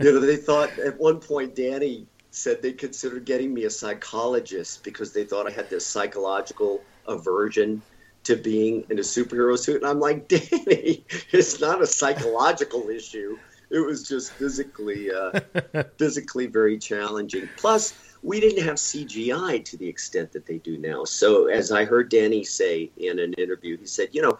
you 0.00 0.12
know, 0.12 0.20
they 0.20 0.36
thought 0.36 0.78
at 0.78 0.98
one 0.98 1.20
point 1.20 1.54
Danny 1.54 2.06
said 2.30 2.60
they 2.62 2.72
considered 2.72 3.24
getting 3.24 3.52
me 3.54 3.64
a 3.64 3.70
psychologist 3.70 4.84
because 4.84 5.12
they 5.12 5.24
thought 5.24 5.46
I 5.46 5.50
had 5.50 5.70
this 5.70 5.86
psychological 5.86 6.82
aversion 7.06 7.82
to 8.24 8.36
being 8.36 8.84
in 8.90 8.98
a 8.98 9.02
superhero 9.02 9.58
suit. 9.58 9.82
And 9.82 9.86
I'm 9.86 10.00
like, 10.00 10.28
Danny, 10.28 11.04
it's 11.32 11.60
not 11.60 11.80
a 11.80 11.86
psychological 11.86 12.88
issue. 12.90 13.38
It 13.70 13.80
was 13.80 14.06
just 14.06 14.32
physically, 14.32 15.10
uh, 15.10 15.40
physically 15.98 16.46
very 16.46 16.78
challenging. 16.78 17.48
Plus, 17.56 17.94
we 18.22 18.40
didn't 18.40 18.64
have 18.64 18.76
CGI 18.76 19.64
to 19.64 19.76
the 19.76 19.88
extent 19.88 20.32
that 20.32 20.46
they 20.46 20.58
do 20.58 20.78
now. 20.78 21.04
So, 21.04 21.46
as 21.46 21.72
I 21.72 21.84
heard 21.84 22.08
Danny 22.08 22.44
say 22.44 22.90
in 22.96 23.18
an 23.18 23.32
interview, 23.34 23.76
he 23.76 23.86
said, 23.86 24.08
you 24.12 24.22
know, 24.22 24.38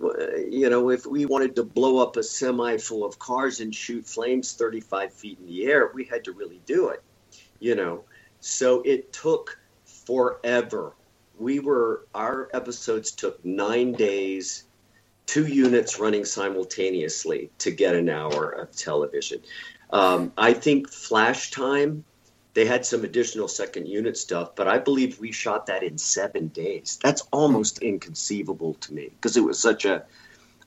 you 0.00 0.70
know, 0.70 0.90
if 0.90 1.06
we 1.06 1.26
wanted 1.26 1.54
to 1.56 1.64
blow 1.64 1.98
up 2.02 2.16
a 2.16 2.22
semi 2.22 2.76
full 2.78 3.04
of 3.04 3.18
cars 3.18 3.60
and 3.60 3.74
shoot 3.74 4.06
flames 4.06 4.54
35 4.54 5.12
feet 5.12 5.38
in 5.38 5.46
the 5.46 5.66
air, 5.66 5.90
we 5.94 6.04
had 6.04 6.24
to 6.24 6.32
really 6.32 6.60
do 6.66 6.88
it, 6.88 7.02
you 7.58 7.74
know. 7.74 8.04
So 8.40 8.82
it 8.82 9.12
took 9.12 9.58
forever. 9.84 10.94
We 11.38 11.58
were, 11.58 12.06
our 12.14 12.48
episodes 12.54 13.12
took 13.12 13.44
nine 13.44 13.92
days, 13.92 14.64
two 15.26 15.46
units 15.46 15.98
running 15.98 16.24
simultaneously 16.24 17.50
to 17.58 17.70
get 17.70 17.94
an 17.94 18.08
hour 18.08 18.50
of 18.50 18.74
television. 18.74 19.40
Um, 19.90 20.32
I 20.38 20.54
think 20.54 20.88
Flashtime 20.88 22.04
they 22.54 22.66
had 22.66 22.84
some 22.84 23.04
additional 23.04 23.48
second 23.48 23.86
unit 23.86 24.16
stuff, 24.16 24.56
but 24.56 24.66
I 24.66 24.78
believe 24.78 25.20
we 25.20 25.32
shot 25.32 25.66
that 25.66 25.82
in 25.82 25.96
seven 25.98 26.48
days. 26.48 26.98
That's 27.02 27.22
almost 27.32 27.78
inconceivable 27.78 28.74
to 28.74 28.94
me 28.94 29.10
because 29.10 29.36
it 29.36 29.44
was 29.44 29.58
such 29.58 29.84
a 29.84 30.04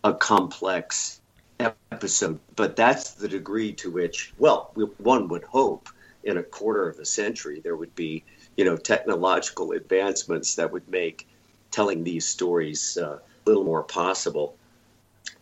a 0.04 0.14
complex 0.14 1.22
episode. 1.60 2.40
But 2.56 2.76
that's 2.76 3.12
the 3.14 3.28
degree 3.28 3.74
to 3.74 3.92
which, 3.92 4.34
well, 4.38 4.72
one 4.98 5.28
would 5.30 5.44
hope 5.44 5.90
in 6.24 6.38
a 6.38 6.44
quarter 6.44 6.88
of 6.90 7.00
a 7.00 7.06
century 7.06 7.62
there 7.62 7.76
would 7.76 7.96
be, 7.96 8.24
you 8.58 8.66
know, 8.66 8.78
technological 8.78 9.72
advancements 9.72 10.56
that 10.56 10.72
would 10.72 10.88
make 10.90 11.28
telling 11.72 12.04
these 12.04 12.26
stories 12.26 12.98
uh, 13.02 13.18
a 13.18 13.50
little 13.50 13.64
more 13.64 13.84
possible. 13.84 14.56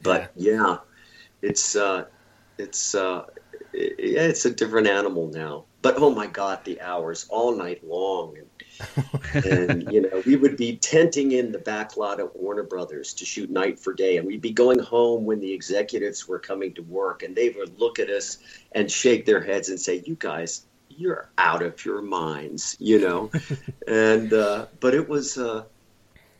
But 0.01 0.31
yeah, 0.35 0.51
yeah 0.53 0.77
it's 1.41 1.75
uh, 1.75 2.05
it's 2.57 2.95
uh, 2.95 3.25
it, 3.73 3.95
it's 3.99 4.45
a 4.45 4.51
different 4.51 4.87
animal 4.87 5.27
now 5.27 5.65
but 5.81 5.95
oh 5.97 6.09
my 6.09 6.27
god 6.27 6.63
the 6.65 6.81
hours 6.81 7.25
all 7.29 7.55
night 7.55 7.83
long. 7.87 8.37
And, 9.33 9.45
and 9.45 9.91
you 9.91 10.01
know 10.01 10.23
we 10.25 10.35
would 10.35 10.57
be 10.57 10.77
tenting 10.77 11.31
in 11.31 11.51
the 11.51 11.59
back 11.59 11.97
lot 11.97 12.19
at 12.19 12.35
warner 12.35 12.63
brothers 12.63 13.13
to 13.15 13.25
shoot 13.25 13.49
night 13.49 13.79
for 13.79 13.93
day. 13.93 14.17
And 14.17 14.27
we'd 14.27 14.41
be 14.41 14.51
going 14.51 14.79
home 14.79 15.25
when 15.25 15.39
the 15.39 15.51
executives 15.53 16.27
were 16.27 16.39
coming 16.39 16.73
to 16.75 16.81
work 16.81 17.23
and 17.23 17.35
they 17.35 17.49
would 17.49 17.79
look 17.79 17.99
at 17.99 18.09
us 18.09 18.37
and 18.71 18.89
shake 18.89 19.25
their 19.25 19.41
heads 19.41 19.69
and 19.69 19.79
say 19.79 20.01
you 20.05 20.15
guys 20.15 20.65
you're 20.89 21.29
out 21.37 21.61
of 21.61 21.85
your 21.85 22.01
minds 22.01 22.75
you 22.79 22.99
know? 22.99 23.31
And 23.87 24.31
uh, 24.31 24.67
but 24.79 24.93
it 24.93 25.09
was 25.09 25.37
uh, 25.37 25.63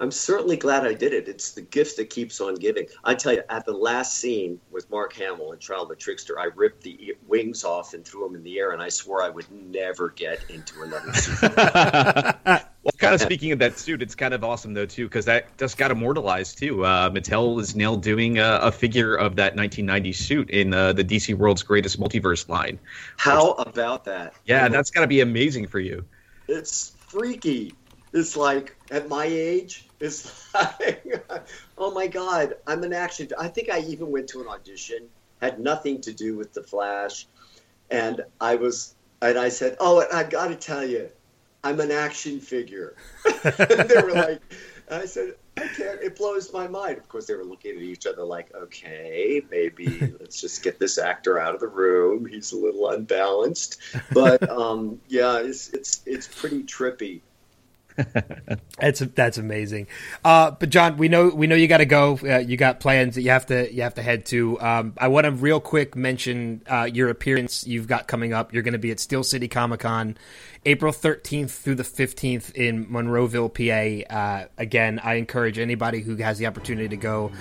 I'm 0.02 0.10
certainly 0.10 0.58
glad 0.58 0.84
I 0.84 0.96
did 0.96 1.14
it. 1.14 1.28
It's 1.28 1.52
the 1.52 1.62
gift 1.62 1.98
that 1.98 2.10
keeps 2.10 2.42
on 2.42 2.56
giving. 2.56 2.88
I 3.04 3.14
tell 3.14 3.34
you, 3.34 3.44
at 3.50 3.68
the 3.68 3.74
last 3.74 4.18
scene 4.18 4.60
with 4.72 4.90
Mark 4.90 5.14
Hamill 5.14 5.52
and 5.52 5.62
Trial 5.62 5.84
of 5.84 5.90
the 5.90 5.96
Trickster, 5.96 6.40
I 6.40 6.46
ripped 6.56 6.82
the 6.82 7.16
wings 7.28 7.64
off 7.64 7.94
and 7.94 8.04
threw 8.04 8.26
them 8.26 8.36
in 8.36 8.42
the 8.42 8.58
air, 8.58 8.72
and 8.72 8.82
I 8.82 8.90
swore 8.90 9.22
I 9.22 9.30
would 9.30 9.46
never 9.52 10.10
get 10.10 10.44
into 10.50 10.82
another 10.82 11.14
suit. 11.14 11.56
well, 11.56 12.94
kind 12.98 13.14
of 13.14 13.22
speaking 13.22 13.52
of 13.52 13.60
that 13.60 13.78
suit, 13.78 14.02
it's 14.02 14.16
kind 14.16 14.34
of 14.34 14.44
awesome 14.44 14.74
though 14.74 14.88
too, 14.88 15.06
because 15.06 15.26
that 15.26 15.56
just 15.60 15.78
got 15.78 15.92
immortalized 15.92 16.58
too. 16.58 16.84
Uh, 16.84 17.12
Mattel 17.12 17.62
is 17.62 17.76
now 17.76 17.96
doing 17.96 18.40
a, 18.40 18.60
a, 18.64 18.72
figure 18.72 19.14
of 19.14 19.36
that 19.36 19.56
1990 19.56 20.14
suit 20.14 20.50
in 20.50 20.74
uh, 20.74 20.94
the 20.94 21.04
DC 21.04 21.36
World's 21.36 21.62
Greatest 21.62 22.00
Multiverse 22.00 22.50
line. 22.50 22.80
How 23.18 23.54
which, 23.54 23.68
about 23.68 24.06
that? 24.06 24.34
Yeah, 24.46 24.68
that's 24.68 24.90
got 24.90 25.02
to 25.02 25.08
be 25.08 25.22
amazing 25.22 25.68
for 25.68 25.80
you. 25.80 26.04
It's 26.48 26.96
freaky. 27.08 27.76
It's 28.14 28.36
like 28.36 28.76
at 28.90 29.08
my 29.08 29.26
age, 29.26 29.86
it's 30.02 30.54
like, 30.54 31.26
oh 31.78 31.92
my 31.92 32.08
God, 32.08 32.56
I'm 32.68 32.84
an 32.84 32.94
action. 32.94 33.30
I 33.40 33.48
think 33.48 33.70
I 33.70 33.80
even 33.82 34.12
went 34.12 34.28
to 34.30 34.42
an 34.42 34.48
audition, 34.48 35.08
had 35.42 35.60
nothing 35.60 36.02
to 36.02 36.14
do 36.14 36.36
with 36.36 36.54
the 36.54 36.64
Flash. 36.64 37.28
And 37.90 38.22
I 38.40 38.56
was, 38.56 38.96
and 39.22 39.38
I 39.38 39.50
said, 39.50 39.78
oh, 39.80 40.06
I've 40.12 40.30
got 40.30 40.48
to 40.48 40.56
tell 40.56 40.86
you, 40.86 41.10
I'm 41.64 41.80
an 41.80 41.92
action 41.92 42.40
figure. 42.40 42.96
they 43.44 44.02
were 44.02 44.14
like, 44.14 44.42
I 44.90 45.06
said, 45.06 45.36
I 45.58 45.68
can't, 45.68 46.02
it 46.02 46.16
blows 46.16 46.52
my 46.52 46.68
mind. 46.68 46.98
Of 46.98 47.08
course, 47.08 47.28
they 47.28 47.36
were 47.36 47.44
looking 47.44 47.76
at 47.76 47.82
each 47.82 48.08
other 48.08 48.24
like, 48.24 48.54
okay, 48.56 49.42
maybe 49.52 50.14
let's 50.20 50.42
just 50.42 50.64
get 50.64 50.80
this 50.80 50.98
actor 50.98 51.38
out 51.38 51.54
of 51.54 51.60
the 51.60 51.68
room. 51.68 52.26
He's 52.26 52.52
a 52.54 52.58
little 52.58 52.90
unbalanced. 52.90 53.80
But 54.12 54.50
um, 54.50 55.00
yeah, 55.08 55.40
it's, 55.40 55.70
it's, 55.70 56.02
it's 56.06 56.28
pretty 56.28 56.64
trippy 56.64 57.22
that's 58.80 59.00
that's 59.00 59.38
amazing. 59.38 59.88
Uh, 60.24 60.52
but 60.52 60.70
John, 60.70 60.98
we 60.98 61.08
know 61.08 61.30
we 61.30 61.48
know 61.48 61.56
you 61.56 61.68
got 61.68 61.78
to 61.78 61.86
go. 61.86 62.20
Uh, 62.24 62.38
you 62.38 62.58
got 62.58 62.80
plans 62.80 63.16
that 63.16 63.22
you 63.22 63.32
have 63.32 63.46
to 63.48 63.74
you 63.74 63.82
have 63.84 63.96
to 63.96 64.02
head 64.02 64.26
to. 64.28 64.60
Um, 64.62 64.94
I 64.98 65.08
want 65.08 65.26
to 65.26 65.32
real 65.32 65.60
quick 65.60 65.96
mention 65.96 66.62
uh, 66.68 66.90
your 66.92 67.10
appearance 67.10 67.66
you've 67.66 67.88
got 67.88 68.08
coming 68.08 68.34
up. 68.34 68.54
You're 68.54 68.64
going 68.64 68.74
to 68.74 68.80
be 68.80 68.92
at 68.92 69.00
Steel 69.00 69.24
City 69.24 69.48
Comic 69.48 69.82
Con, 69.82 70.18
April 70.66 70.94
13th 70.94 71.50
through 71.50 71.76
the 71.76 71.84
15th 71.84 72.54
in 72.54 72.86
Monroeville, 72.86 73.50
PA. 73.50 74.16
Uh, 74.16 74.48
again, 74.58 75.00
I 75.00 75.16
encourage 75.16 75.60
anybody 75.60 76.02
who 76.02 76.16
has 76.18 76.38
the 76.38 76.48
opportunity 76.48 76.90
to 76.90 76.98
go 76.98 77.32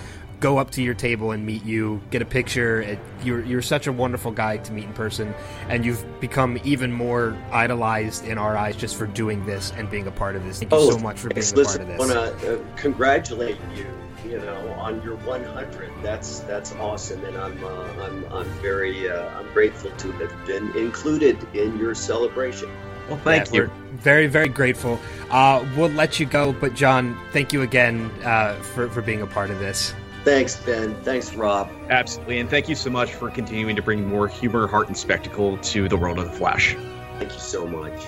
go 0.41 0.57
up 0.57 0.71
to 0.71 0.81
your 0.81 0.95
table 0.95 1.31
and 1.31 1.45
meet 1.45 1.63
you, 1.63 2.01
get 2.09 2.21
a 2.21 2.25
picture. 2.25 2.81
It, 2.81 2.99
you're 3.23 3.45
you're 3.45 3.61
such 3.61 3.87
a 3.87 3.93
wonderful 3.93 4.31
guy 4.31 4.57
to 4.57 4.73
meet 4.73 4.85
in 4.85 4.93
person, 4.93 5.33
and 5.69 5.85
you've 5.85 6.03
become 6.19 6.59
even 6.65 6.91
more 6.91 7.37
idolized 7.51 8.25
in 8.25 8.37
our 8.37 8.57
eyes 8.57 8.75
just 8.75 8.97
for 8.97 9.07
doing 9.07 9.45
this 9.45 9.71
and 9.77 9.89
being 9.89 10.07
a 10.07 10.11
part 10.11 10.35
of 10.35 10.43
this. 10.43 10.59
Thank 10.59 10.71
you 10.71 10.77
oh, 10.77 10.91
so 10.91 10.99
much 10.99 11.19
for 11.19 11.29
being 11.29 11.47
a 11.47 11.53
part 11.53 11.79
of 11.79 11.87
this. 11.87 11.95
I 11.95 11.97
want 11.97 12.39
to 12.41 12.59
uh, 12.59 12.65
congratulate 12.75 13.57
you. 13.73 13.87
You 14.25 14.37
know, 14.37 14.69
on 14.77 15.01
your 15.01 15.15
100. 15.17 15.91
That's 16.03 16.39
that's 16.41 16.73
awesome, 16.73 17.25
and 17.25 17.35
I'm 17.35 17.63
uh, 17.63 17.83
I'm 18.03 18.25
I'm 18.31 18.49
very 18.61 19.09
uh, 19.09 19.27
I'm 19.29 19.51
grateful 19.51 19.89
to 19.89 20.11
have 20.13 20.45
been 20.45 20.71
included 20.77 21.37
in 21.55 21.77
your 21.77 21.95
celebration. 21.95 22.69
Well, 23.09 23.19
thank 23.19 23.51
yeah, 23.51 23.63
you. 23.63 23.71
very, 23.93 24.27
very 24.27 24.47
grateful. 24.47 24.99
Uh, 25.31 25.65
we'll 25.75 25.89
let 25.89 26.19
you 26.19 26.25
go, 26.25 26.53
but 26.53 26.75
John, 26.75 27.19
thank 27.33 27.51
you 27.51 27.63
again 27.63 28.09
uh, 28.23 28.53
for, 28.61 28.87
for 28.89 29.01
being 29.01 29.21
a 29.21 29.27
part 29.27 29.49
of 29.49 29.59
this. 29.59 29.93
Thanks, 30.23 30.55
Ben. 30.57 30.95
Thanks, 31.03 31.33
Rob. 31.33 31.69
Absolutely. 31.89 32.39
And 32.39 32.49
thank 32.49 32.69
you 32.69 32.75
so 32.75 32.89
much 32.89 33.13
for 33.13 33.29
continuing 33.31 33.75
to 33.75 33.81
bring 33.81 34.07
more 34.07 34.27
humor, 34.27 34.67
heart, 34.67 34.87
and 34.87 34.95
spectacle 34.95 35.57
to 35.57 35.89
the 35.89 35.97
world 35.97 36.19
of 36.19 36.25
The 36.25 36.37
Flash. 36.37 36.75
Thank 37.17 37.33
you 37.33 37.39
so 37.39 37.65
much. 37.65 37.99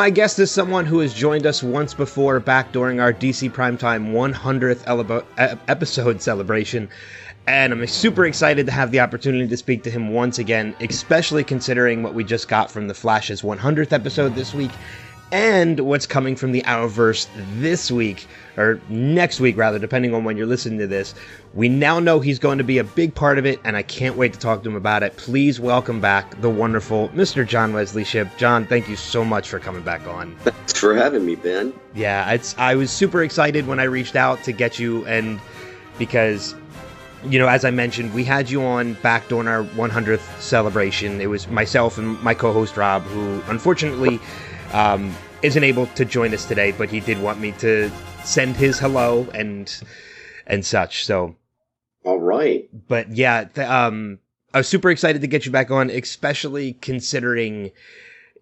My 0.00 0.08
guest 0.08 0.38
is 0.38 0.50
someone 0.50 0.86
who 0.86 1.00
has 1.00 1.12
joined 1.12 1.44
us 1.44 1.62
once 1.62 1.92
before 1.92 2.40
back 2.40 2.72
during 2.72 3.00
our 3.00 3.12
DC 3.12 3.50
Primetime 3.52 4.12
100th 4.12 4.82
ele- 4.86 5.58
episode 5.68 6.22
celebration. 6.22 6.88
And 7.46 7.70
I'm 7.70 7.86
super 7.86 8.24
excited 8.24 8.64
to 8.64 8.72
have 8.72 8.92
the 8.92 9.00
opportunity 9.00 9.46
to 9.46 9.56
speak 9.58 9.82
to 9.82 9.90
him 9.90 10.14
once 10.14 10.38
again, 10.38 10.74
especially 10.80 11.44
considering 11.44 12.02
what 12.02 12.14
we 12.14 12.24
just 12.24 12.48
got 12.48 12.70
from 12.70 12.88
The 12.88 12.94
Flash's 12.94 13.42
100th 13.42 13.92
episode 13.92 14.34
this 14.34 14.54
week 14.54 14.70
and 15.32 15.80
what's 15.80 16.06
coming 16.06 16.36
from 16.36 16.52
the 16.52 16.62
Arrowverse 16.62 17.28
this 17.56 17.90
week, 17.90 18.26
or 18.56 18.80
next 18.88 19.40
week 19.40 19.56
rather, 19.56 19.78
depending 19.78 20.14
on 20.14 20.24
when 20.24 20.36
you're 20.36 20.46
listening 20.46 20.78
to 20.78 20.86
this. 20.86 21.14
We 21.54 21.68
now 21.68 21.98
know 21.98 22.20
he's 22.20 22.38
going 22.38 22.58
to 22.58 22.64
be 22.64 22.78
a 22.78 22.84
big 22.84 23.14
part 23.14 23.38
of 23.38 23.46
it, 23.46 23.60
and 23.64 23.76
I 23.76 23.82
can't 23.82 24.16
wait 24.16 24.32
to 24.32 24.38
talk 24.38 24.62
to 24.62 24.68
him 24.68 24.76
about 24.76 25.02
it. 25.02 25.16
Please 25.16 25.60
welcome 25.60 26.00
back 26.00 26.40
the 26.40 26.50
wonderful 26.50 27.08
Mr. 27.10 27.46
John 27.46 27.72
Wesley 27.72 28.04
Shipp. 28.04 28.28
John, 28.36 28.66
thank 28.66 28.88
you 28.88 28.96
so 28.96 29.24
much 29.24 29.48
for 29.48 29.58
coming 29.58 29.82
back 29.82 30.06
on. 30.06 30.36
Thanks 30.38 30.78
for 30.78 30.94
having 30.94 31.24
me, 31.24 31.36
Ben. 31.36 31.72
Yeah, 31.94 32.30
it's 32.32 32.56
I 32.58 32.74
was 32.74 32.90
super 32.90 33.22
excited 33.22 33.66
when 33.66 33.80
I 33.80 33.84
reached 33.84 34.16
out 34.16 34.42
to 34.44 34.52
get 34.52 34.78
you, 34.78 35.04
and 35.06 35.40
because 35.98 36.54
you 37.28 37.38
know, 37.38 37.48
as 37.48 37.64
I 37.64 37.70
mentioned, 37.70 38.14
we 38.14 38.24
had 38.24 38.48
you 38.48 38.62
on 38.62 38.94
back 38.94 39.28
during 39.28 39.46
our 39.46 39.62
100th 39.62 40.40
celebration. 40.40 41.20
It 41.20 41.26
was 41.26 41.48
myself 41.48 41.98
and 41.98 42.20
my 42.22 42.32
co-host 42.32 42.76
Rob, 42.76 43.02
who 43.02 43.42
unfortunately 43.48 44.18
um, 44.72 45.14
isn't 45.42 45.64
able 45.64 45.86
to 45.86 46.04
join 46.04 46.34
us 46.34 46.44
today, 46.44 46.72
but 46.72 46.90
he 46.90 47.00
did 47.00 47.20
want 47.20 47.40
me 47.40 47.52
to 47.52 47.90
send 48.24 48.56
his 48.56 48.78
hello 48.78 49.26
and 49.34 49.82
and 50.46 50.64
such. 50.64 51.04
So, 51.04 51.36
all 52.04 52.20
right. 52.20 52.68
But 52.88 53.10
yeah, 53.16 53.44
th- 53.44 53.68
um, 53.68 54.18
I 54.52 54.58
was 54.58 54.68
super 54.68 54.90
excited 54.90 55.20
to 55.20 55.28
get 55.28 55.46
you 55.46 55.52
back 55.52 55.70
on, 55.70 55.90
especially 55.90 56.74
considering, 56.74 57.70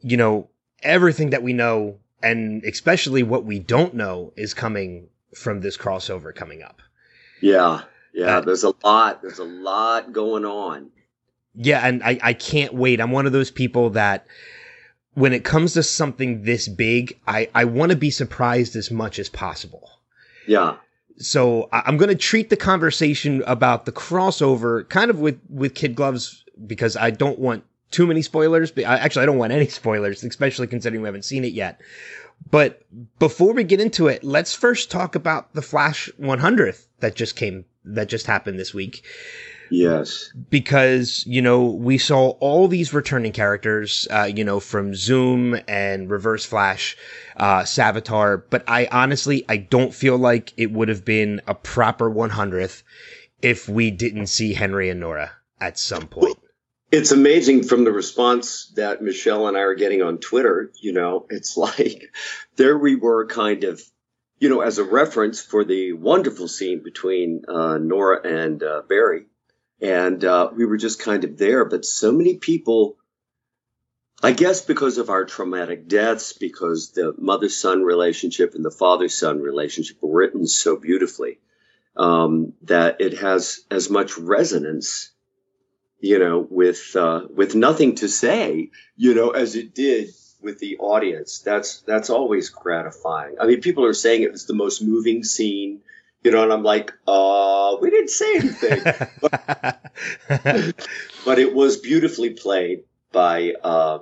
you 0.01 0.17
know, 0.17 0.49
everything 0.83 1.31
that 1.31 1.43
we 1.43 1.53
know 1.53 1.99
and 2.23 2.65
especially 2.65 3.23
what 3.23 3.45
we 3.45 3.59
don't 3.59 3.95
know 3.95 4.33
is 4.37 4.55
coming 4.55 5.09
from 5.35 5.61
this 5.61 5.77
crossover 5.77 6.35
coming 6.35 6.63
up. 6.63 6.81
Yeah. 7.41 7.83
Yeah. 8.13 8.39
Uh, 8.39 8.41
there's 8.41 8.65
a 8.65 8.73
lot. 8.83 9.23
There's 9.23 9.39
a 9.39 9.45
lot 9.45 10.13
going 10.13 10.45
on. 10.45 10.91
Yeah. 11.55 11.87
And 11.87 12.03
I, 12.03 12.19
I 12.23 12.33
can't 12.33 12.75
wait. 12.75 13.01
I'm 13.01 13.13
one 13.13 13.27
of 13.27 13.33
those 13.33 13.51
people 13.51 13.91
that, 13.91 14.27
when 15.19 15.33
it 15.33 15.43
comes 15.43 15.75
to 15.75 15.83
something 15.83 16.43
this 16.43 16.69
big, 16.69 17.19
I, 17.27 17.49
I 17.53 17.65
want 17.65 17.91
to 17.91 17.97
be 17.97 18.11
surprised 18.11 18.77
as 18.77 18.89
much 18.89 19.19
as 19.19 19.29
possible. 19.29 19.91
Yeah. 20.47 20.77
So 21.17 21.69
I'm 21.73 21.97
going 21.97 22.11
to 22.11 22.15
treat 22.15 22.51
the 22.51 22.57
conversation 22.57 23.43
about 23.45 23.85
the 23.85 23.91
crossover 23.91 24.89
kind 24.89 25.11
of 25.11 25.19
with, 25.19 25.41
with 25.51 25.75
kid 25.75 25.97
gloves 25.97 26.45
because 26.65 26.97
I 26.97 27.11
don't 27.11 27.41
want 27.41 27.65
too 27.91 28.07
many 28.07 28.23
spoilers. 28.23 28.71
But 28.71 28.85
actually, 28.85 29.25
I 29.25 29.27
don't 29.27 29.39
want 29.39 29.53
any 29.53 29.67
spoilers, 29.81 30.23
especially 30.23 30.69
considering 30.69 31.03
we 31.03 31.09
haven't 31.09 31.25
seen 31.25 31.45
it 31.45 31.53
yet. 31.53 31.81
But 32.53 32.83
before 33.19 33.53
we 33.53 33.65
get 33.65 33.81
into 33.81 34.07
it, 34.07 34.23
let's 34.23 34.55
first 34.55 34.89
talk 34.89 35.17
about 35.17 35.53
the 35.53 35.63
Flash 35.63 36.09
100th 36.21 36.87
that 37.01 37.17
just 37.17 37.35
came, 37.35 37.65
that 37.85 38.09
just 38.09 38.27
happened 38.27 38.61
this 38.61 38.73
week. 38.73 39.03
Yes. 39.71 40.33
Because, 40.51 41.25
you 41.27 41.43
know, 41.43 41.65
we 41.65 41.99
saw 41.99 42.31
all 42.41 42.69
these 42.69 42.93
returning 42.93 43.33
characters, 43.33 44.07
uh, 44.11 44.25
you 44.25 44.45
know, 44.45 44.61
from 44.61 44.95
Zoom 44.95 45.59
and 45.67 46.11
Reverse 46.11 46.45
Flash, 46.45 46.97
uh, 47.37 47.61
Savitar, 47.61 48.43
but 48.51 48.65
I 48.69 48.89
honestly, 48.91 49.45
I 49.49 49.59
don't 49.59 49.95
feel 49.95 50.17
like 50.17 50.53
it 50.57 50.73
would 50.73 50.89
have 50.89 51.05
been 51.05 51.41
a 51.47 51.55
proper 51.55 52.11
100th 52.11 52.83
if 53.43 53.69
we 53.69 53.91
didn't 53.91 54.27
see 54.27 54.55
Henry 54.55 54.91
and 54.91 55.01
Nora 55.01 55.33
at 55.61 55.79
some 55.79 56.07
point. 56.07 56.39
It's 56.91 57.13
amazing 57.13 57.65
from 57.65 57.85
the 57.85 57.93
response 57.93 58.73
that 58.77 59.03
Michelle 59.03 59.47
and 59.47 59.57
I 59.57 59.61
are 59.61 59.75
getting 59.75 60.03
on 60.03 60.19
Twitter. 60.19 60.73
You 60.81 60.93
know, 60.93 61.27
it's 61.29 61.57
like 61.59 62.11
there 62.57 62.79
we 62.79 62.97
were 62.97 63.27
kind 63.27 63.65
of 63.65 63.83
you 64.39 64.49
know, 64.49 64.61
as 64.61 64.79
a 64.79 64.85
reference 64.85 65.41
for 65.41 65.65
the 65.65 65.93
wonderful 65.93 66.49
scene 66.49 66.83
between 66.83 67.43
uh, 67.49 67.79
Nora 67.79 68.27
and 68.27 68.63
uh, 68.63 68.83
Barry, 68.89 69.27
and 69.81 70.25
uh, 70.25 70.51
we 70.55 70.65
were 70.67 70.77
just 70.77 71.01
kind 71.01 71.25
of 71.25 71.39
there. 71.39 71.65
But 71.65 71.85
so 71.85 72.13
many 72.13 72.37
people, 72.37 72.97
I 74.23 74.33
guess, 74.33 74.63
because 74.63 74.99
of 74.99 75.11
our 75.11 75.25
traumatic 75.25 75.89
deaths, 75.89 76.33
because 76.33 76.93
the 76.93 77.15
mother 77.17 77.49
son 77.49 77.83
relationship 77.83 78.55
and 78.55 78.65
the 78.65 78.71
father 78.71 79.09
son 79.09 79.41
relationship 79.41 79.99
were 80.01 80.19
written 80.19 80.47
so 80.47 80.77
beautifully, 80.77 81.39
um, 81.97 82.55
that 82.63 83.01
it 83.01 83.19
has 83.19 83.61
as 83.71 83.91
much 83.91 84.19
resonance, 84.19 85.11
you 86.01 86.19
know, 86.19 86.47
with 86.49 86.95
uh, 86.97 87.23
with 87.33 87.55
nothing 87.55 87.97
to 87.97 88.09
say, 88.09 88.71
you 88.97 89.15
know, 89.15 89.31
as 89.31 89.55
it 89.55 89.75
did 89.75 90.11
with 90.41 90.59
the 90.59 90.79
audience. 90.79 91.41
That's 91.41 91.81
that's 91.83 92.11
always 92.11 92.51
gratifying. 92.51 93.37
I 93.41 93.47
mean, 93.47 93.61
people 93.61 93.85
are 93.85 93.95
saying 93.95 94.23
it 94.23 94.33
was 94.33 94.47
the 94.47 94.55
most 94.55 94.83
moving 94.83 95.25
scene 95.25 95.81
you 96.23 96.31
know, 96.31 96.43
and 96.43 96.53
I'm 96.53 96.63
like, 96.63 96.93
uh, 97.07 97.77
we 97.81 97.91
didn't 97.91 98.11
say 98.11 98.37
anything. 98.37 98.83
but, 99.21 99.81
but, 101.25 101.39
it 101.39 101.55
was 101.55 101.77
beautifully 101.77 102.31
played 102.31 102.85
by, 103.13 103.55
uh, 103.63 104.01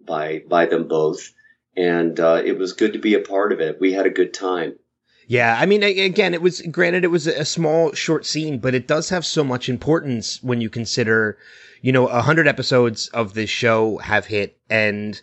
by, 0.00 0.42
by 0.48 0.66
them 0.66 0.88
both. 0.88 1.32
And, 1.76 2.18
uh, 2.20 2.42
it 2.44 2.56
was 2.58 2.72
good 2.72 2.92
to 2.92 2.98
be 2.98 3.14
a 3.14 3.20
part 3.20 3.52
of 3.52 3.60
it. 3.60 3.80
We 3.80 3.92
had 3.92 4.06
a 4.06 4.10
good 4.10 4.32
time. 4.32 4.78
Yeah, 5.26 5.56
I 5.58 5.66
mean, 5.66 5.82
again, 5.82 6.34
it 6.34 6.42
was 6.42 6.60
granted 6.60 7.04
it 7.04 7.08
was 7.08 7.26
a 7.26 7.44
small, 7.44 7.92
short 7.92 8.26
scene, 8.26 8.58
but 8.58 8.74
it 8.74 8.86
does 8.86 9.08
have 9.08 9.24
so 9.24 9.42
much 9.42 9.68
importance 9.68 10.42
when 10.42 10.60
you 10.60 10.68
consider, 10.68 11.38
you 11.80 11.92
know, 11.92 12.06
a 12.08 12.20
hundred 12.20 12.46
episodes 12.46 13.08
of 13.08 13.32
this 13.32 13.48
show 13.48 13.98
have 13.98 14.26
hit, 14.26 14.58
and 14.68 15.20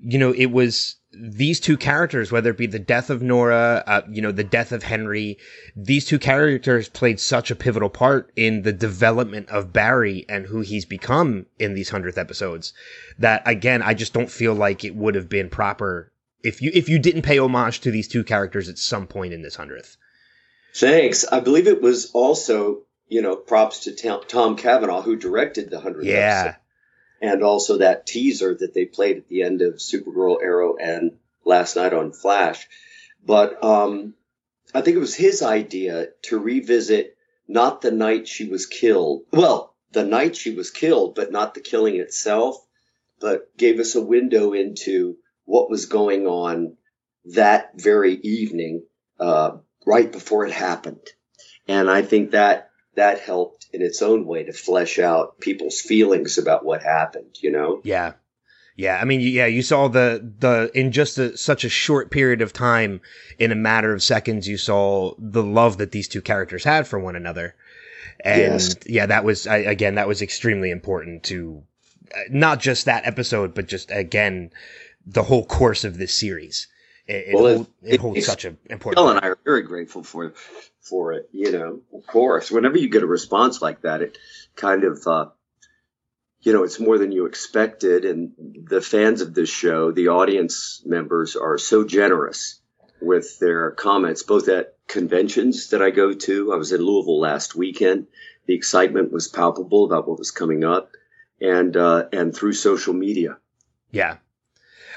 you 0.00 0.18
know, 0.18 0.32
it 0.32 0.46
was 0.46 0.96
these 1.18 1.60
two 1.60 1.76
characters, 1.76 2.30
whether 2.30 2.50
it 2.50 2.58
be 2.58 2.66
the 2.66 2.78
death 2.78 3.10
of 3.10 3.22
Nora, 3.22 3.82
uh, 3.86 4.02
you 4.10 4.20
know, 4.20 4.32
the 4.32 4.44
death 4.44 4.72
of 4.72 4.82
Henry, 4.82 5.38
these 5.74 6.04
two 6.04 6.18
characters 6.18 6.88
played 6.88 7.20
such 7.20 7.50
a 7.50 7.56
pivotal 7.56 7.88
part 7.88 8.30
in 8.36 8.62
the 8.62 8.72
development 8.72 9.48
of 9.48 9.72
Barry 9.72 10.26
and 10.28 10.46
who 10.46 10.60
he's 10.60 10.84
become 10.84 11.46
in 11.58 11.74
these 11.74 11.88
hundredth 11.88 12.18
episodes 12.18 12.72
that 13.18 13.42
again, 13.46 13.82
I 13.82 13.94
just 13.94 14.12
don't 14.12 14.30
feel 14.30 14.54
like 14.54 14.84
it 14.84 14.94
would 14.94 15.14
have 15.14 15.28
been 15.28 15.48
proper 15.48 16.12
if 16.42 16.62
you, 16.62 16.70
if 16.74 16.88
you 16.88 16.98
didn't 16.98 17.22
pay 17.22 17.38
homage 17.38 17.80
to 17.80 17.90
these 17.90 18.08
two 18.08 18.24
characters 18.24 18.68
at 18.68 18.78
some 18.78 19.06
point 19.06 19.32
in 19.32 19.42
this 19.42 19.56
hundredth. 19.56 19.96
Thanks. 20.74 21.24
I 21.24 21.40
believe 21.40 21.66
it 21.66 21.80
was 21.80 22.10
also, 22.12 22.82
you 23.08 23.22
know, 23.22 23.36
props 23.36 23.80
to 23.84 24.20
Tom 24.28 24.56
Cavanagh 24.56 25.02
who 25.02 25.16
directed 25.16 25.70
the 25.70 25.80
hundredth 25.80 26.06
yeah. 26.06 26.42
episode 26.48 26.60
and 27.20 27.42
also 27.42 27.78
that 27.78 28.06
teaser 28.06 28.54
that 28.54 28.74
they 28.74 28.84
played 28.84 29.16
at 29.16 29.28
the 29.28 29.42
end 29.42 29.62
of 29.62 29.74
Supergirl, 29.74 30.42
Arrow, 30.42 30.76
and 30.76 31.18
last 31.44 31.76
night 31.76 31.92
on 31.92 32.12
Flash. 32.12 32.66
But 33.24 33.62
um, 33.64 34.14
I 34.74 34.80
think 34.82 34.96
it 34.96 35.00
was 35.00 35.14
his 35.14 35.42
idea 35.42 36.08
to 36.22 36.38
revisit 36.38 37.16
not 37.48 37.80
the 37.80 37.92
night 37.92 38.28
she 38.28 38.48
was 38.48 38.66
killed. 38.66 39.22
Well, 39.32 39.74
the 39.92 40.04
night 40.04 40.36
she 40.36 40.54
was 40.54 40.70
killed, 40.70 41.14
but 41.14 41.32
not 41.32 41.54
the 41.54 41.60
killing 41.60 41.96
itself, 41.96 42.56
but 43.20 43.56
gave 43.56 43.80
us 43.80 43.94
a 43.94 44.02
window 44.02 44.52
into 44.52 45.16
what 45.44 45.70
was 45.70 45.86
going 45.86 46.26
on 46.26 46.76
that 47.26 47.72
very 47.80 48.14
evening, 48.14 48.84
uh, 49.18 49.52
right 49.86 50.10
before 50.10 50.46
it 50.46 50.52
happened. 50.52 51.08
And 51.66 51.90
I 51.90 52.02
think 52.02 52.32
that 52.32 52.70
that 52.96 53.20
helped 53.20 53.66
in 53.72 53.82
its 53.82 54.02
own 54.02 54.26
way 54.26 54.44
to 54.44 54.52
flesh 54.52 54.98
out 54.98 55.38
people's 55.38 55.80
feelings 55.80 56.38
about 56.38 56.64
what 56.64 56.82
happened, 56.82 57.36
you 57.40 57.52
know? 57.52 57.80
Yeah. 57.84 58.14
Yeah, 58.78 58.98
I 59.00 59.06
mean, 59.06 59.20
yeah, 59.20 59.46
you 59.46 59.62
saw 59.62 59.88
the 59.88 60.34
the 60.38 60.70
in 60.74 60.92
just 60.92 61.16
a, 61.16 61.34
such 61.38 61.64
a 61.64 61.68
short 61.70 62.10
period 62.10 62.42
of 62.42 62.52
time, 62.52 63.00
in 63.38 63.50
a 63.50 63.54
matter 63.54 63.94
of 63.94 64.02
seconds, 64.02 64.46
you 64.46 64.58
saw 64.58 65.14
the 65.18 65.42
love 65.42 65.78
that 65.78 65.92
these 65.92 66.08
two 66.08 66.20
characters 66.20 66.62
had 66.62 66.86
for 66.86 66.98
one 66.98 67.16
another, 67.16 67.54
and 68.20 68.60
yes. 68.60 68.76
yeah, 68.84 69.06
that 69.06 69.24
was 69.24 69.46
I, 69.46 69.56
again 69.56 69.94
that 69.94 70.06
was 70.06 70.20
extremely 70.20 70.70
important 70.70 71.22
to 71.24 71.62
uh, 72.14 72.20
not 72.28 72.60
just 72.60 72.84
that 72.84 73.06
episode, 73.06 73.54
but 73.54 73.66
just 73.66 73.90
again 73.90 74.50
the 75.06 75.22
whole 75.22 75.46
course 75.46 75.84
of 75.84 75.96
this 75.96 76.12
series. 76.12 76.68
It, 77.08 77.34
well, 77.34 77.46
it, 77.46 77.60
it, 77.82 77.94
it 77.94 78.00
holds 78.00 78.26
such 78.26 78.44
an 78.44 78.58
important. 78.66 78.96
Bill 78.96 79.10
and 79.10 79.20
I 79.20 79.28
are 79.28 79.38
very 79.44 79.62
grateful 79.62 80.02
for 80.02 80.34
for 80.80 81.12
it. 81.12 81.28
You 81.32 81.52
know, 81.52 81.80
of 81.94 82.06
course, 82.06 82.50
whenever 82.50 82.78
you 82.78 82.88
get 82.88 83.02
a 83.02 83.06
response 83.06 83.62
like 83.62 83.82
that, 83.82 84.02
it 84.02 84.18
kind 84.56 84.82
of, 84.82 85.06
uh, 85.06 85.26
you 86.40 86.52
know, 86.52 86.64
it's 86.64 86.80
more 86.80 86.98
than 86.98 87.12
you 87.12 87.26
expected. 87.26 88.04
And 88.04 88.32
the 88.68 88.80
fans 88.80 89.20
of 89.20 89.34
this 89.34 89.48
show, 89.48 89.92
the 89.92 90.08
audience 90.08 90.82
members, 90.84 91.36
are 91.36 91.58
so 91.58 91.84
generous 91.84 92.60
with 93.00 93.38
their 93.38 93.70
comments, 93.70 94.24
both 94.24 94.48
at 94.48 94.74
conventions 94.88 95.70
that 95.70 95.82
I 95.82 95.90
go 95.90 96.12
to. 96.12 96.52
I 96.52 96.56
was 96.56 96.72
in 96.72 96.80
Louisville 96.80 97.20
last 97.20 97.54
weekend. 97.54 98.08
The 98.46 98.54
excitement 98.54 99.12
was 99.12 99.28
palpable 99.28 99.84
about 99.84 100.08
what 100.08 100.18
was 100.18 100.30
coming 100.30 100.64
up, 100.64 100.90
and 101.40 101.76
uh, 101.76 102.06
and 102.12 102.34
through 102.34 102.54
social 102.54 102.94
media. 102.94 103.38
Yeah, 103.90 104.18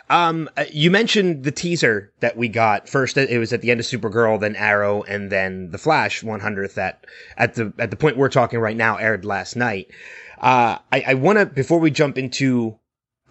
um, 0.10 0.49
uh, 0.57 0.66
you 0.72 0.89
mentioned 0.89 1.43
the 1.43 1.51
teaser 1.51 2.12
that 2.20 2.36
we 2.36 2.47
got 2.47 2.89
first. 2.89 3.18
It 3.18 3.38
was 3.38 3.53
at 3.53 3.62
the 3.62 3.72
end 3.72 3.80
of 3.80 3.86
Supergirl, 3.86 4.39
then 4.39 4.55
Arrow, 4.55 5.03
and 5.03 5.32
then 5.32 5.72
the 5.72 5.78
Flash 5.78 6.24
100th. 6.24 6.74
That 6.74 7.05
at 7.38 7.55
the 7.55 7.72
at 7.78 7.91
the 7.91 7.97
point 7.97 8.18
we're 8.18 8.30
talking 8.30 8.60
right 8.60 8.78
now 8.78 8.97
aired 8.97 9.26
last 9.26 9.55
night. 9.55 9.91
Uh, 10.39 10.78
I, 10.91 11.03
I 11.07 11.14
want 11.16 11.38
to 11.38 11.45
before 11.45 11.80
we 11.80 11.91
jump 11.91 12.18
into 12.18 12.80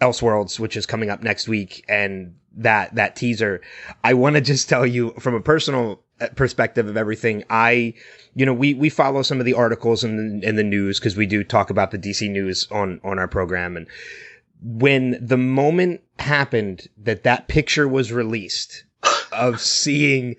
Elseworlds, 0.01 0.59
which 0.59 0.77
is 0.77 0.85
coming 0.85 1.09
up 1.09 1.21
next 1.21 1.47
week, 1.47 1.83
and 1.89 2.35
that 2.55 2.95
that 2.95 3.15
teaser, 3.15 3.61
I 4.03 4.13
want 4.13 4.35
to 4.35 4.41
just 4.41 4.69
tell 4.69 4.85
you 4.85 5.11
from 5.19 5.35
a 5.35 5.41
personal 5.41 6.01
uh, 6.21 6.27
perspective 6.35 6.87
of 6.87 6.95
everything. 6.95 7.43
I, 7.49 7.93
you 8.35 8.45
know, 8.45 8.53
we 8.53 8.73
we 8.73 8.89
follow 8.89 9.21
some 9.21 9.39
of 9.39 9.45
the 9.45 9.53
articles 9.53 10.03
in 10.03 10.39
the, 10.39 10.47
in 10.47 10.55
the 10.55 10.63
news 10.63 10.99
because 10.99 11.17
we 11.17 11.25
do 11.25 11.43
talk 11.43 11.69
about 11.69 11.91
the 11.91 11.99
DC 11.99 12.29
news 12.29 12.67
on 12.71 13.01
on 13.03 13.19
our 13.19 13.27
program, 13.27 13.75
and 13.75 13.87
when 14.61 15.17
the 15.25 15.37
moment 15.37 16.01
happened 16.19 16.87
that 16.97 17.23
that 17.23 17.47
picture 17.47 17.87
was 17.87 18.11
released 18.11 18.83
of 19.31 19.61
seeing 19.61 20.35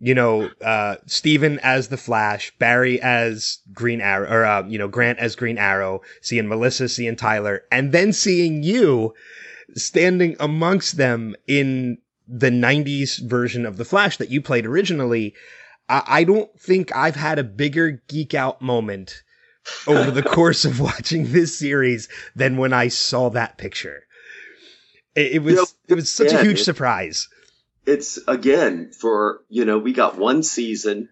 you 0.00 0.14
know, 0.14 0.48
uh, 0.64 0.96
Stephen 1.06 1.58
as 1.62 1.88
the 1.88 1.96
Flash, 1.96 2.52
Barry 2.58 3.00
as 3.00 3.58
Green 3.72 4.00
Arrow, 4.00 4.30
or, 4.30 4.44
uh, 4.44 4.62
you 4.68 4.78
know, 4.78 4.88
Grant 4.88 5.18
as 5.18 5.34
Green 5.34 5.58
Arrow, 5.58 6.02
seeing 6.22 6.48
Melissa, 6.48 6.88
seeing 6.88 7.16
Tyler, 7.16 7.64
and 7.72 7.90
then 7.90 8.12
seeing 8.12 8.62
you 8.62 9.14
standing 9.74 10.36
amongst 10.38 10.96
them 10.96 11.34
in 11.46 11.98
the 12.28 12.50
90s 12.50 13.18
version 13.28 13.66
of 13.66 13.76
the 13.76 13.84
Flash 13.84 14.18
that 14.18 14.30
you 14.30 14.40
played 14.40 14.66
originally. 14.66 15.34
I, 15.88 16.02
I 16.06 16.24
don't 16.24 16.58
think 16.60 16.94
I've 16.94 17.16
had 17.16 17.38
a 17.38 17.44
bigger 17.44 18.02
geek 18.06 18.34
out 18.34 18.62
moment 18.62 19.22
over 19.86 20.10
the 20.10 20.22
course 20.22 20.64
of 20.64 20.80
watching 20.80 21.32
this 21.32 21.58
series 21.58 22.08
than 22.36 22.56
when 22.56 22.72
I 22.72 22.88
saw 22.88 23.30
that 23.30 23.58
picture. 23.58 24.04
It, 25.14 25.32
it 25.32 25.42
was, 25.42 25.54
you 25.54 25.60
know, 25.60 25.66
it 25.88 25.94
was 25.94 26.12
such 26.12 26.32
yeah, 26.32 26.40
a 26.40 26.44
huge 26.44 26.62
surprise 26.62 27.28
it's 27.88 28.18
again 28.28 28.90
for 28.92 29.40
you 29.48 29.64
know 29.64 29.78
we 29.78 29.94
got 29.94 30.18
one 30.18 30.42
season 30.42 31.08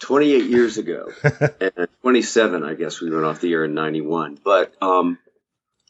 28 0.00 0.44
years 0.44 0.76
ago 0.82 1.08
and 1.22 1.88
27 2.02 2.62
i 2.62 2.74
guess 2.74 3.00
we 3.00 3.10
went 3.10 3.24
off 3.24 3.40
the 3.40 3.52
air 3.52 3.64
in 3.64 3.74
91 3.74 4.38
but 4.44 4.74
um, 4.82 5.18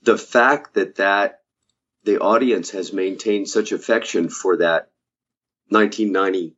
the 0.02 0.16
fact 0.16 0.74
that 0.74 0.94
that 0.96 1.40
the 2.04 2.20
audience 2.20 2.70
has 2.70 2.92
maintained 2.92 3.48
such 3.48 3.72
affection 3.72 4.28
for 4.28 4.58
that 4.58 4.90
1990 5.70 6.54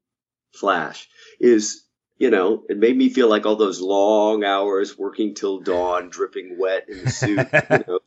flash 0.52 1.08
is 1.40 1.84
you 2.18 2.30
know 2.30 2.64
it 2.68 2.76
made 2.76 2.96
me 2.96 3.08
feel 3.08 3.28
like 3.28 3.46
all 3.46 3.56
those 3.56 3.80
long 3.80 4.44
hours 4.44 4.98
working 4.98 5.34
till 5.34 5.60
dawn 5.60 6.10
dripping 6.10 6.56
wet 6.58 6.88
in 6.88 7.04
the 7.04 7.10
suit 7.10 7.48
you 7.70 7.84
know 7.88 8.00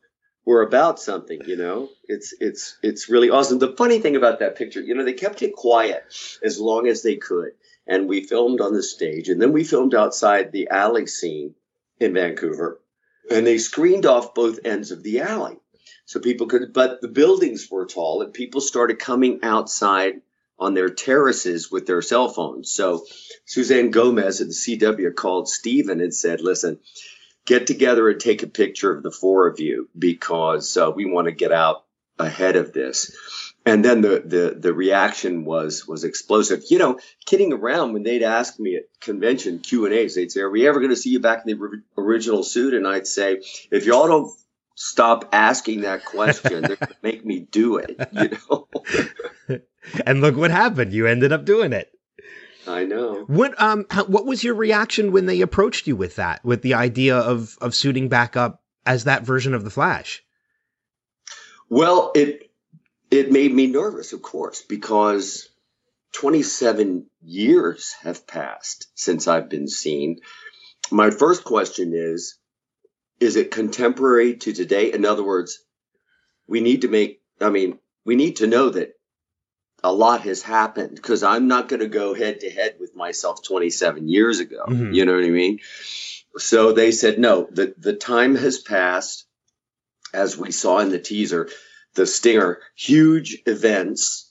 were 0.46 0.62
about 0.62 1.00
something, 1.00 1.42
you 1.46 1.56
know. 1.56 1.90
It's 2.06 2.34
it's 2.40 2.78
it's 2.82 3.10
really 3.10 3.30
awesome. 3.30 3.60
The 3.60 3.76
funny 3.76 4.00
thing 4.00 4.16
about 4.16 4.40
that 4.40 4.58
picture, 4.58 4.82
you 4.82 4.96
know, 4.96 5.06
they 5.06 5.14
kept 5.14 5.42
it 5.42 5.56
quiet 5.56 6.04
as 6.44 6.60
long 6.60 6.88
as 6.88 7.04
they 7.04 7.16
could. 7.16 7.52
And 7.88 8.08
we 8.08 8.24
filmed 8.24 8.62
on 8.62 8.74
the 8.74 8.84
stage 8.84 9.30
and 9.30 9.42
then 9.42 9.54
we 9.54 9.64
filmed 9.64 9.96
outside 9.96 10.52
the 10.52 10.70
alley 10.70 11.08
scene 11.08 11.56
in 12.00 12.14
Vancouver. 12.14 12.80
And 13.30 13.46
they 13.46 13.58
screened 13.58 14.06
off 14.06 14.34
both 14.34 14.60
ends 14.66 14.92
of 14.92 15.04
the 15.04 15.22
alley. 15.22 15.58
So 16.06 16.20
people 16.20 16.48
could 16.48 16.74
but 16.74 17.02
the 17.02 17.08
buildings 17.08 17.70
were 17.70 17.86
tall 17.86 18.22
and 18.22 18.34
people 18.34 18.62
started 18.62 19.00
coming 19.00 19.40
outside 19.44 20.22
on 20.62 20.76
their 20.76 20.90
terraces 20.90 21.72
with 21.72 21.88
their 21.88 22.04
cell 22.04 22.30
phones. 22.30 22.72
So 22.72 23.04
Suzanne 23.46 23.90
Gomez 23.90 24.40
at 24.40 24.48
the 24.48 24.54
CW 24.54 25.16
called 25.16 25.50
Stephen 25.50 26.00
and 26.00 26.14
said, 26.14 26.40
listen, 26.40 26.80
get 27.46 27.66
together 27.66 28.08
and 28.08 28.22
take 28.22 28.44
a 28.44 28.48
picture 28.48 28.96
of 28.96 29.02
the 29.02 29.12
four 29.12 29.48
of 29.48 29.60
you 29.60 29.90
because 29.98 30.78
uh, 30.78 30.92
we 30.92 31.06
want 31.06 31.26
to 31.26 31.32
get 31.32 31.52
out 31.52 31.84
ahead 32.20 32.56
of 32.56 32.74
this. 32.74 33.16
And 33.66 33.84
then 33.84 34.02
the, 34.02 34.22
the, 34.24 34.56
the 34.60 34.74
reaction 34.74 35.46
was, 35.46 35.88
was 35.88 36.04
explosive. 36.04 36.64
You 36.70 36.78
know, 36.78 37.00
kidding 37.26 37.54
around 37.54 37.94
when 37.94 38.04
they'd 38.04 38.24
ask 38.24 38.60
me 38.60 38.76
at 38.76 38.84
convention 39.00 39.60
Q 39.60 39.86
and 39.86 39.96
A's, 39.96 40.14
they'd 40.14 40.32
say, 40.32 40.42
are 40.42 40.50
we 40.50 40.68
ever 40.68 40.80
going 40.80 40.92
to 40.92 40.96
see 40.96 41.10
you 41.10 41.20
back 41.20 41.44
in 41.46 41.58
the 41.58 41.82
original 41.98 42.44
suit? 42.44 42.76
And 42.76 42.88
I'd 42.88 43.08
say, 43.08 43.42
if 43.72 43.86
y'all 43.86 44.08
don't 44.08 44.32
stop 44.76 45.30
asking 45.32 45.82
that 45.82 46.06
question, 46.06 46.64
they're 46.64 46.76
to 46.76 46.96
make 47.02 47.26
me 47.26 47.40
do 47.40 47.78
it, 47.78 47.96
you 48.12 48.38
know? 48.50 48.68
and 50.06 50.22
look 50.22 50.36
what 50.36 50.52
happened. 50.52 50.94
You 50.94 51.08
ended 51.08 51.32
up 51.32 51.46
doing 51.46 51.74
it. 51.74 51.92
I 52.68 52.86
know. 52.86 53.26
What 53.26 53.60
um 53.60 53.86
how, 53.90 54.06
what 54.06 54.26
was 54.26 54.44
your 54.44 54.54
reaction 54.54 55.12
when 55.12 55.26
they 55.26 55.42
approached 55.42 55.88
you 55.88 55.96
with 55.96 56.18
that, 56.18 56.46
with 56.46 56.62
the 56.62 56.76
idea 56.76 57.18
of 57.18 57.58
of 57.60 57.74
suiting 57.74 58.08
back 58.08 58.38
up 58.38 58.62
as 58.86 59.06
that 59.06 59.24
version 59.24 59.54
of 59.54 59.64
the 59.64 59.72
Flash? 59.72 60.24
Well, 61.70 62.12
it 62.14 62.52
it 63.10 63.32
made 63.32 63.54
me 63.54 63.68
nervous, 63.68 64.14
of 64.14 64.22
course, 64.22 64.62
because 64.62 65.50
27 66.14 67.08
years 67.22 67.94
have 68.02 68.28
passed 68.28 68.88
since 68.96 69.28
I've 69.28 69.50
been 69.50 69.68
seen. 69.68 70.20
My 70.92 71.10
first 71.10 71.44
question 71.44 71.94
is 71.96 72.38
is 73.22 73.36
it 73.36 73.52
contemporary 73.52 74.36
to 74.36 74.52
today? 74.52 74.92
In 74.92 75.06
other 75.06 75.24
words, 75.24 75.64
we 76.48 76.60
need 76.60 76.82
to 76.82 76.88
make 76.88 77.22
I 77.40 77.50
mean, 77.50 77.80
we 78.06 78.16
need 78.16 78.38
to 78.38 78.48
know 78.48 78.70
that 78.70 78.94
a 79.84 79.92
lot 79.92 80.22
has 80.22 80.42
happened 80.42 80.96
because 80.96 81.24
I'm 81.24 81.48
not 81.48 81.68
going 81.68 81.80
to 81.80 81.88
go 81.88 82.14
head 82.14 82.42
to 82.42 82.50
head 82.50 82.76
with 82.80 82.96
myself 82.96 83.44
27 83.44 84.08
years 84.08 84.40
ago. 84.40 84.66
Mm-hmm. 84.68 84.94
You 84.94 85.06
know 85.06 85.16
what 85.16 85.26
I 85.26 85.30
mean? 85.30 85.60
So 86.38 86.72
they 86.72 86.92
said, 86.92 87.20
no, 87.20 87.48
the, 87.50 87.74
the 87.78 87.94
time 87.94 88.36
has 88.36 88.60
passed. 88.60 89.26
As 90.14 90.38
we 90.38 90.52
saw 90.52 90.80
in 90.80 90.90
the 90.90 91.00
teaser, 91.00 91.48
the 91.96 92.06
stinger, 92.06 92.60
huge 92.76 93.42
events, 93.46 94.30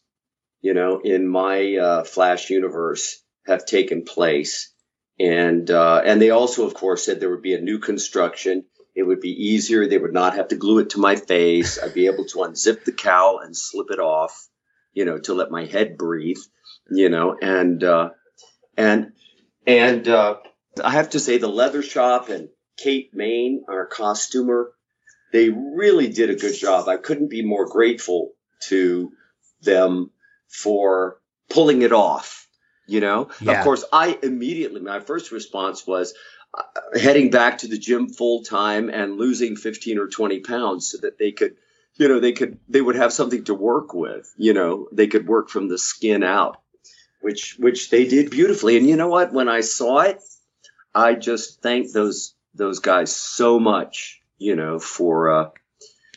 you 0.61 0.74
know, 0.74 1.01
in 1.03 1.26
my 1.26 1.76
uh, 1.76 2.05
Flash 2.05 2.51
universe 2.51 3.22
have 3.47 3.64
taken 3.64 4.05
place. 4.05 4.74
And, 5.18 5.70
uh, 5.70 6.03
and 6.05 6.20
they 6.20 6.30
also, 6.30 6.66
of 6.66 6.74
course, 6.74 7.05
said 7.05 7.18
there 7.18 7.30
would 7.30 7.43
be 7.43 7.55
a 7.55 7.61
new 7.61 7.78
construction. 7.78 8.66
It 8.95 9.05
would 9.05 9.20
be 9.20 9.30
easier. 9.30 9.86
They 9.86 9.99
would 9.99 10.12
not 10.12 10.34
have 10.34 10.49
to 10.49 10.57
glue 10.57 10.80
it 10.80 10.91
to 10.91 10.99
my 10.99 11.16
face. 11.16 11.78
I'd 11.78 11.95
be 11.95 12.07
able 12.07 12.24
to 12.26 12.38
unzip 12.38 12.84
the 12.84 12.93
cowl 12.93 13.41
and 13.43 13.57
slip 13.57 13.91
it 13.91 14.01
off 14.01 14.51
you 14.93 15.05
know, 15.05 15.18
to 15.18 15.34
let 15.34 15.51
my 15.51 15.66
head 15.66 15.97
breathe, 15.97 16.41
you 16.91 17.09
know, 17.09 17.36
and, 17.41 17.82
uh, 17.84 18.11
and, 18.76 19.12
and, 19.66 20.09
uh, 20.09 20.36
I 20.82 20.91
have 20.91 21.11
to 21.11 21.20
say 21.20 21.38
the 21.38 21.49
leather 21.49 21.82
shop 21.82 22.28
and 22.28 22.49
Kate 22.76 23.11
Main, 23.12 23.64
our 23.68 23.86
costumer, 23.86 24.72
they 25.32 25.49
really 25.49 26.09
did 26.09 26.30
a 26.30 26.34
good 26.34 26.55
job. 26.55 26.88
I 26.88 26.97
couldn't 26.97 27.30
be 27.30 27.45
more 27.45 27.66
grateful 27.66 28.32
to 28.68 29.12
them 29.62 30.11
for 30.49 31.18
pulling 31.49 31.82
it 31.82 31.93
off. 31.93 32.47
You 32.86 33.01
know, 33.01 33.30
yeah. 33.41 33.53
of 33.53 33.64
course, 33.64 33.84
I 33.93 34.18
immediately, 34.20 34.80
my 34.80 34.99
first 34.99 35.30
response 35.30 35.86
was 35.86 36.12
heading 37.01 37.30
back 37.30 37.59
to 37.59 37.68
the 37.68 37.78
gym 37.78 38.09
full 38.09 38.42
time 38.42 38.88
and 38.88 39.16
losing 39.16 39.57
15 39.57 39.98
or 39.98 40.09
20 40.09 40.40
pounds 40.40 40.88
so 40.88 40.98
that 40.98 41.18
they 41.18 41.32
could 41.32 41.57
you 41.94 42.09
know 42.09 42.18
they 42.18 42.32
could 42.32 42.59
they 42.68 42.80
would 42.80 42.96
have 42.96 43.12
something 43.12 43.44
to 43.44 43.55
work 43.55 43.94
with 43.94 44.32
you 44.36 44.53
know 44.53 44.88
they 44.90 45.07
could 45.07 45.26
work 45.26 45.48
from 45.48 45.68
the 45.68 45.78
skin 45.78 46.22
out 46.22 46.61
which 47.20 47.57
which 47.59 47.90
they 47.90 48.07
did 48.07 48.30
beautifully. 48.30 48.76
And 48.76 48.88
you 48.88 48.96
know 48.96 49.09
what? 49.09 49.32
When 49.32 49.48
i 49.48 49.61
saw 49.61 50.01
it 50.01 50.22
i 50.94 51.14
just 51.14 51.62
thanked 51.62 51.92
those 51.94 52.34
those 52.55 52.80
guys 52.80 53.14
so 53.14 53.61
much 53.61 54.20
you 54.38 54.57
know 54.57 54.80
for 54.80 55.30
uh 55.30 55.51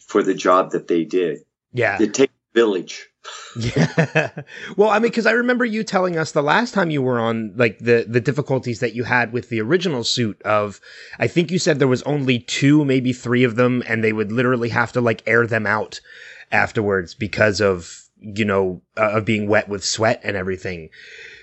for 0.07 0.23
the 0.23 0.33
job 0.33 0.71
that 0.71 0.87
they 0.87 1.05
did. 1.05 1.39
Yeah. 1.71 2.01
It 2.01 2.13
takes 2.13 2.33
village 2.53 3.09
yeah. 3.55 4.29
Well, 4.77 4.89
I 4.89 4.95
mean, 4.95 5.03
because 5.09 5.25
I 5.25 5.31
remember 5.31 5.65
you 5.65 5.83
telling 5.83 6.17
us 6.17 6.31
the 6.31 6.41
last 6.41 6.73
time 6.73 6.89
you 6.89 7.01
were 7.01 7.19
on, 7.19 7.53
like 7.55 7.79
the 7.79 8.05
the 8.07 8.21
difficulties 8.21 8.79
that 8.79 8.95
you 8.95 9.03
had 9.03 9.31
with 9.31 9.49
the 9.49 9.61
original 9.61 10.03
suit. 10.03 10.41
Of, 10.43 10.81
I 11.19 11.27
think 11.27 11.51
you 11.51 11.59
said 11.59 11.79
there 11.79 11.87
was 11.87 12.03
only 12.03 12.39
two, 12.39 12.83
maybe 12.85 13.13
three 13.13 13.43
of 13.43 13.55
them, 13.55 13.83
and 13.87 14.03
they 14.03 14.13
would 14.13 14.31
literally 14.31 14.69
have 14.69 14.91
to 14.93 15.01
like 15.01 15.23
air 15.27 15.45
them 15.45 15.65
out 15.65 16.01
afterwards 16.51 17.13
because 17.13 17.61
of 17.61 18.03
you 18.19 18.45
know 18.45 18.81
uh, 18.97 19.11
of 19.17 19.25
being 19.25 19.47
wet 19.47 19.69
with 19.69 19.83
sweat 19.83 20.21
and 20.23 20.35
everything. 20.35 20.89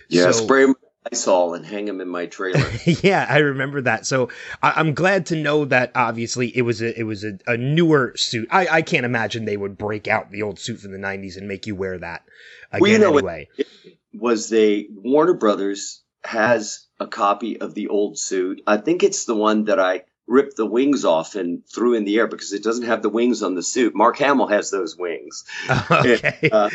Yeah, 0.09 0.25
so, 0.25 0.33
spray 0.33 0.67
Lysol 1.11 1.55
and 1.55 1.65
hang 1.65 1.87
them 1.87 2.01
in 2.01 2.09
my 2.09 2.27
trailer. 2.27 2.71
yeah, 2.85 3.27
I 3.29 3.39
remember 3.39 3.81
that. 3.83 4.07
So 4.07 4.29
I- 4.63 4.79
am 4.81 4.95
glad 4.95 5.27
to 5.27 5.37
know 5.37 5.65
that 5.65 5.93
obviously 5.95 6.55
it 6.55 6.63
was 6.63 6.83
a 6.83 6.99
it 6.99 7.05
was 7.05 7.25
a, 7.25 7.39
a 7.47 7.57
newer 7.57 8.13
suit. 8.17 8.49
I-, 8.51 8.69
I 8.69 8.83
can't 8.83 9.07
imagine 9.07 9.45
they 9.45 9.57
would 9.57 9.79
break 9.79 10.09
out 10.09 10.31
the 10.31 10.43
old 10.43 10.59
suit 10.59 10.81
from 10.81 10.93
the 10.93 10.99
'90s 10.99 11.37
and 11.37 11.49
make 11.49 11.67
you 11.67 11.75
wear 11.75 11.99
that 11.99 12.23
again. 12.71 12.81
Well, 12.81 12.91
you 12.91 12.99
know, 12.99 13.17
anyway, 13.17 13.49
it, 13.57 13.67
was 14.13 14.49
they 14.49 14.89
Warner 14.91 15.35
Brothers 15.35 16.03
has 16.23 16.87
a 16.99 17.07
copy 17.07 17.61
of 17.61 17.75
the 17.75 17.89
old 17.89 18.19
suit. 18.19 18.63
I 18.67 18.77
think 18.77 19.03
it's 19.03 19.25
the 19.25 19.35
one 19.35 19.65
that 19.65 19.81
I 19.81 20.05
ripped 20.27 20.57
the 20.57 20.67
wings 20.67 21.05
off 21.05 21.35
and 21.35 21.63
threw 21.67 21.95
in 21.95 22.05
the 22.05 22.19
air 22.19 22.29
because 22.29 22.53
it 22.53 22.63
doesn't 22.63 22.85
have 22.85 23.03
the 23.03 23.09
wings 23.09 23.43
on 23.43 23.55
the 23.55 23.63
suit. 23.63 23.95
Mark 23.97 24.19
Hamill 24.19 24.47
has 24.47 24.71
those 24.71 24.97
wings. 24.97 25.45
Okay. 25.91 26.39
And, 26.43 26.53
uh, 26.53 26.71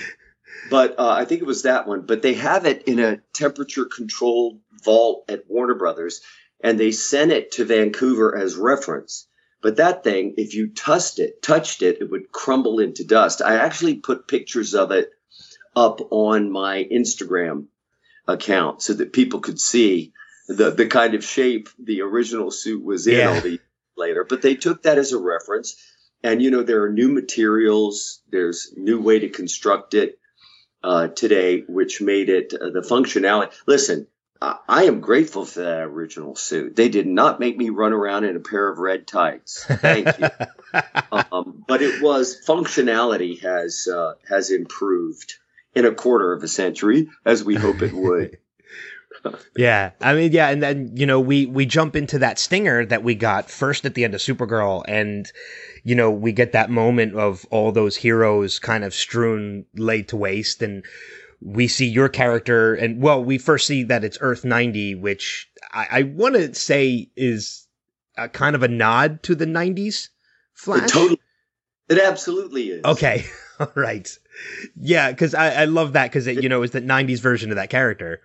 but 0.70 0.99
uh, 0.99 1.09
I 1.09 1.26
think 1.26 1.41
it 1.41 1.47
was 1.47 1.63
that 1.63 1.88
one. 1.88 2.01
But 2.01 2.22
they 2.22 2.34
have 2.36 2.66
it 2.66 2.84
in 2.84 2.99
a 2.99 3.18
temperature 3.34 3.86
controlled 3.86 4.59
vault 4.84 5.26
at 5.30 5.49
Warner 5.49 5.76
Brothers, 5.76 6.22
and 6.61 6.80
they 6.80 6.91
sent 6.91 7.32
it 7.32 7.51
to 7.53 7.66
Vancouver 7.66 8.38
as 8.38 8.55
reference. 8.55 9.28
But 9.61 9.78
that 9.78 10.03
thing, 10.03 10.36
if 10.38 10.53
you 10.53 10.68
touched 10.68 11.20
it, 11.20 11.41
touched 11.41 11.82
it, 11.82 11.97
it 12.01 12.11
would 12.11 12.32
crumble 12.32 12.80
into 12.80 13.03
dust. 13.03 13.41
I 13.41 13.55
actually 13.55 13.95
put 13.95 14.28
pictures 14.28 14.76
of 14.76 14.91
it 14.91 15.11
up 15.76 16.11
on 16.11 16.51
my 16.51 16.88
Instagram 16.91 17.66
account 18.28 18.82
so 18.82 18.93
that 18.93 19.13
people 19.13 19.39
could 19.39 19.59
see 19.59 20.13
the 20.47 20.72
the 20.72 20.88
kind 20.88 21.16
of 21.16 21.24
shape 21.24 21.70
the 21.80 22.01
original 22.01 22.51
suit 22.51 22.84
was 22.84 23.07
in 23.07 23.18
yeah. 23.18 23.30
all 23.30 23.41
the 23.41 23.59
later. 23.97 24.24
But 24.28 24.41
they 24.41 24.55
took 24.55 24.84
that 24.84 24.97
as 24.97 25.13
a 25.13 25.18
reference 25.18 25.76
and 26.26 26.41
you 26.41 26.49
know 26.49 26.63
there 26.63 26.84
are 26.84 26.91
new 26.91 27.09
materials. 27.09 28.22
There's 28.32 28.74
new 28.76 28.99
way 28.99 29.20
to 29.20 29.30
construct 29.30 29.93
it 29.93 30.20
uh, 30.86 31.07
today, 31.07 31.63
which 31.67 31.99
made 31.99 32.29
it 32.29 32.53
uh, 32.53 32.69
the 32.69 32.81
functionality. 32.81 33.51
Listen, 33.65 34.07
I, 34.39 34.57
I 34.67 34.83
am 34.83 34.99
grateful 34.99 35.43
for 35.43 35.61
that 35.61 35.81
original 35.81 36.36
suit. 36.36 36.75
They 36.75 36.89
did 36.89 37.07
not 37.07 37.39
make 37.39 37.57
me 37.57 37.69
run 37.69 37.91
around 37.91 38.23
in 38.25 38.36
a 38.36 38.39
pair 38.39 38.69
of 38.71 38.77
red 38.77 39.07
tights. 39.07 39.65
Thank 39.65 40.07
you. 40.19 40.29
um, 41.31 41.63
but 41.67 41.81
it 41.81 42.03
was 42.03 42.39
functionality 42.47 43.41
has 43.41 43.88
uh, 43.91 44.13
has 44.29 44.51
improved 44.51 45.33
in 45.73 45.86
a 45.86 45.91
quarter 45.91 46.31
of 46.33 46.43
a 46.43 46.47
century, 46.47 47.09
as 47.25 47.43
we 47.43 47.55
hope 47.55 47.81
it 47.81 47.93
would. 47.93 48.38
yeah, 49.57 49.91
I 50.01 50.13
mean, 50.13 50.31
yeah, 50.31 50.49
and 50.49 50.61
then 50.61 50.91
you 50.95 51.05
know 51.05 51.19
we 51.19 51.45
we 51.45 51.65
jump 51.65 51.95
into 51.95 52.19
that 52.19 52.39
stinger 52.39 52.86
that 52.86 53.03
we 53.03 53.15
got 53.15 53.49
first 53.49 53.86
at 53.86 53.93
the 53.93 54.03
end 54.03 54.13
of 54.13 54.21
Supergirl, 54.21 54.83
and 54.88 55.31
you 55.86 55.95
know 55.95 56.11
we 56.11 56.33
get 56.33 56.51
that 56.51 56.69
moment 56.69 57.15
of 57.15 57.45
all 57.51 57.71
those 57.71 57.95
heroes 57.95 58.59
kind 58.59 58.83
of 58.83 58.93
strewn 58.93 59.65
laid 59.75 60.09
to 60.09 60.17
waste, 60.17 60.61
and 60.61 60.83
we 61.39 61.67
see 61.67 61.86
your 61.86 62.09
character, 62.09 62.73
and 62.73 63.01
well, 63.01 63.23
we 63.23 63.38
first 63.38 63.67
see 63.67 63.83
that 63.83 64.03
it's 64.03 64.17
Earth 64.19 64.43
ninety, 64.43 64.95
which 64.95 65.47
I, 65.71 65.88
I 65.91 66.03
want 66.03 66.36
to 66.36 66.53
say 66.55 67.09
is 67.15 67.67
a 68.17 68.27
kind 68.27 68.55
of 68.55 68.63
a 68.63 68.67
nod 68.67 69.21
to 69.23 69.36
the 69.36 69.45
'90s 69.45 70.09
Flash. 70.55 70.86
It 70.86 70.89
totally, 70.89 71.21
it 71.88 71.99
absolutely 71.99 72.69
is. 72.69 72.83
Okay, 72.83 73.25
all 73.59 73.71
right, 73.75 74.09
yeah, 74.75 75.11
because 75.11 75.36
I, 75.36 75.51
I 75.51 75.65
love 75.65 75.93
that 75.93 76.09
because 76.09 76.25
it 76.25 76.41
you 76.41 76.49
know 76.49 76.63
is 76.63 76.71
the 76.71 76.81
'90s 76.81 77.19
version 77.19 77.51
of 77.51 77.57
that 77.57 77.69
character. 77.69 78.21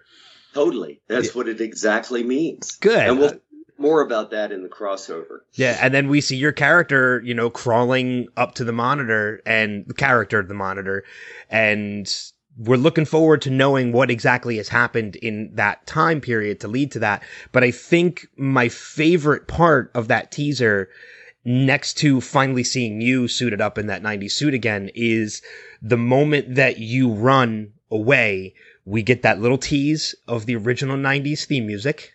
Totally. 0.55 1.01
That's 1.09 1.29
yeah. 1.29 1.33
what 1.35 1.49
it 1.49 1.61
exactly 1.61 2.25
means. 2.25 2.73
Good. 2.73 3.07
And 3.07 3.19
we'll 3.19 3.39
more 3.81 4.01
about 4.01 4.31
that 4.31 4.53
in 4.53 4.63
the 4.63 4.69
crossover. 4.69 5.41
Yeah, 5.53 5.79
and 5.81 5.93
then 5.95 6.09
we 6.09 6.21
see 6.21 6.37
your 6.37 6.53
character, 6.53 7.21
you 7.25 7.35
know, 7.35 7.51
crawling 7.51 8.29
up 8.37 8.55
to 8.57 8.65
the 8.65 8.73
monitor 8.73 9.41
and 9.47 9.87
the 9.87 9.95
character 9.95 10.39
of 10.39 10.49
the 10.49 10.55
monitor 10.55 11.05
and 11.49 12.13
we're 12.59 12.77
looking 12.77 13.07
forward 13.07 13.41
to 13.43 13.51
knowing 13.51 13.93
what 13.93 14.11
exactly 14.11 14.59
has 14.59 14.69
happened 14.69 15.17
in 15.17 15.51
that 15.55 15.87
time 15.87 16.21
period 16.21 16.61
to 16.61 16.69
lead 16.69 16.93
to 16.93 16.99
that. 16.99 17.23
But 17.53 17.65
I 17.65 17.71
think 17.71 18.27
my 18.37 18.69
favorite 18.69 19.49
part 19.49 19.91
of 19.95 20.09
that 20.09 20.31
teaser 20.31 20.91
next 21.45 21.95
to 21.95 22.21
finally 22.21 22.65
seeing 22.65 23.01
you 23.01 23.29
suited 23.29 23.63
up 23.63 23.79
in 23.79 23.87
that 23.87 24.03
90s 24.03 24.33
suit 24.33 24.53
again 24.53 24.91
is 24.95 25.41
the 25.81 25.97
moment 25.97 26.57
that 26.57 26.79
you 26.79 27.11
run 27.11 27.73
away 27.91 28.53
we 28.85 29.03
get 29.03 29.23
that 29.23 29.41
little 29.41 29.59
tease 29.59 30.15
of 30.27 30.47
the 30.47 30.57
original 30.57 30.97
90s 30.97 31.47
theme 31.47 31.67
music. 31.67 32.13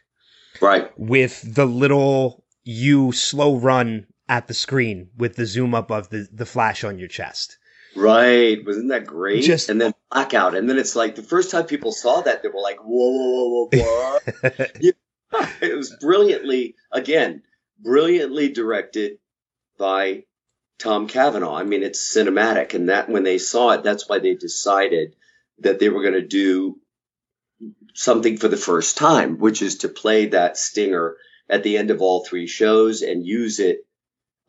Right. 0.62 0.92
With 0.98 1.42
the 1.56 1.66
little 1.66 2.44
you 2.64 3.12
slow 3.12 3.58
run 3.58 4.08
at 4.28 4.48
the 4.48 4.54
screen 4.54 5.10
with 5.18 5.36
the 5.36 5.46
zoom 5.46 5.76
up 5.76 5.92
of 5.92 6.10
the, 6.10 6.28
the 6.32 6.46
flash 6.46 6.84
on 6.84 6.98
your 6.98 7.08
chest. 7.08 7.58
Right. 7.96 8.66
Wasn't 8.66 8.90
that 8.90 9.06
great? 9.06 9.44
Just, 9.44 9.70
and 9.70 9.80
then 9.80 9.94
blackout. 10.12 10.56
And 10.56 10.70
then 10.70 10.78
it's 10.78 10.96
like 10.96 11.16
the 11.16 11.24
first 11.24 11.52
time 11.52 11.66
people 11.66 11.92
saw 11.92 12.22
that, 12.22 12.44
they 12.44 12.50
were 12.50 12.62
like, 12.62 12.80
whoa, 12.80 13.10
whoa, 13.12 13.50
whoa, 13.50 13.70
whoa, 13.72 14.20
whoa. 14.44 14.66
yeah. 14.82 14.92
It 15.62 15.76
was 15.76 15.96
brilliantly, 16.00 16.76
again, 16.92 17.44
brilliantly 17.80 18.50
directed 18.50 19.18
by 19.78 20.24
Tom 20.80 21.08
Cavanagh. 21.08 21.54
I 21.54 21.64
mean, 21.64 21.84
it's 21.84 22.16
cinematic. 22.16 22.74
And 22.74 22.90
that 22.90 23.10
when 23.10 23.24
they 23.24 23.38
saw 23.38 23.72
it, 23.72 23.84
that's 23.84 24.08
why 24.08 24.20
they 24.20 24.36
decided 24.36 25.16
that 25.60 25.80
they 25.80 25.90
were 25.90 26.02
going 26.02 26.14
to 26.14 26.28
do 26.28 26.80
something 27.96 28.38
for 28.38 28.48
the 28.48 28.58
first 28.58 28.98
time, 28.98 29.40
which 29.40 29.62
is 29.62 29.80
to 29.80 29.90
play 29.90 30.28
that 30.28 30.58
stinger 30.58 31.16
at 31.50 31.64
the 31.64 31.78
end 31.78 31.90
of 31.90 32.02
all 32.02 32.24
three 32.24 32.46
shows 32.46 33.02
and 33.02 33.26
use 33.26 33.60
it 33.60 33.86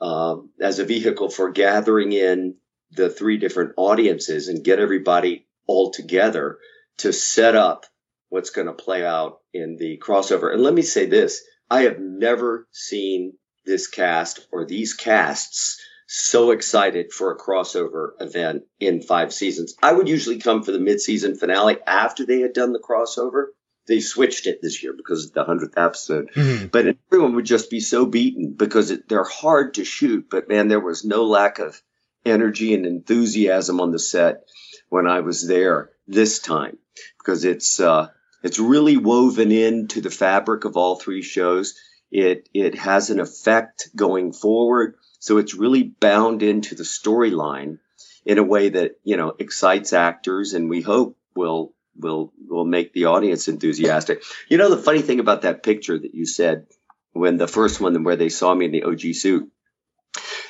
um, 0.00 0.50
as 0.60 0.78
a 0.78 0.84
vehicle 0.84 1.30
for 1.30 1.50
gathering 1.50 2.12
in 2.12 2.56
the 2.90 3.08
three 3.08 3.38
different 3.38 3.72
audiences 3.76 4.48
and 4.48 4.64
get 4.64 4.78
everybody 4.78 5.46
all 5.66 5.90
together 5.90 6.58
to 6.98 7.12
set 7.12 7.54
up 7.54 7.86
what's 8.28 8.50
going 8.50 8.66
to 8.66 8.72
play 8.72 9.04
out 9.04 9.38
in 9.52 9.76
the 9.76 9.98
crossover. 9.98 10.52
And 10.52 10.62
let 10.62 10.74
me 10.74 10.82
say 10.82 11.06
this 11.06 11.42
I 11.70 11.82
have 11.82 11.98
never 11.98 12.66
seen 12.72 13.34
this 13.64 13.86
cast 13.86 14.46
or 14.52 14.64
these 14.64 14.94
casts 14.94 15.80
so 16.06 16.52
excited 16.52 17.12
for 17.12 17.32
a 17.32 17.38
crossover 17.38 18.10
event 18.20 18.62
in 18.78 19.02
five 19.02 19.32
seasons. 19.32 19.74
I 19.82 19.92
would 19.92 20.08
usually 20.08 20.38
come 20.38 20.62
for 20.62 20.72
the 20.72 20.78
mid-season 20.78 21.36
finale 21.36 21.78
after 21.86 22.24
they 22.24 22.40
had 22.40 22.52
done 22.52 22.72
the 22.72 22.78
crossover. 22.78 23.46
They 23.88 24.00
switched 24.00 24.46
it 24.46 24.60
this 24.62 24.82
year 24.82 24.92
because 24.96 25.26
of 25.26 25.32
the 25.32 25.44
hundredth 25.44 25.76
episode, 25.76 26.30
mm-hmm. 26.34 26.66
but 26.68 26.96
everyone 27.10 27.34
would 27.36 27.44
just 27.44 27.70
be 27.70 27.80
so 27.80 28.06
beaten 28.06 28.54
because 28.56 28.90
it, 28.90 29.08
they're 29.08 29.24
hard 29.24 29.74
to 29.74 29.84
shoot. 29.84 30.28
But 30.30 30.48
man, 30.48 30.68
there 30.68 30.80
was 30.80 31.04
no 31.04 31.24
lack 31.24 31.58
of 31.58 31.80
energy 32.24 32.74
and 32.74 32.84
enthusiasm 32.84 33.80
on 33.80 33.92
the 33.92 33.98
set 33.98 34.44
when 34.88 35.06
I 35.06 35.20
was 35.20 35.46
there 35.46 35.90
this 36.08 36.40
time 36.40 36.78
because 37.18 37.44
it's 37.44 37.78
uh, 37.78 38.08
it's 38.42 38.58
really 38.58 38.96
woven 38.96 39.52
into 39.52 40.00
the 40.00 40.10
fabric 40.10 40.64
of 40.64 40.76
all 40.76 40.96
three 40.96 41.22
shows. 41.22 41.74
It 42.10 42.48
it 42.54 42.76
has 42.76 43.10
an 43.10 43.20
effect 43.20 43.88
going 43.94 44.32
forward 44.32 44.96
so 45.18 45.38
it's 45.38 45.54
really 45.54 45.82
bound 45.82 46.42
into 46.42 46.74
the 46.74 46.84
storyline 46.84 47.78
in 48.24 48.38
a 48.38 48.42
way 48.42 48.68
that, 48.70 48.92
you 49.04 49.16
know, 49.16 49.34
excites 49.38 49.92
actors 49.92 50.54
and 50.54 50.68
we 50.68 50.82
hope 50.82 51.16
will 51.34 51.74
will 51.98 52.32
will 52.46 52.64
make 52.64 52.92
the 52.92 53.06
audience 53.06 53.48
enthusiastic. 53.48 54.22
You 54.48 54.58
know 54.58 54.70
the 54.70 54.82
funny 54.82 55.02
thing 55.02 55.20
about 55.20 55.42
that 55.42 55.62
picture 55.62 55.98
that 55.98 56.14
you 56.14 56.26
said 56.26 56.66
when 57.12 57.36
the 57.36 57.48
first 57.48 57.80
one 57.80 58.04
where 58.04 58.16
they 58.16 58.28
saw 58.28 58.54
me 58.54 58.66
in 58.66 58.72
the 58.72 58.84
OG 58.84 59.14
suit. 59.14 59.50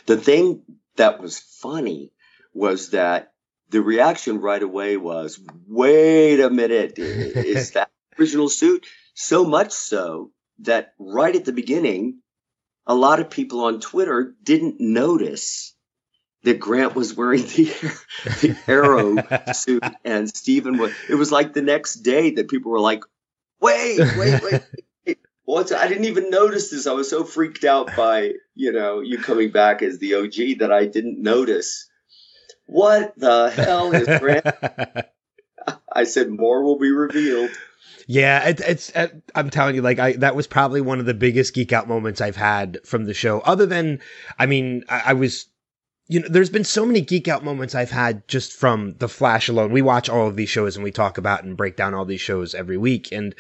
The 0.07 0.17
thing 0.17 0.63
that 0.97 1.21
was 1.21 1.39
funny 1.39 2.13
was 2.55 2.91
that 2.91 3.33
the 3.71 3.83
reaction 3.83 4.41
right 4.41 4.63
away 4.63 4.97
was, 4.97 5.41
wait 5.67 6.41
a 6.41 6.51
minute, 6.51 6.95
is 6.99 7.73
that 7.73 7.91
original 8.19 8.49
suit? 8.49 8.87
So 9.15 9.45
much 9.45 9.73
so 9.73 10.31
that 10.61 10.93
right 10.99 11.35
at 11.35 11.45
the 11.45 11.53
beginning, 11.53 12.21
a 12.87 12.95
lot 12.95 13.21
of 13.21 13.31
people 13.31 13.65
on 13.65 13.81
Twitter 13.81 14.35
didn't 14.43 14.81
notice 14.81 15.75
that 16.45 16.61
Grant 16.61 16.95
was 16.95 17.15
wearing 17.15 17.43
the, 17.43 17.65
the 18.25 18.57
arrow 18.69 19.53
suit 19.53 19.83
and 20.05 20.29
Stephen 20.29 20.79
was. 20.79 20.93
It 21.09 21.17
was 21.17 21.33
like 21.33 21.53
the 21.53 21.63
next 21.63 21.97
day 21.97 22.33
that 22.33 22.49
people 22.49 22.71
were 22.71 22.81
like, 22.81 23.03
wait, 23.61 23.99
wait, 24.17 24.43
wait. 24.43 24.63
wait. 25.07 25.19
What's, 25.45 25.73
I 25.73 25.89
didn't 25.89 26.07
even 26.07 26.31
notice 26.31 26.71
this. 26.71 26.87
I 26.87 26.93
was 26.93 27.09
so 27.09 27.25
freaked 27.25 27.65
out 27.65 27.95
by, 27.97 28.33
you 28.55 28.73
know, 28.73 29.01
you 29.01 29.19
coming 29.19 29.51
back 29.51 29.81
as 29.83 29.99
the 29.99 30.15
OG 30.15 30.59
that 30.59 30.73
I 30.73 30.87
didn't 30.87 31.23
notice. 31.23 31.89
What 32.67 33.17
the 33.17 33.51
hell 33.51 33.93
is 33.93 34.07
Grant? 34.21 34.47
I 35.93 36.05
said 36.05 36.31
more 36.31 36.63
will 36.63 36.79
be 36.79 36.91
revealed. 36.91 37.51
Yeah, 38.07 38.49
it, 38.49 38.61
it's. 38.61 38.91
It, 38.91 39.23
I'm 39.35 39.51
telling 39.51 39.75
you, 39.75 39.83
like, 39.83 39.99
I 39.99 40.13
that 40.15 40.37
was 40.37 40.47
probably 40.47 40.81
one 40.81 41.01
of 41.01 41.07
the 41.07 41.15
biggest 41.15 41.55
geek 41.55 41.73
out 41.73 41.89
moments 41.89 42.21
I've 42.21 42.37
had 42.37 42.79
from 42.85 43.05
the 43.05 43.15
show. 43.15 43.41
Other 43.41 43.67
than, 43.67 44.01
I 44.39 44.47
mean, 44.47 44.85
I, 44.89 45.03
I 45.07 45.13
was 45.15 45.47
you 46.09 46.21
know, 46.21 46.29
there's 46.29 46.51
been 46.51 46.65
so 46.65 46.87
many 46.87 47.01
geek 47.01 47.27
out 47.27 47.45
moments 47.45 47.75
I've 47.75 47.91
had 47.91 48.27
just 48.29 48.53
from 48.53 48.95
The 48.99 49.09
Flash 49.09 49.49
alone. 49.49 49.73
We 49.73 49.83
watch 49.83 50.09
all 50.09 50.29
of 50.29 50.37
these 50.37 50.49
shows 50.49 50.77
and 50.77 50.85
we 50.85 50.93
talk 50.93 51.19
about 51.19 51.43
and 51.43 51.57
break 51.57 51.77
down 51.77 51.95
all 51.95 52.05
these 52.05 52.21
shows 52.21 52.55
every 52.55 52.77
week. 52.77 53.11
And, 53.11 53.35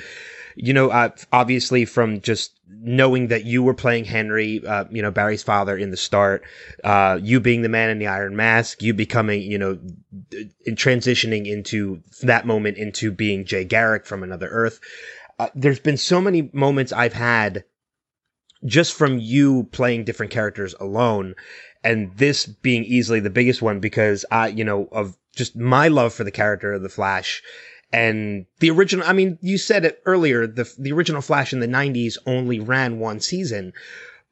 you 0.56 0.72
know, 0.72 0.88
uh, 0.88 1.10
obviously 1.32 1.84
from 1.84 2.20
just 2.22 2.58
knowing 2.68 3.28
that 3.28 3.44
you 3.44 3.62
were 3.62 3.74
playing 3.74 4.04
Henry, 4.04 4.66
uh, 4.66 4.84
you 4.90 5.02
know, 5.02 5.10
Barry's 5.10 5.42
father 5.42 5.76
in 5.76 5.90
the 5.90 5.96
start, 5.96 6.42
uh, 6.82 7.18
you 7.22 7.40
being 7.40 7.62
the 7.62 7.68
man 7.68 7.90
in 7.90 7.98
the 7.98 8.06
iron 8.06 8.34
mask, 8.34 8.82
you 8.82 8.94
becoming, 8.94 9.42
you 9.42 9.58
know, 9.58 9.78
in 10.64 10.74
transitioning 10.74 11.46
into 11.46 12.02
that 12.22 12.46
moment 12.46 12.78
into 12.78 13.12
being 13.12 13.44
Jay 13.44 13.64
Garrick 13.64 14.06
from 14.06 14.22
another 14.22 14.48
Earth. 14.48 14.80
Uh, 15.38 15.48
there's 15.54 15.80
been 15.80 15.98
so 15.98 16.20
many 16.20 16.48
moments 16.52 16.92
I've 16.92 17.12
had 17.12 17.64
just 18.64 18.94
from 18.94 19.18
you 19.18 19.64
playing 19.72 20.04
different 20.04 20.32
characters 20.32 20.74
alone 20.80 21.34
and 21.84 22.16
this 22.16 22.46
being 22.46 22.84
easily 22.84 23.20
the 23.20 23.30
biggest 23.30 23.60
one 23.60 23.78
because 23.78 24.24
I, 24.30 24.48
you 24.48 24.64
know, 24.64 24.88
of 24.90 25.16
just 25.36 25.54
my 25.54 25.88
love 25.88 26.14
for 26.14 26.24
the 26.24 26.30
character 26.30 26.72
of 26.72 26.82
the 26.82 26.88
Flash 26.88 27.42
and 27.96 28.44
the 28.60 28.70
original. 28.70 29.06
I 29.08 29.14
mean, 29.14 29.38
you 29.40 29.56
said 29.56 29.86
it 29.86 30.02
earlier. 30.04 30.46
The 30.46 30.70
the 30.78 30.92
original 30.92 31.22
Flash 31.22 31.54
in 31.54 31.60
the 31.60 31.66
'90s 31.66 32.18
only 32.26 32.60
ran 32.60 32.98
one 32.98 33.20
season, 33.20 33.72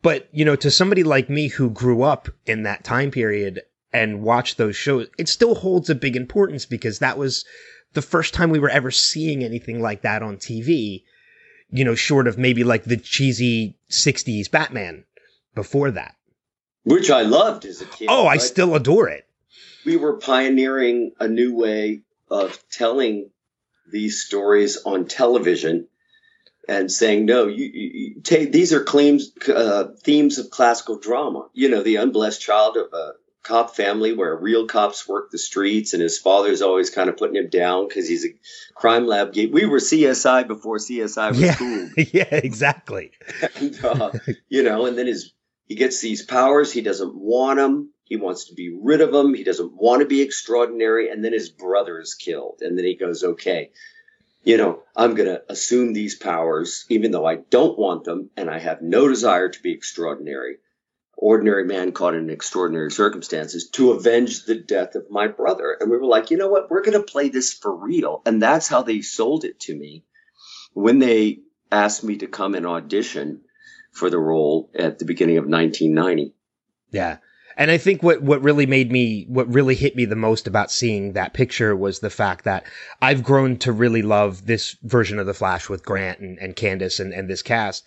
but 0.03 0.29
you 0.33 0.45
know, 0.45 0.55
to 0.57 0.71
somebody 0.71 1.03
like 1.03 1.31
me 1.31 1.49
who 1.49 1.71
grew 1.71 2.03
up 2.03 2.29
in 2.45 2.65
that 2.65 2.85
time 2.85 3.11
period 3.11 3.63
and 3.91 4.23
watched 4.23 4.59
those 4.59 4.77
shows, 4.77 5.09
it 5.17 5.29
still 5.29 5.55
holds 5.55 5.89
a 5.89 5.95
big 5.95 6.15
importance 6.15 6.67
because 6.67 6.99
that 6.99 7.17
was 7.17 7.47
the 7.95 8.03
first 8.03 8.35
time 8.35 8.51
we 8.51 8.59
were 8.59 8.69
ever 8.69 8.91
seeing 8.91 9.43
anything 9.43 9.81
like 9.81 10.03
that 10.03 10.23
on 10.23 10.37
TV. 10.37 11.05
You 11.71 11.85
know, 11.85 11.95
short 11.95 12.29
of 12.29 12.37
maybe 12.37 12.65
like 12.65 12.85
the 12.85 12.99
cheesy 12.99 13.79
'60s 13.91 14.51
Batman 14.51 15.05
before 15.55 15.91
that 15.93 16.17
which 16.83 17.11
I 17.11 17.23
loved 17.23 17.65
as 17.65 17.81
a 17.81 17.87
kid. 17.87 18.09
Oh, 18.11 18.27
I 18.27 18.37
still 18.37 18.75
adore 18.75 19.09
it. 19.09 19.27
We 19.87 19.97
were 19.97 20.19
pioneering 20.19 21.13
a 21.19 21.27
new 21.27 21.55
way 21.57 22.03
of 22.31 22.63
telling 22.71 23.31
these 23.91 24.25
stories 24.25 24.79
on 24.85 25.07
television. 25.07 25.89
and 26.69 26.91
saying, 26.91 27.27
no, 27.27 27.47
you, 27.47 27.71
you, 27.73 28.21
take, 28.23 28.51
these 28.51 28.73
are 28.73 28.83
claims, 28.83 29.33
uh, 29.49 29.89
themes 30.03 30.39
of 30.39 30.51
classical 30.51 30.99
drama. 30.99 31.49
You 31.53 31.69
know, 31.69 31.83
the 31.83 31.97
unblessed 31.97 32.41
child 32.41 32.77
of 32.77 32.93
a 32.93 33.13
cop 33.43 33.77
family 33.77 34.15
where 34.15 34.35
real 34.35 34.67
cops 34.67 35.07
work 35.07 35.31
the 35.31 35.39
streets 35.39 35.93
and 35.93 36.03
his 36.03 36.19
father's 36.19 36.63
always 36.63 36.89
kind 36.91 37.11
of 37.11 37.17
putting 37.19 37.37
him 37.37 37.51
down 37.51 37.87
because 37.87 38.09
he's 38.09 38.25
a 38.25 38.31
crime 38.75 39.07
lab 39.07 39.33
geek. 39.35 39.53
We 39.53 39.67
were 39.67 39.79
CSI 39.79 40.49
before 40.49 40.79
CSI 40.79 41.29
was 41.31 41.41
yeah. 41.41 41.55
cool. 41.55 41.91
yeah, 42.13 42.35
exactly. 42.35 43.13
and, 43.57 43.85
uh, 43.85 44.13
you 44.49 44.63
know, 44.63 44.87
and 44.87 44.97
then 44.97 45.07
his, 45.07 45.33
he 45.67 45.75
gets 45.75 46.01
these 46.01 46.23
powers. 46.25 46.73
He 46.73 46.81
doesn't 46.81 47.15
want 47.15 47.59
them. 47.59 47.91
He 48.15 48.21
wants 48.21 48.45
to 48.45 48.55
be 48.55 48.71
rid 48.71 49.01
of 49.01 49.11
them. 49.11 49.35
He 49.35 49.43
doesn't 49.43 49.73
want 49.75 50.01
to 50.01 50.07
be 50.07 50.23
extraordinary. 50.23 51.11
And 51.11 51.25
then 51.25 51.33
his 51.33 51.51
brother 51.51 51.99
is 51.99 52.15
killed. 52.15 52.61
And 52.61 52.79
then 52.79 52.85
he 52.85 52.95
goes, 52.95 53.25
okay, 53.25 53.73
you 54.45 54.57
know, 54.57 54.85
I'm 54.95 55.17
going 55.17 55.29
to 55.29 55.43
assume 55.49 55.93
these 55.93 56.15
powers, 56.15 56.87
even 56.89 57.11
though 57.11 57.27
I 57.27 57.35
don't 57.35 57.77
want 57.77 58.05
them 58.05 58.31
and 58.37 58.49
I 58.49 58.61
have 58.61 58.83
no 58.83 59.09
desire 59.09 59.49
to 59.49 59.63
be 59.63 59.73
extraordinary, 59.73 60.59
ordinary 61.17 61.65
man 61.65 61.91
caught 61.91 62.15
in 62.15 62.31
extraordinary 62.31 62.93
circumstances, 62.93 63.71
to 63.71 63.91
avenge 63.91 64.45
the 64.45 64.61
death 64.61 64.95
of 64.95 65.11
my 65.11 65.27
brother. 65.27 65.77
And 65.81 65.91
we 65.91 65.97
were 65.97 66.07
like, 66.07 66.31
you 66.31 66.37
know 66.37 66.49
what? 66.49 66.71
We're 66.71 66.85
going 66.85 66.97
to 66.97 67.03
play 67.03 67.31
this 67.31 67.53
for 67.53 67.75
real. 67.75 68.23
And 68.27 68.41
that's 68.41 68.69
how 68.69 68.83
they 68.83 69.01
sold 69.01 69.45
it 69.45 69.59
to 69.61 69.75
me 69.75 70.05
when 70.73 71.01
they 71.01 71.41
asked 71.73 72.05
me 72.05 72.19
to 72.19 72.29
come 72.29 72.55
and 72.55 72.65
audition 72.65 73.41
for 73.91 74.09
the 74.09 74.21
role 74.21 74.71
at 74.73 75.01
the 75.01 75.05
beginning 75.05 75.39
of 75.39 75.47
1990. 75.47 76.33
Yeah. 76.93 77.17
And 77.57 77.71
I 77.71 77.79
think 77.79 78.03
what, 78.03 78.23
what 78.23 78.43
really 78.43 78.67
made 78.67 78.91
me, 78.91 79.27
what 79.29 79.53
really 79.53 79.75
hit 79.75 79.95
me 79.95 80.05
the 80.05 80.17
most 80.17 80.47
about 80.47 80.71
seeing 80.73 81.13
that 81.13 81.35
picture 81.35 81.77
was 81.77 82.01
the 82.01 82.11
fact 82.11 82.45
that 82.45 82.65
I've 83.01 83.23
grown 83.23 83.57
to 83.59 83.73
really 83.73 84.03
love 84.03 84.47
this 84.47 84.77
version 84.83 85.19
of 85.19 85.27
the 85.27 85.35
Flash 85.35 85.69
with 85.69 85.85
Grant 85.85 86.19
and, 86.19 86.39
and 86.39 86.57
Candice 86.57 86.99
and, 86.99 87.13
and 87.13 87.29
this 87.29 87.43
cast. 87.43 87.87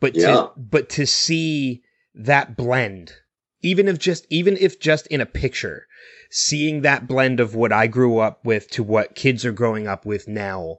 But 0.00 0.14
Yeah. 0.14 0.46
to, 0.46 0.50
but 0.56 0.88
to 0.90 1.06
see 1.06 1.82
that 2.14 2.56
blend, 2.56 3.12
even 3.62 3.88
if 3.88 3.98
just, 3.98 4.26
even 4.30 4.56
if 4.56 4.78
just 4.78 5.06
in 5.08 5.20
a 5.20 5.26
picture, 5.26 5.86
seeing 6.30 6.82
that 6.82 7.08
blend 7.08 7.40
of 7.40 7.54
what 7.54 7.72
I 7.72 7.86
grew 7.88 8.18
up 8.18 8.44
with 8.44 8.70
to 8.72 8.82
what 8.84 9.16
kids 9.16 9.44
are 9.44 9.52
growing 9.52 9.88
up 9.88 10.06
with 10.06 10.28
now 10.28 10.78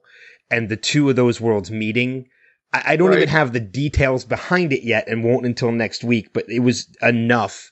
and 0.50 0.70
the 0.70 0.78
two 0.78 1.10
of 1.10 1.16
those 1.18 1.42
worlds 1.42 1.72
meeting, 1.72 2.30
I, 2.72 2.84
I 2.94 2.96
don't 2.96 3.10
Right. 3.10 3.18
even 3.18 3.30
have 3.30 3.52
the 3.52 3.60
details 3.60 4.24
behind 4.24 4.72
it 4.72 4.84
yet 4.84 5.10
and 5.10 5.24
won't 5.26 5.46
until 5.46 5.72
next 5.72 6.04
week, 6.06 6.32
but 6.32 6.46
it 6.50 6.60
was 6.60 6.88
enough 7.02 7.72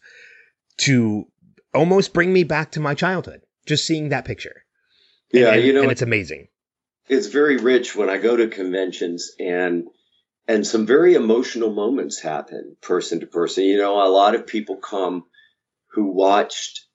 to 0.78 1.28
almost 1.73 2.13
bring 2.13 2.32
me 2.32 2.43
back 2.43 2.71
to 2.71 2.80
my 2.80 2.93
childhood. 2.93 3.41
Just 3.65 3.86
seeing 3.86 4.09
that 4.09 4.25
picture. 4.25 4.63
Yeah, 5.32 5.53
and, 5.53 5.63
you 5.63 5.73
know, 5.73 5.82
and 5.84 5.91
it's 5.91 6.01
amazing. 6.01 6.47
it's 7.09 7.28
very 7.28 7.57
rich 7.57 7.95
when 7.95 8.09
I 8.09 8.17
go 8.17 8.36
to 8.38 8.47
conventions 8.47 9.32
and 9.39 9.88
and 10.47 10.65
some 10.65 10.86
very 10.86 11.15
emotional 11.15 11.73
moments 11.73 12.21
happen 12.21 12.78
person 12.82 13.19
to 13.19 13.28
person. 13.28 13.65
You 13.65 13.78
know, 13.78 14.01
a 14.01 14.07
lot 14.07 14.36
of 14.36 14.47
people 14.47 14.78
come 14.78 15.25
who 15.91 16.11
watched 16.11 16.86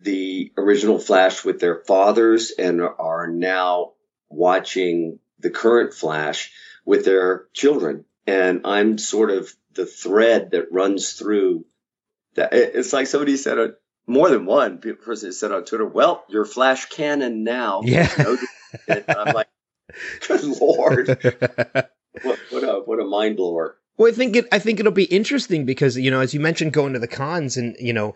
the 0.00 0.52
original 0.56 0.98
Flash 0.98 1.44
with 1.44 1.60
their 1.60 1.82
fathers 1.84 2.52
and 2.56 2.80
are 2.80 3.28
now 3.28 3.92
watching 4.28 5.18
the 5.38 5.50
current 5.50 5.94
Flash 5.94 6.52
with 6.84 7.04
their 7.04 7.46
children. 7.52 8.04
And 8.26 8.62
I'm 8.64 8.98
sort 8.98 9.30
of 9.30 9.52
the 9.74 9.86
thread 9.86 10.52
that 10.52 10.72
runs 10.72 11.12
through 11.14 11.64
that. 12.34 12.52
It's 12.52 12.92
like 12.92 13.06
somebody 13.06 13.36
said, 13.36 13.58
uh, 13.58 13.68
more 14.06 14.28
than 14.30 14.46
one 14.46 14.78
person 14.78 15.32
said 15.32 15.52
on 15.52 15.64
Twitter, 15.64 15.86
well, 15.86 16.24
you're 16.28 16.44
Flash 16.44 16.86
canon 16.86 17.44
now. 17.44 17.82
Yeah. 17.84 18.08
And 18.88 19.04
I'm 19.06 19.34
like, 19.34 19.48
good 20.26 20.42
lord, 20.44 21.08
what, 22.22 22.38
what 22.50 22.64
a 22.64 22.82
what 22.86 23.00
a 23.00 23.04
mind 23.04 23.36
blower. 23.36 23.76
Well, 23.98 24.10
I 24.10 24.14
think 24.14 24.34
it. 24.34 24.48
I 24.50 24.58
think 24.58 24.80
it'll 24.80 24.92
be 24.92 25.04
interesting 25.04 25.66
because 25.66 25.98
you 25.98 26.10
know, 26.10 26.20
as 26.20 26.32
you 26.32 26.40
mentioned, 26.40 26.72
going 26.72 26.94
to 26.94 26.98
the 26.98 27.06
cons 27.06 27.58
and 27.58 27.76
you 27.78 27.92
know, 27.92 28.14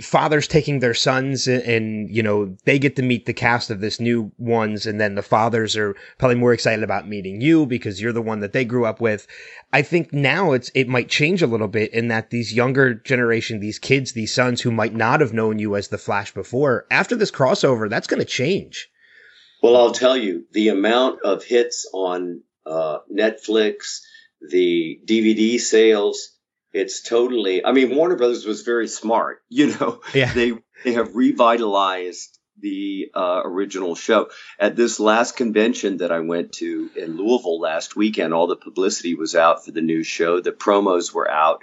fathers 0.00 0.48
taking 0.48 0.80
their 0.80 0.94
sons 0.94 1.46
and, 1.46 1.62
and 1.62 2.10
you 2.10 2.22
know 2.22 2.56
they 2.64 2.78
get 2.78 2.96
to 2.96 3.02
meet 3.02 3.26
the 3.26 3.32
cast 3.32 3.70
of 3.70 3.80
this 3.80 4.00
new 4.00 4.32
ones, 4.38 4.86
and 4.86 5.00
then 5.00 5.14
the 5.14 5.22
fathers 5.22 5.76
are 5.76 5.94
probably 6.18 6.36
more 6.36 6.52
excited 6.52 6.82
about 6.82 7.08
meeting 7.08 7.40
you 7.40 7.66
because 7.66 8.00
you're 8.00 8.12
the 8.12 8.22
one 8.22 8.40
that 8.40 8.52
they 8.52 8.64
grew 8.64 8.84
up 8.84 9.00
with. 9.00 9.26
I 9.72 9.82
think 9.82 10.12
now 10.12 10.52
it's 10.52 10.70
it 10.74 10.88
might 10.88 11.08
change 11.08 11.42
a 11.42 11.46
little 11.46 11.68
bit 11.68 11.92
in 11.92 12.08
that 12.08 12.30
these 12.30 12.52
younger 12.52 12.94
generation, 12.94 13.60
these 13.60 13.78
kids, 13.78 14.12
these 14.12 14.34
sons 14.34 14.60
who 14.60 14.70
might 14.70 14.94
not 14.94 15.20
have 15.20 15.32
known 15.32 15.58
you 15.58 15.76
as 15.76 15.88
the 15.88 15.98
Flash 15.98 16.34
before, 16.34 16.86
after 16.90 17.16
this 17.16 17.30
crossover, 17.30 17.88
that's 17.88 18.06
going 18.06 18.20
to 18.20 18.26
change. 18.26 18.90
Well, 19.62 19.76
I'll 19.76 19.92
tell 19.92 20.16
you 20.16 20.44
the 20.52 20.68
amount 20.68 21.22
of 21.22 21.42
hits 21.42 21.88
on 21.94 22.42
uh, 22.66 22.98
Netflix, 23.10 24.00
the 24.40 25.00
DVD 25.06 25.58
sales. 25.58 26.33
It's 26.74 27.00
totally. 27.02 27.64
I 27.64 27.72
mean, 27.72 27.94
Warner 27.94 28.16
Brothers 28.16 28.44
was 28.44 28.62
very 28.62 28.88
smart. 28.88 29.38
You 29.48 29.68
know, 29.78 30.00
Yeah. 30.12 30.32
they 30.32 30.52
they 30.84 30.92
have 30.92 31.14
revitalized 31.14 32.38
the 32.60 33.10
uh, 33.14 33.40
original 33.44 33.94
show. 33.94 34.28
At 34.58 34.76
this 34.76 35.00
last 35.00 35.36
convention 35.36 35.98
that 35.98 36.12
I 36.12 36.20
went 36.20 36.52
to 36.54 36.90
in 36.96 37.16
Louisville 37.16 37.60
last 37.60 37.96
weekend, 37.96 38.32
all 38.34 38.46
the 38.46 38.56
publicity 38.56 39.14
was 39.14 39.34
out 39.34 39.64
for 39.64 39.70
the 39.72 39.80
new 39.82 40.02
show. 40.04 40.40
The 40.40 40.52
promos 40.52 41.12
were 41.12 41.30
out, 41.30 41.62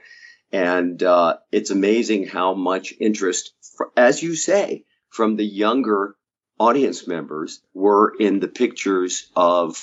and 0.51 1.01
uh, 1.03 1.37
it's 1.51 1.69
amazing 1.71 2.27
how 2.27 2.53
much 2.53 2.93
interest, 2.99 3.53
fr- 3.77 3.85
as 3.95 4.21
you 4.23 4.35
say, 4.35 4.83
from 5.09 5.35
the 5.37 5.45
younger 5.45 6.15
audience 6.59 7.07
members 7.07 7.61
were 7.73 8.13
in 8.19 8.39
the 8.39 8.47
pictures 8.49 9.29
of 9.35 9.77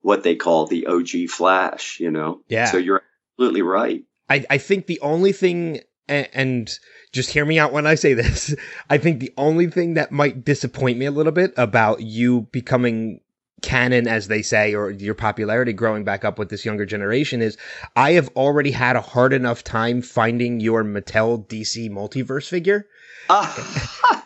what 0.00 0.22
they 0.24 0.34
call 0.36 0.66
the 0.66 0.86
OG 0.86 1.28
Flash. 1.30 1.98
You 2.00 2.10
know, 2.10 2.42
Yeah. 2.48 2.66
So 2.66 2.78
you're 2.78 3.02
absolutely 3.34 3.62
right. 3.62 4.04
I, 4.32 4.46
I 4.48 4.58
think 4.58 4.86
the 4.86 5.00
only 5.00 5.32
thing, 5.32 5.80
and, 6.08 6.28
and 6.32 6.78
just 7.12 7.30
hear 7.30 7.44
me 7.44 7.58
out 7.58 7.72
when 7.72 7.86
I 7.86 7.96
say 7.96 8.14
this, 8.14 8.54
I 8.90 8.96
think 8.96 9.20
the 9.20 9.32
only 9.36 9.66
thing 9.66 9.94
that 9.94 10.10
might 10.10 10.44
disappoint 10.44 10.96
me 10.98 11.04
a 11.04 11.10
little 11.10 11.32
bit 11.32 11.52
about 11.58 12.00
you 12.00 12.42
becoming 12.50 13.20
canon, 13.60 14.08
as 14.08 14.28
they 14.28 14.40
say, 14.40 14.74
or 14.74 14.90
your 14.90 15.14
popularity 15.14 15.74
growing 15.74 16.02
back 16.02 16.24
up 16.24 16.38
with 16.38 16.48
this 16.48 16.64
younger 16.64 16.86
generation 16.86 17.42
is 17.42 17.58
I 17.94 18.12
have 18.12 18.30
already 18.34 18.70
had 18.70 18.96
a 18.96 19.02
hard 19.02 19.34
enough 19.34 19.62
time 19.62 20.00
finding 20.00 20.60
your 20.60 20.82
Mattel 20.82 21.46
DC 21.46 21.90
multiverse 21.90 22.48
figure. 22.48 22.86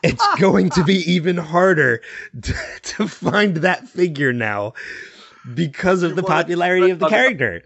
It's 0.05 0.25
going 0.39 0.71
to 0.71 0.85
be 0.85 0.99
even 1.11 1.37
harder 1.37 2.01
to, 2.43 2.55
to 2.83 3.09
find 3.09 3.57
that 3.59 3.89
figure 3.89 4.33
now 4.33 4.75
because 5.53 6.05
of 6.05 6.15
the 6.15 6.23
popularity 6.23 6.91
of 6.91 7.01
the 7.01 7.09
character. 7.09 7.63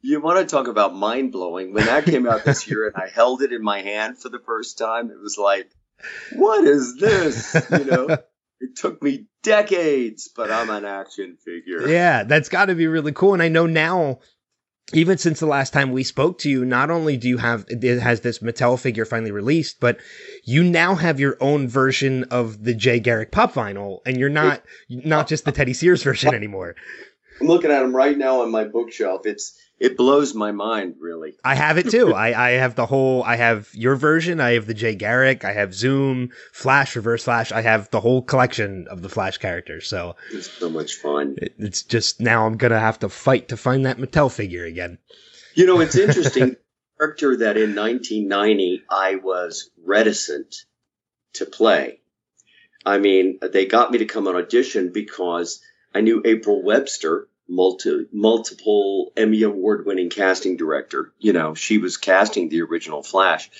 You 0.00 0.20
want 0.20 0.38
to 0.38 0.46
talk 0.46 0.68
about 0.68 0.94
mind 0.94 1.32
blowing? 1.32 1.72
When 1.72 1.86
that 1.86 2.04
came 2.04 2.26
out 2.26 2.44
this 2.44 2.68
year 2.68 2.86
and 2.86 2.96
I 2.96 3.08
held 3.08 3.42
it 3.42 3.52
in 3.52 3.62
my 3.62 3.82
hand 3.82 4.18
for 4.18 4.28
the 4.28 4.38
first 4.38 4.78
time, 4.78 5.10
it 5.10 5.20
was 5.20 5.36
like, 5.38 5.70
what 6.34 6.64
is 6.64 6.96
this? 6.98 7.56
You 7.70 7.84
know, 7.84 8.06
it 8.60 8.76
took 8.76 9.02
me 9.02 9.26
decades, 9.42 10.28
but 10.34 10.50
I'm 10.50 10.70
an 10.70 10.84
action 10.84 11.36
figure. 11.44 11.88
Yeah, 11.88 12.24
that's 12.24 12.48
got 12.48 12.66
to 12.66 12.74
be 12.74 12.86
really 12.86 13.12
cool. 13.12 13.34
And 13.34 13.42
I 13.42 13.48
know 13.48 13.66
now, 13.66 14.20
even 14.92 15.18
since 15.18 15.40
the 15.40 15.46
last 15.46 15.72
time 15.72 15.92
we 15.92 16.04
spoke 16.04 16.38
to 16.38 16.50
you, 16.50 16.64
not 16.64 16.90
only 16.90 17.16
do 17.16 17.28
you 17.28 17.36
have 17.36 17.66
it 17.68 18.00
has 18.00 18.20
this 18.20 18.38
Mattel 18.38 18.78
figure 18.78 19.04
finally 19.04 19.32
released, 19.32 19.80
but 19.80 19.98
you 20.44 20.64
now 20.64 20.94
have 20.94 21.20
your 21.20 21.36
own 21.40 21.68
version 21.68 22.24
of 22.24 22.64
the 22.64 22.74
Jay 22.74 22.98
Garrick 23.00 23.30
pop 23.30 23.52
vinyl, 23.52 23.98
and 24.06 24.16
you're 24.16 24.30
not 24.30 24.62
not 24.88 25.28
just 25.28 25.44
the 25.44 25.52
Teddy 25.52 25.74
Sears 25.74 26.02
version 26.02 26.34
anymore. 26.34 26.74
I'm 27.40 27.48
looking 27.48 27.70
at 27.70 27.80
them 27.80 27.94
right 27.94 28.16
now 28.16 28.40
on 28.40 28.50
my 28.50 28.64
bookshelf. 28.64 29.26
It's 29.26 29.58
it 29.80 29.96
blows 29.96 30.34
my 30.34 30.52
mind, 30.52 30.96
really. 30.98 31.36
I 31.44 31.54
have 31.54 31.78
it 31.78 31.90
too. 31.90 32.12
I, 32.12 32.48
I 32.48 32.50
have 32.52 32.74
the 32.74 32.86
whole. 32.86 33.22
I 33.22 33.36
have 33.36 33.68
your 33.74 33.96
version. 33.96 34.40
I 34.40 34.52
have 34.52 34.66
the 34.66 34.74
Jay 34.74 34.94
Garrick. 34.94 35.44
I 35.44 35.52
have 35.52 35.74
Zoom, 35.74 36.30
Flash, 36.52 36.96
Reverse 36.96 37.24
Flash. 37.24 37.52
I 37.52 37.62
have 37.62 37.90
the 37.90 38.00
whole 38.00 38.22
collection 38.22 38.86
of 38.88 39.02
the 39.02 39.08
Flash 39.08 39.38
characters. 39.38 39.86
So 39.86 40.16
It's 40.32 40.50
so 40.50 40.68
much 40.68 40.94
fun. 40.94 41.36
it, 41.40 41.54
it's 41.58 41.82
just 41.82 42.20
now 42.20 42.46
I'm 42.46 42.56
gonna 42.56 42.80
have 42.80 42.98
to 43.00 43.08
fight 43.08 43.48
to 43.48 43.56
find 43.56 43.86
that 43.86 43.98
Mattel 43.98 44.32
figure 44.32 44.64
again. 44.64 44.98
You 45.54 45.66
know, 45.66 45.80
it's 45.80 45.96
interesting. 45.96 46.56
character 46.98 47.36
that 47.36 47.56
in 47.56 47.76
1990 47.76 48.82
I 48.90 49.16
was 49.16 49.70
reticent 49.84 50.64
to 51.34 51.46
play. 51.46 52.00
I 52.84 52.98
mean, 52.98 53.38
they 53.40 53.66
got 53.66 53.90
me 53.92 53.98
to 53.98 54.04
come 54.04 54.26
on 54.26 54.36
audition 54.36 54.90
because 54.92 55.60
I 55.94 56.00
knew 56.00 56.22
April 56.24 56.62
Webster, 56.62 57.28
multi, 57.48 58.06
multiple 58.12 59.12
Emmy 59.16 59.42
award 59.42 59.86
winning 59.86 60.10
casting 60.10 60.56
director. 60.56 61.12
You 61.18 61.32
know, 61.32 61.54
she 61.54 61.78
was 61.78 61.96
casting 61.96 62.48
the 62.48 62.62
original 62.62 63.02
Flash. 63.02 63.50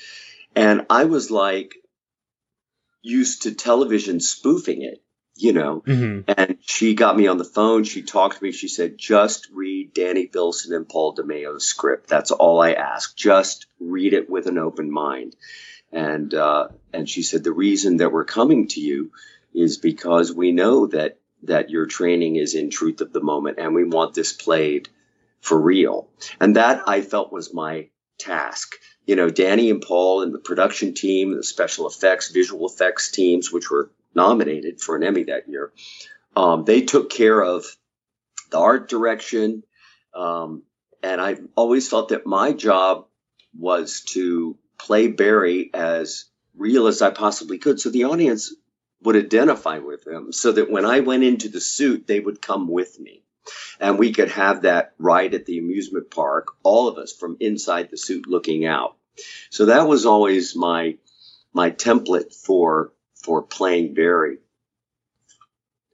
And 0.54 0.86
I 0.90 1.04
was 1.04 1.30
like 1.30 1.74
used 3.02 3.42
to 3.42 3.54
television 3.54 4.20
spoofing 4.20 4.82
it, 4.82 5.02
you 5.36 5.52
know. 5.52 5.82
hmm 5.86 6.20
And 6.26 6.58
she 6.60 6.94
got 6.94 7.16
me 7.16 7.26
on 7.26 7.38
the 7.38 7.44
phone. 7.44 7.84
She 7.84 8.02
talked 8.02 8.38
to 8.38 8.44
me. 8.44 8.52
She 8.52 8.68
said, 8.68 8.98
just 8.98 9.48
read 9.52 9.94
Danny 9.94 10.26
Bilson 10.26 10.74
and 10.74 10.88
Paul 10.88 11.14
DeMeo's 11.14 11.64
script. 11.64 12.08
That's 12.08 12.30
all 12.30 12.60
I 12.60 12.72
ask. 12.72 13.16
Just 13.16 13.66
read 13.80 14.12
it 14.12 14.28
with 14.28 14.46
an 14.46 14.58
open 14.58 14.90
mind. 14.90 15.36
And, 15.92 16.34
uh, 16.34 16.68
and 16.92 17.08
she 17.08 17.22
said, 17.22 17.44
the 17.44 17.52
reason 17.52 17.98
that 17.98 18.12
we're 18.12 18.24
coming 18.24 18.68
to 18.68 18.80
you 18.80 19.12
is 19.54 19.78
because 19.78 20.34
we 20.34 20.52
know 20.52 20.86
that, 20.88 21.17
that 21.44 21.70
your 21.70 21.86
training 21.86 22.36
is 22.36 22.54
in 22.54 22.70
truth 22.70 23.00
of 23.00 23.12
the 23.12 23.22
moment 23.22 23.58
and 23.58 23.74
we 23.74 23.84
want 23.84 24.14
this 24.14 24.32
played 24.32 24.88
for 25.40 25.60
real. 25.60 26.08
And 26.40 26.56
that 26.56 26.82
I 26.86 27.00
felt 27.00 27.32
was 27.32 27.54
my 27.54 27.88
task. 28.18 28.74
You 29.06 29.16
know, 29.16 29.30
Danny 29.30 29.70
and 29.70 29.80
Paul 29.80 30.22
and 30.22 30.34
the 30.34 30.38
production 30.38 30.94
team, 30.94 31.34
the 31.34 31.42
special 31.42 31.86
effects, 31.86 32.30
visual 32.30 32.66
effects 32.66 33.10
teams, 33.10 33.52
which 33.52 33.70
were 33.70 33.90
nominated 34.14 34.80
for 34.80 34.96
an 34.96 35.04
Emmy 35.04 35.24
that 35.24 35.48
year, 35.48 35.72
um, 36.36 36.64
they 36.64 36.82
took 36.82 37.10
care 37.10 37.40
of 37.40 37.64
the 38.50 38.58
art 38.58 38.88
direction. 38.88 39.62
Um, 40.14 40.62
and 41.02 41.20
I 41.20 41.36
always 41.54 41.88
felt 41.88 42.08
that 42.08 42.26
my 42.26 42.52
job 42.52 43.06
was 43.56 44.02
to 44.08 44.58
play 44.78 45.08
Barry 45.08 45.70
as 45.72 46.26
real 46.56 46.86
as 46.86 47.02
I 47.02 47.10
possibly 47.10 47.58
could. 47.58 47.80
So 47.80 47.90
the 47.90 48.04
audience 48.04 48.54
would 49.02 49.16
identify 49.16 49.78
with 49.78 50.06
him 50.06 50.32
so 50.32 50.52
that 50.52 50.70
when 50.70 50.84
I 50.84 51.00
went 51.00 51.24
into 51.24 51.48
the 51.48 51.60
suit, 51.60 52.06
they 52.06 52.20
would 52.20 52.42
come 52.42 52.68
with 52.68 52.98
me. 52.98 53.22
And 53.80 53.98
we 53.98 54.12
could 54.12 54.28
have 54.30 54.62
that 54.62 54.92
ride 54.98 55.34
at 55.34 55.46
the 55.46 55.58
amusement 55.58 56.10
park, 56.10 56.48
all 56.62 56.88
of 56.88 56.98
us 56.98 57.12
from 57.12 57.36
inside 57.40 57.90
the 57.90 57.96
suit 57.96 58.26
looking 58.26 58.66
out. 58.66 58.96
So 59.50 59.66
that 59.66 59.88
was 59.88 60.06
always 60.06 60.54
my 60.54 60.96
my 61.52 61.70
template 61.70 62.34
for 62.34 62.92
for 63.14 63.42
playing 63.42 63.94
Barry 63.94 64.38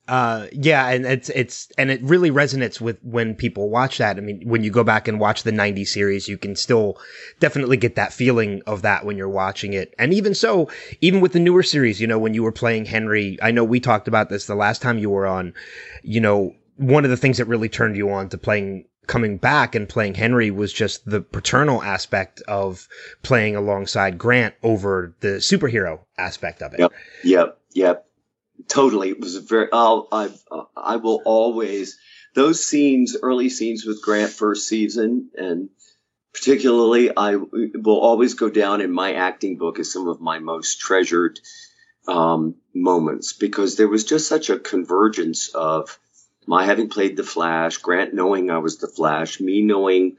uh 0.06 0.46
yeah 0.52 0.88
and 0.88 1.06
it's 1.06 1.30
it's 1.30 1.72
and 1.78 1.90
it 1.90 2.02
really 2.02 2.30
resonates 2.30 2.80
with 2.80 2.98
when 3.02 3.34
people 3.34 3.70
watch 3.70 3.98
that. 3.98 4.18
I 4.18 4.20
mean 4.20 4.42
when 4.44 4.62
you 4.62 4.70
go 4.70 4.84
back 4.84 5.08
and 5.08 5.18
watch 5.18 5.44
the 5.44 5.52
90 5.52 5.84
series 5.86 6.28
you 6.28 6.36
can 6.36 6.56
still 6.56 6.98
definitely 7.40 7.78
get 7.78 7.96
that 7.96 8.12
feeling 8.12 8.60
of 8.66 8.82
that 8.82 9.06
when 9.06 9.16
you're 9.16 9.28
watching 9.28 9.72
it. 9.72 9.94
And 9.98 10.12
even 10.12 10.34
so 10.34 10.68
even 11.00 11.20
with 11.20 11.32
the 11.32 11.40
newer 11.40 11.62
series 11.62 12.00
you 12.00 12.06
know 12.06 12.18
when 12.18 12.34
you 12.34 12.42
were 12.42 12.52
playing 12.52 12.84
henry 12.84 13.38
i 13.42 13.50
know 13.50 13.64
we 13.64 13.80
talked 13.80 14.08
about 14.08 14.28
this 14.28 14.46
the 14.46 14.54
last 14.54 14.82
time 14.82 14.98
you 14.98 15.08
were 15.08 15.26
on 15.26 15.54
you 16.02 16.20
know 16.20 16.54
one 16.76 17.04
of 17.04 17.10
the 17.10 17.16
things 17.16 17.38
that 17.38 17.46
really 17.46 17.68
turned 17.68 17.96
you 17.96 18.10
on 18.10 18.28
to 18.28 18.36
playing 18.36 18.84
coming 19.06 19.38
back 19.38 19.74
and 19.74 19.88
playing 19.88 20.14
henry 20.14 20.50
was 20.50 20.72
just 20.72 21.08
the 21.08 21.20
paternal 21.20 21.82
aspect 21.82 22.42
of 22.42 22.88
playing 23.22 23.56
alongside 23.56 24.18
grant 24.18 24.54
over 24.62 25.14
the 25.20 25.38
superhero 25.38 26.00
aspect 26.18 26.62
of 26.62 26.74
it. 26.74 26.80
Yep. 26.80 26.92
Yep. 27.22 27.58
Yep 27.72 28.06
totally. 28.68 29.10
It 29.10 29.20
was 29.20 29.36
very 29.36 29.68
I'll, 29.72 30.08
I 30.10 30.30
uh, 30.50 30.64
I 30.76 30.96
will 30.96 31.22
always 31.24 31.98
those 32.34 32.64
scenes 32.64 33.16
early 33.20 33.48
scenes 33.48 33.84
with 33.84 34.02
Grant 34.02 34.32
first 34.32 34.68
season 34.68 35.30
and 35.36 35.70
particularly 36.32 37.16
I 37.16 37.36
will 37.36 38.00
always 38.00 38.34
go 38.34 38.50
down 38.50 38.80
in 38.80 38.90
my 38.90 39.14
acting 39.14 39.56
book 39.56 39.78
as 39.78 39.92
some 39.92 40.08
of 40.08 40.20
my 40.20 40.40
most 40.40 40.80
treasured 40.80 41.38
um, 42.08 42.56
moments 42.74 43.32
because 43.32 43.76
there 43.76 43.88
was 43.88 44.04
just 44.04 44.28
such 44.28 44.50
a 44.50 44.58
convergence 44.58 45.48
of 45.48 45.98
my 46.46 46.64
having 46.66 46.90
played 46.90 47.16
the 47.16 47.24
Flash, 47.24 47.78
Grant 47.78 48.12
knowing 48.12 48.50
I 48.50 48.58
was 48.58 48.78
the 48.78 48.88
Flash, 48.88 49.40
me 49.40 49.62
knowing 49.62 50.16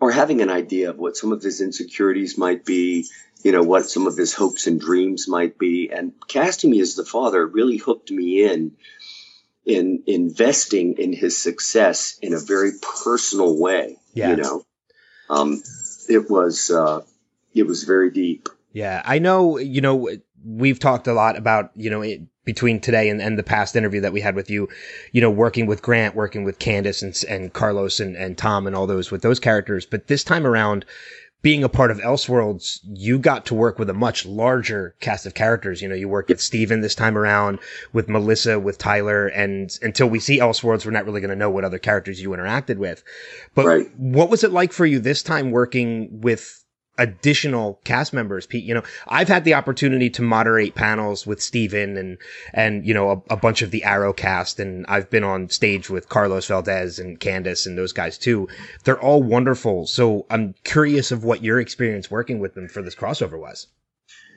or 0.00 0.10
having 0.10 0.42
an 0.42 0.50
idea 0.50 0.90
of 0.90 0.98
what 0.98 1.16
some 1.16 1.32
of 1.32 1.42
his 1.42 1.60
insecurities 1.60 2.36
might 2.36 2.64
be, 2.64 3.06
you 3.44 3.52
know, 3.52 3.62
what 3.62 3.88
some 3.88 4.06
of 4.08 4.16
his 4.16 4.32
hopes 4.32 4.66
and 4.66 4.80
dreams 4.80 5.28
might 5.28 5.58
be. 5.58 5.90
And 5.92 6.14
casting 6.26 6.70
me 6.70 6.80
as 6.80 6.96
the 6.96 7.04
father 7.04 7.46
really 7.46 7.76
hooked 7.76 8.10
me 8.10 8.42
in 8.42 8.72
in 9.66 10.02
investing 10.06 10.94
in 10.98 11.12
his 11.12 11.36
success 11.36 12.18
in 12.20 12.34
a 12.34 12.38
very 12.38 12.72
personal 12.82 13.60
way. 13.60 13.98
Yeah. 14.14 14.30
You 14.30 14.36
know, 14.36 14.66
um, 15.28 15.62
it 16.08 16.30
was 16.30 16.70
uh, 16.70 17.02
it 17.54 17.66
was 17.66 17.84
very 17.84 18.10
deep. 18.10 18.48
Yeah, 18.72 19.02
I 19.04 19.18
know. 19.18 19.58
You 19.58 19.82
know, 19.82 20.08
we've 20.42 20.78
talked 20.78 21.06
a 21.06 21.12
lot 21.12 21.36
about 21.36 21.70
you 21.74 21.90
know 21.90 22.00
it, 22.00 22.22
between 22.44 22.80
today 22.80 23.08
and, 23.08 23.20
and 23.20 23.38
the 23.38 23.42
past 23.42 23.76
interview 23.76 24.00
that 24.02 24.12
we 24.12 24.20
had 24.20 24.34
with 24.34 24.50
you, 24.50 24.68
you 25.12 25.20
know, 25.20 25.30
working 25.30 25.66
with 25.66 25.82
Grant, 25.82 26.14
working 26.14 26.44
with 26.44 26.58
Candice 26.58 27.02
and, 27.02 27.24
and 27.28 27.52
Carlos 27.52 28.00
and, 28.00 28.16
and 28.16 28.36
Tom 28.36 28.66
and 28.66 28.76
all 28.76 28.86
those 28.86 29.10
with 29.10 29.22
those 29.22 29.40
characters. 29.40 29.86
But 29.86 30.06
this 30.06 30.24
time 30.24 30.46
around, 30.46 30.84
being 31.44 31.62
a 31.62 31.68
part 31.68 31.90
of 31.90 31.98
Elseworlds, 31.98 32.80
you 32.84 33.18
got 33.18 33.44
to 33.44 33.54
work 33.54 33.78
with 33.78 33.90
a 33.90 33.94
much 33.94 34.24
larger 34.24 34.96
cast 35.00 35.26
of 35.26 35.34
characters. 35.34 35.82
You 35.82 35.88
know, 35.88 35.94
you 35.94 36.08
worked 36.08 36.30
with 36.30 36.40
Steven 36.40 36.80
this 36.80 36.94
time 36.94 37.18
around, 37.18 37.58
with 37.92 38.08
Melissa, 38.08 38.58
with 38.58 38.78
Tyler, 38.78 39.26
and 39.26 39.70
until 39.82 40.08
we 40.08 40.20
see 40.20 40.38
Elseworlds, 40.40 40.86
we're 40.86 40.92
not 40.92 41.04
really 41.04 41.20
going 41.20 41.28
to 41.28 41.36
know 41.36 41.50
what 41.50 41.62
other 41.62 41.78
characters 41.78 42.20
you 42.22 42.30
interacted 42.30 42.78
with. 42.78 43.04
But 43.54 43.66
right. 43.66 43.94
what 43.98 44.30
was 44.30 44.42
it 44.42 44.52
like 44.52 44.72
for 44.72 44.86
you 44.86 44.98
this 44.98 45.22
time 45.22 45.50
working 45.50 46.22
with 46.22 46.63
additional 46.98 47.80
cast 47.84 48.12
members. 48.12 48.46
Pete, 48.46 48.64
you 48.64 48.74
know, 48.74 48.82
I've 49.08 49.28
had 49.28 49.44
the 49.44 49.54
opportunity 49.54 50.10
to 50.10 50.22
moderate 50.22 50.74
panels 50.74 51.26
with 51.26 51.42
Steven 51.42 51.96
and, 51.96 52.18
and, 52.52 52.86
you 52.86 52.94
know, 52.94 53.10
a, 53.10 53.34
a, 53.34 53.36
bunch 53.36 53.62
of 53.62 53.70
the 53.70 53.84
Arrow 53.84 54.12
cast. 54.12 54.60
And 54.60 54.86
I've 54.88 55.10
been 55.10 55.24
on 55.24 55.50
stage 55.50 55.90
with 55.90 56.08
Carlos 56.08 56.46
Valdes 56.46 56.98
and 56.98 57.18
Candice 57.18 57.66
and 57.66 57.76
those 57.76 57.92
guys 57.92 58.16
too. 58.16 58.48
They're 58.84 59.00
all 59.00 59.22
wonderful. 59.22 59.86
So 59.86 60.26
I'm 60.30 60.54
curious 60.64 61.10
of 61.10 61.24
what 61.24 61.42
your 61.42 61.60
experience 61.60 62.10
working 62.10 62.38
with 62.38 62.54
them 62.54 62.68
for 62.68 62.82
this 62.82 62.94
crossover 62.94 63.38
was. 63.38 63.66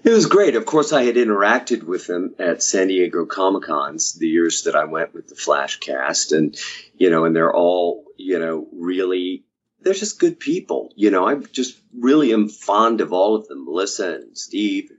It 0.03 0.12
was 0.12 0.28
great. 0.28 0.55
Of 0.55 0.66
course, 0.66 0.93
I 0.93 1.03
had 1.03 1.16
interacted 1.16 1.84
with 1.84 2.08
them 2.08 2.36
at 2.39 2.62
San 2.64 2.88
Diego 2.88 3.26
Comic 3.26 3.64
Cons 3.64 4.14
the 4.14 4.28
years 4.28 4.64
that 4.64 4.76
I 4.76 4.86
went 4.86 5.14
with 5.14 5.28
the 5.28 5.36
Flash 5.36 5.80
cast, 5.80 6.32
and 6.32 6.55
you 6.95 7.10
know, 7.10 7.26
and 7.26 7.36
they're 7.36 7.53
all 7.53 8.05
you 8.16 8.39
know 8.39 8.68
really 8.72 9.43
they're 9.82 9.93
just 9.93 10.19
good 10.19 10.39
people. 10.39 10.91
You 10.95 11.11
know, 11.11 11.28
I 11.28 11.36
just 11.36 11.80
really 11.97 12.34
am 12.34 12.49
fond 12.49 13.01
of 13.01 13.13
all 13.13 13.36
of 13.36 13.47
them, 13.47 13.65
Melissa 13.65 14.15
and 14.15 14.38
Steve, 14.38 14.91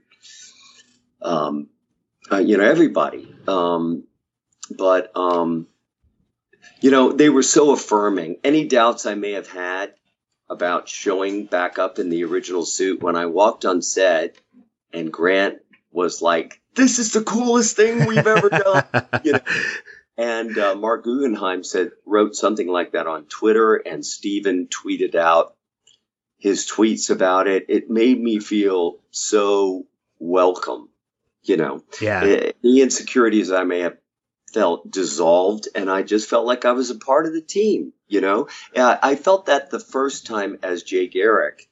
um, 1.21 1.67
uh, 2.31 2.37
you 2.37 2.57
know, 2.57 2.63
everybody. 2.63 3.33
Um, 3.47 4.03
but, 4.71 5.11
um, 5.15 5.67
you 6.81 6.91
know, 6.91 7.11
they 7.11 7.29
were 7.29 7.43
so 7.43 7.71
affirming. 7.71 8.37
Any 8.43 8.67
doubts 8.67 9.05
I 9.05 9.15
may 9.15 9.33
have 9.33 9.49
had 9.49 9.93
about 10.49 10.89
showing 10.89 11.45
back 11.45 11.77
up 11.77 11.99
in 11.99 12.09
the 12.09 12.23
original 12.23 12.65
suit 12.65 13.01
when 13.01 13.15
I 13.15 13.27
walked 13.27 13.65
on 13.65 13.81
set 13.81 14.37
and 14.93 15.11
Grant 15.11 15.59
was 15.91 16.21
like, 16.21 16.61
this 16.75 16.99
is 16.99 17.13
the 17.13 17.23
coolest 17.23 17.75
thing 17.75 18.05
we've 18.05 18.25
ever 18.25 18.49
done. 18.49 18.83
you 19.23 19.33
know, 19.33 19.39
and 20.19 20.57
uh, 20.57 20.75
Marc 20.75 21.05
Guggenheim 21.05 21.63
said 21.63 21.91
wrote 22.05 22.35
something 22.35 22.67
like 22.67 22.91
that 22.91 23.07
on 23.07 23.23
Twitter, 23.25 23.75
and 23.75 24.05
Steven 24.05 24.67
tweeted 24.67 25.15
out 25.15 25.55
his 26.37 26.69
tweets 26.69 27.09
about 27.09 27.47
it. 27.47 27.67
It 27.69 27.89
made 27.89 28.19
me 28.21 28.39
feel 28.39 28.97
so 29.11 29.87
welcome. 30.19 30.89
You 31.43 31.55
know, 31.55 31.83
yeah. 32.01 32.23
Eh, 32.23 32.51
the 32.61 32.81
insecurities 32.81 33.49
I 33.49 33.63
may 33.63 33.79
have 33.79 33.97
felt 34.53 34.91
dissolved, 34.91 35.69
and 35.73 35.89
I 35.89 36.03
just 36.03 36.29
felt 36.29 36.45
like 36.45 36.65
I 36.65 36.73
was 36.73 36.89
a 36.89 36.95
part 36.95 37.25
of 37.25 37.33
the 37.33 37.41
team. 37.41 37.93
You 38.09 38.19
know, 38.19 38.49
I 38.75 39.15
felt 39.15 39.45
that 39.45 39.71
the 39.71 39.79
first 39.79 40.25
time 40.25 40.59
as 40.63 40.83
Jay 40.83 41.07
Garrick 41.07 41.69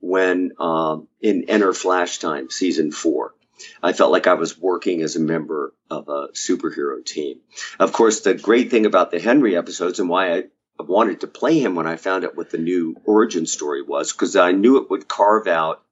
when 0.00 0.52
um, 0.58 1.06
in 1.20 1.44
Enter 1.48 1.72
Flashtime 1.72 2.50
season 2.50 2.90
four 2.90 3.34
I 3.82 3.92
felt 3.92 4.12
like 4.12 4.26
I 4.26 4.34
was 4.34 4.58
working 4.58 5.02
as 5.02 5.16
a 5.16 5.20
member 5.20 5.74
of 5.90 6.08
a 6.08 6.28
superhero 6.28 7.04
team. 7.04 7.40
Of 7.78 7.92
course, 7.92 8.20
the 8.20 8.34
great 8.34 8.70
thing 8.70 8.86
about 8.86 9.10
the 9.10 9.20
Henry 9.20 9.56
episodes 9.56 10.00
and 10.00 10.08
why 10.08 10.36
I 10.36 10.42
wanted 10.78 11.20
to 11.20 11.26
play 11.26 11.58
him 11.58 11.74
when 11.74 11.86
I 11.86 11.96
found 11.96 12.24
out 12.24 12.36
what 12.36 12.50
the 12.50 12.58
new 12.58 12.96
origin 13.04 13.46
story 13.46 13.82
was, 13.82 14.12
because 14.12 14.36
I 14.36 14.52
knew 14.52 14.78
it 14.78 14.90
would 14.90 15.08
carve 15.08 15.46
out 15.46 15.82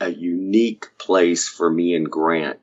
a 0.00 0.10
unique 0.10 0.98
place 0.98 1.48
for 1.48 1.70
me 1.70 1.94
and 1.94 2.10
Grant 2.10 2.58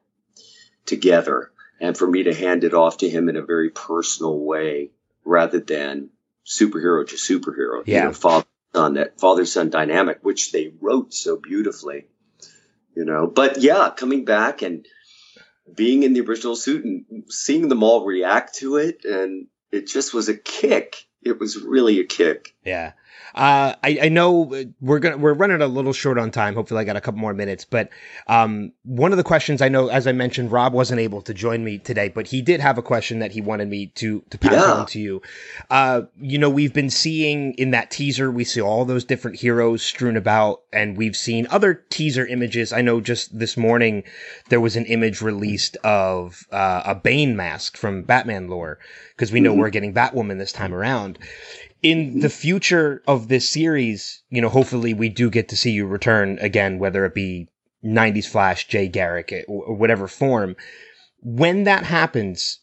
together 0.86 1.51
and 1.80 1.97
for 1.97 2.08
me 2.08 2.24
to 2.24 2.34
hand 2.34 2.64
it 2.64 2.74
off 2.74 2.97
to 2.97 3.10
him 3.10 3.30
in 3.30 3.38
a 3.38 3.41
very 3.41 3.70
personal 3.70 4.38
way 4.38 4.91
rather 5.26 5.60
than 5.60 6.10
superhero 6.45 7.08
to 7.08 7.16
superhero. 7.16 7.84
Yeah. 7.86 7.99
You 7.99 8.04
know, 8.06 8.14
father 8.14 8.45
son, 8.74 8.93
that 8.95 9.20
father 9.20 9.45
son 9.45 9.70
dynamic, 9.70 10.20
which 10.22 10.51
they 10.51 10.74
wrote 10.80 11.14
so 11.14 11.38
beautifully 11.38 12.06
you 12.96 13.06
know. 13.06 13.28
But 13.28 13.62
yeah, 13.62 13.89
coming 13.96 14.26
back 14.26 14.62
and 14.62 14.86
being 15.74 16.04
in 16.04 16.14
the 16.14 16.22
original 16.22 16.56
suit 16.56 16.84
and 16.84 17.24
seeing 17.30 17.70
them 17.70 17.84
all 17.84 18.06
react 18.06 18.56
to 18.56 18.78
it, 18.78 19.06
and 19.06 19.48
it 19.72 19.88
just 19.88 20.14
was 20.14 20.30
a 20.30 20.38
kick. 20.38 21.08
It 21.22 21.39
was 21.39 21.62
really 21.62 22.00
a 22.00 22.06
kick. 22.06 22.54
Yeah. 22.66 22.94
Uh, 23.36 23.74
I, 23.84 23.99
I 24.03 24.09
know 24.09 24.53
we're 24.80 24.99
gonna 24.99 25.18
we're 25.18 25.34
running 25.34 25.61
a 25.61 25.68
little 25.68 25.93
short 25.93 26.20
on 26.20 26.30
time. 26.30 26.53
Hopefully, 26.53 26.82
I 26.82 26.84
got 26.84 26.95
a 26.95 27.01
couple 27.01 27.20
more 27.20 27.34
minutes. 27.34 27.66
But 27.66 27.89
um, 28.28 28.74
one 28.84 29.11
of 29.11 29.18
the 29.18 29.24
questions 29.24 29.61
I 29.61 29.70
know, 29.70 29.88
as 29.88 30.05
I 30.05 30.11
mentioned, 30.11 30.51
Rob 30.51 30.74
wasn't 30.74 30.99
able 30.99 31.22
to 31.24 31.34
join 31.34 31.64
me 31.64 31.80
today, 31.80 32.09
but 32.09 32.28
he 32.28 32.41
did 32.41 32.59
have 32.59 32.78
a 32.78 32.84
question 32.84 33.20
that 33.20 33.32
he 33.32 33.41
wanted 33.41 33.70
me 33.70 33.88
to 33.95 34.24
to 34.30 34.38
pass 34.38 34.53
yeah. 34.53 34.74
on 34.74 34.86
to 34.88 34.99
you. 34.99 35.22
Uh, 35.72 36.01
you 36.20 36.38
know, 36.38 36.49
we've 36.49 36.74
been 36.74 36.91
seeing 36.91 37.53
in 37.55 37.72
that 37.72 37.89
teaser, 37.89 38.32
we 38.32 38.43
see 38.43 38.61
all 38.61 38.86
those 38.86 39.03
different 39.03 39.39
heroes 39.39 39.82
strewn 39.82 40.16
about, 40.16 40.61
and 40.72 40.95
we've 40.95 41.16
seen 41.16 41.47
other 41.49 41.74
teaser 41.89 42.28
images. 42.28 42.72
I 42.72 42.82
know 42.82 43.01
just 43.01 43.38
this 43.38 43.57
morning 43.57 44.03
there 44.49 44.61
was 44.61 44.76
an 44.76 44.86
image 44.86 45.22
released 45.22 45.76
of 45.78 46.45
uh, 46.51 46.84
a 46.86 46.93
Bane 46.93 47.36
mask 47.36 47.78
from 47.78 48.03
Batman 48.03 48.47
lore 48.47 48.78
because 49.16 49.32
we 49.32 49.39
know 49.39 49.51
mm-hmm. 49.51 49.61
we're 49.61 49.70
getting 49.72 49.93
Batwoman 49.93 50.38
this 50.38 50.51
time 50.51 50.74
around 50.74 51.18
in 51.84 52.21
the 52.21 52.29
future 52.29 53.03
of 53.05 53.27
this 53.27 53.47
series, 53.47 54.23
you 54.29 54.41
know, 54.41 54.49
hopefully 54.49 54.93
we 54.93 55.09
do 55.09 55.29
get 55.29 55.49
to 55.49 55.57
see 55.57 55.71
you 55.71 55.86
return 55.86 56.39
again, 56.39 56.79
whether 56.79 57.05
it 57.05 57.13
be 57.13 57.49
90s 57.84 58.25
Flash, 58.25 58.67
Jay 58.69 58.88
Garrick, 58.88 59.34
eh, 59.34 59.43
or 59.47 59.75
whatever 59.75 60.07
form. 60.07 60.55
When 61.19 61.65
that 61.65 61.84
happens, 61.84 62.59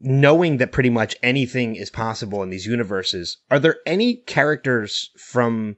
knowing 0.00 0.58
that 0.58 0.70
pretty 0.70 0.90
much 0.90 1.16
anything 1.22 1.76
is 1.76 1.90
possible 1.90 2.42
in 2.42 2.50
these 2.50 2.66
universes, 2.66 3.38
are 3.50 3.58
there 3.58 3.78
any 3.86 4.16
characters 4.16 5.10
from 5.16 5.76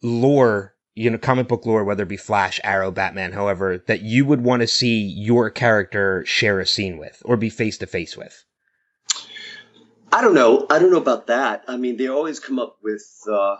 lore, 0.00 0.76
you 0.94 1.10
know, 1.10 1.18
comic 1.18 1.48
book 1.48 1.66
lore, 1.66 1.82
whether 1.82 2.04
it 2.04 2.08
be 2.08 2.16
Flash, 2.16 2.60
Arrow, 2.62 2.92
Batman, 2.92 3.32
however, 3.32 3.82
that 3.88 4.02
you 4.02 4.24
would 4.24 4.42
want 4.42 4.60
to 4.60 4.68
see 4.68 5.00
your 5.00 5.50
character 5.50 6.24
share 6.26 6.60
a 6.60 6.66
scene 6.66 6.96
with 6.96 7.20
or 7.24 7.36
be 7.36 7.50
face 7.50 7.76
to 7.78 7.86
face 7.86 8.16
with? 8.16 8.44
I 10.14 10.20
don't 10.20 10.34
know. 10.34 10.64
I 10.70 10.78
don't 10.78 10.92
know 10.92 10.98
about 10.98 11.26
that. 11.26 11.64
I 11.66 11.76
mean, 11.76 11.96
they 11.96 12.06
always 12.06 12.38
come 12.38 12.60
up 12.60 12.76
with 12.80 13.04
uh, 13.28 13.56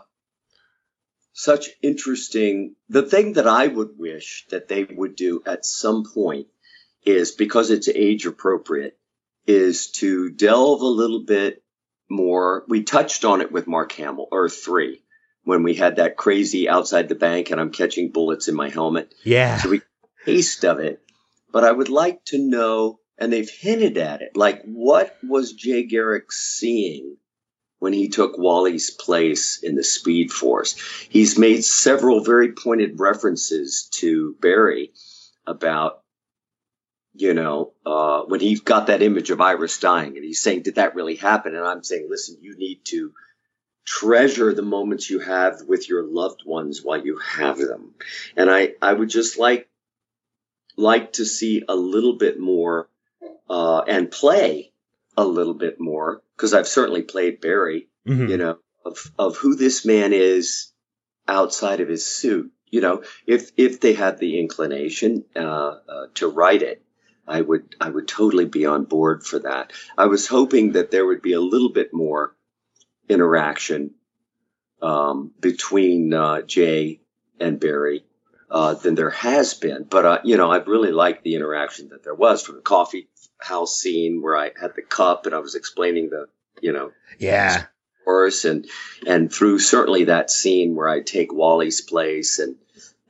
such 1.33 1.71
interesting. 1.83 2.77
The 2.89 3.03
thing 3.03 3.33
that 3.33 3.49
I 3.49 3.67
would 3.67 3.99
wish 3.99 4.47
that 4.51 4.69
they 4.69 4.85
would 4.85 5.17
do 5.17 5.43
at 5.47 5.67
some 5.67 6.05
point 6.15 6.47
is 7.05 7.33
because 7.33 7.71
it's 7.71 7.89
age 7.89 8.25
appropriate, 8.25 8.97
is 9.49 9.91
to 9.91 10.31
delve 10.31 10.81
a 10.81 10.87
little 10.87 11.25
bit 11.25 11.65
more. 12.09 12.65
We 12.69 12.85
touched 12.85 13.25
on 13.25 13.41
it 13.41 13.51
with 13.51 13.67
Mark 13.67 13.91
Hamill, 13.93 14.29
or 14.31 14.49
three, 14.49 15.03
when 15.43 15.65
we 15.65 15.75
had 15.75 15.97
that 15.97 16.17
crazy 16.17 16.69
outside 16.69 17.09
the 17.09 17.17
bank 17.17 17.51
and 17.51 17.61
I'm 17.61 17.73
catching 17.73 18.13
bullets 18.13 18.47
in 18.47 18.55
my 18.55 18.69
helmet. 18.69 19.13
Yeah. 19.25 19.59
So 19.59 19.71
we 19.71 19.83
taste 20.25 20.65
of 20.65 20.79
it. 20.79 21.01
But 21.53 21.65
I 21.65 21.73
would 21.73 21.89
like 21.89 22.25
to 22.27 22.39
know 22.39 23.01
and 23.19 23.33
they've 23.33 23.51
hinted 23.51 23.97
at 23.99 24.23
it. 24.23 24.37
Like, 24.37 24.63
what 24.65 25.17
was 25.23 25.53
Jay 25.53 25.85
Garrick 25.85 26.33
seeing 26.33 27.17
when 27.79 27.93
he 27.93 28.09
took 28.09 28.39
Wally's 28.39 28.91
place 28.91 29.63
in 29.63 29.77
the 29.77 29.85
Speed 29.85 30.33
Force? 30.33 30.79
He's 31.09 31.39
made 31.39 31.65
several 31.65 32.21
very 32.25 32.53
pointed 32.53 32.99
references 32.99 33.89
to 33.95 34.37
Barry 34.41 34.93
about, 35.47 36.01
you 37.15 37.35
know, 37.35 37.73
uh, 37.87 38.23
when 38.23 38.41
he 38.41 38.57
got 38.57 38.89
that 38.89 39.03
image 39.03 39.31
of 39.31 39.41
Iris 39.41 39.79
dying, 39.79 40.17
and 40.17 40.25
he's 40.25 40.41
saying, 40.41 40.63
"Did 40.63 40.77
that 40.77 40.95
really 40.95 41.17
happen?" 41.17 41.55
And 41.55 41.65
I'm 41.65 41.85
saying, 41.85 42.09
"Listen, 42.11 42.39
you 42.41 42.57
need 42.57 42.85
to." 42.87 43.13
treasure 43.87 44.55
the 44.55 44.63
moments 44.63 45.11
you 45.11 45.19
have 45.19 45.61
with 45.69 45.91
your 45.91 46.03
loved 46.03 46.41
ones 46.47 46.81
while 46.83 47.05
you 47.05 47.19
have 47.19 47.59
them 47.59 47.95
and 48.35 48.51
i 48.51 48.73
i 48.81 48.91
would 48.91 49.11
just 49.11 49.39
like 49.39 49.69
like 50.79 51.13
to 51.13 51.27
see 51.27 51.63
a 51.69 51.77
little 51.77 52.17
bit 52.17 52.41
more 52.41 52.89
uh, 53.49 53.81
and 53.81 54.11
play 54.11 54.73
a 55.17 55.25
little 55.25 55.55
bit 55.55 55.81
more 55.81 56.23
because 56.37 56.55
I've 56.55 56.69
certainly 56.69 57.03
played 57.03 57.41
Barry, 57.41 57.89
mm-hmm. 58.07 58.29
you 58.29 58.37
know, 58.37 58.59
of, 58.85 58.99
of 59.19 59.37
who 59.37 59.55
this 59.55 59.85
man 59.85 60.13
is 60.13 60.73
outside 61.29 61.81
of 61.81 61.89
his 61.89 62.07
suit. 62.07 62.53
You 62.71 62.81
know, 62.81 63.03
if 63.27 63.53
if 63.57 63.81
they 63.81 63.93
had 63.93 64.19
the 64.19 64.41
inclination 64.41 65.25
uh, 65.37 65.77
uh, 65.89 66.07
to 66.15 66.29
write 66.29 66.63
it, 66.63 66.83
I 67.27 67.41
would 67.41 67.77
I 67.81 67.89
would 67.89 68.09
totally 68.09 68.47
be 68.47 68.67
on 68.67 68.85
board 68.85 69.25
for 69.25 69.39
that. 69.41 69.73
I 69.97 70.07
was 70.07 70.27
hoping 70.27 70.73
that 70.73 70.91
there 70.91 71.07
would 71.07 71.23
be 71.23 71.35
a 71.35 71.41
little 71.41 71.71
bit 71.71 71.95
more 71.95 72.35
interaction 73.09 73.93
um, 74.83 75.33
between 75.41 76.13
uh, 76.13 76.43
Jay 76.43 77.01
and 77.39 77.61
Barry 77.61 78.05
uh, 78.51 78.75
than 78.75 78.95
there 78.95 79.11
has 79.11 79.55
been. 79.55 79.85
But 79.85 80.05
uh, 80.05 80.19
you 80.25 80.37
know, 80.37 80.51
I 80.51 80.59
really 80.59 80.93
liked 80.93 81.23
the 81.23 81.37
interaction 81.37 81.91
that 81.91 82.03
there 82.03 82.15
was 82.15 82.43
from 82.43 82.57
the 82.57 82.63
coffee 82.63 83.09
house 83.45 83.77
scene 83.77 84.23
where 84.23 84.37
I 84.37 84.51
had 84.61 84.75
the 84.75 84.83
cup 84.83 85.27
and 85.27 85.35
I 85.35 85.39
was 85.39 85.55
explaining 85.55 86.11
the, 86.11 86.27
you 86.61 86.73
know, 86.73 86.93
yeah, 87.19 87.67
course, 88.05 88.45
and 88.45 88.67
and 89.07 89.33
through 89.33 89.59
certainly 89.59 90.05
that 90.05 90.31
scene 90.31 90.75
where 90.75 90.89
I 90.89 91.01
take 91.01 91.33
Wally's 91.33 91.81
place, 91.81 92.39
and 92.39 92.57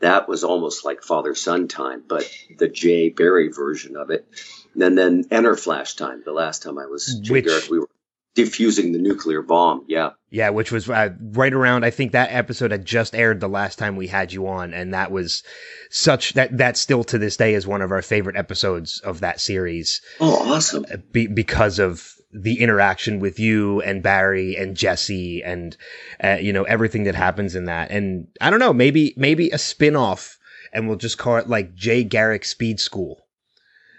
that 0.00 0.28
was 0.28 0.44
almost 0.44 0.84
like 0.84 1.02
father 1.02 1.34
son 1.34 1.68
time, 1.68 2.02
but 2.06 2.30
the 2.58 2.68
Jay 2.68 3.08
Barry 3.10 3.48
version 3.48 3.96
of 3.96 4.10
it. 4.10 4.26
And 4.74 4.98
then 4.98 5.24
Enter 5.30 5.54
Flashtime, 5.54 6.24
the 6.24 6.32
last 6.32 6.62
time 6.62 6.78
I 6.78 6.86
was 6.86 7.20
Jay 7.20 7.34
Which, 7.34 7.44
Garrick, 7.44 7.70
we 7.70 7.78
were 7.78 7.88
defusing 8.34 8.92
the 8.92 8.98
nuclear 8.98 9.42
bomb. 9.42 9.84
Yeah. 9.88 10.10
Yeah, 10.30 10.50
which 10.50 10.72
was 10.72 10.90
uh, 10.90 11.10
right 11.20 11.52
around. 11.52 11.84
I 11.84 11.90
think 11.90 12.12
that 12.12 12.32
episode 12.32 12.72
had 12.72 12.84
just 12.84 13.14
aired 13.14 13.40
the 13.40 13.48
last 13.48 13.78
time 13.78 13.94
we 13.94 14.08
had 14.08 14.32
you 14.32 14.48
on, 14.48 14.74
and 14.74 14.92
that 14.92 15.12
was 15.12 15.44
such 15.90 16.32
that 16.32 16.58
that 16.58 16.76
still 16.76 17.04
to 17.04 17.18
this 17.18 17.36
day 17.36 17.54
is 17.54 17.66
one 17.66 17.82
of 17.82 17.92
our 17.92 18.02
favorite 18.02 18.36
episodes 18.36 19.00
of 19.00 19.20
that 19.20 19.40
series. 19.40 20.00
Oh, 20.18 20.52
awesome! 20.52 20.84
Uh, 20.92 20.96
be, 21.12 21.28
because 21.28 21.78
of 21.78 22.14
the 22.32 22.60
interaction 22.60 23.20
with 23.20 23.38
you 23.38 23.80
and 23.82 24.02
Barry 24.02 24.56
and 24.56 24.76
Jesse 24.76 25.40
and 25.44 25.76
uh, 26.22 26.38
you 26.40 26.52
know 26.52 26.64
everything 26.64 27.04
that 27.04 27.14
happens 27.14 27.54
in 27.54 27.66
that. 27.66 27.92
And 27.92 28.26
I 28.40 28.50
don't 28.50 28.58
know, 28.58 28.72
maybe 28.72 29.14
maybe 29.16 29.50
a 29.50 29.58
spin 29.58 29.94
off, 29.94 30.36
and 30.72 30.88
we'll 30.88 30.96
just 30.96 31.16
call 31.16 31.36
it 31.36 31.48
like 31.48 31.76
Jay 31.76 32.02
Garrick 32.02 32.44
Speed 32.44 32.80
School. 32.80 33.20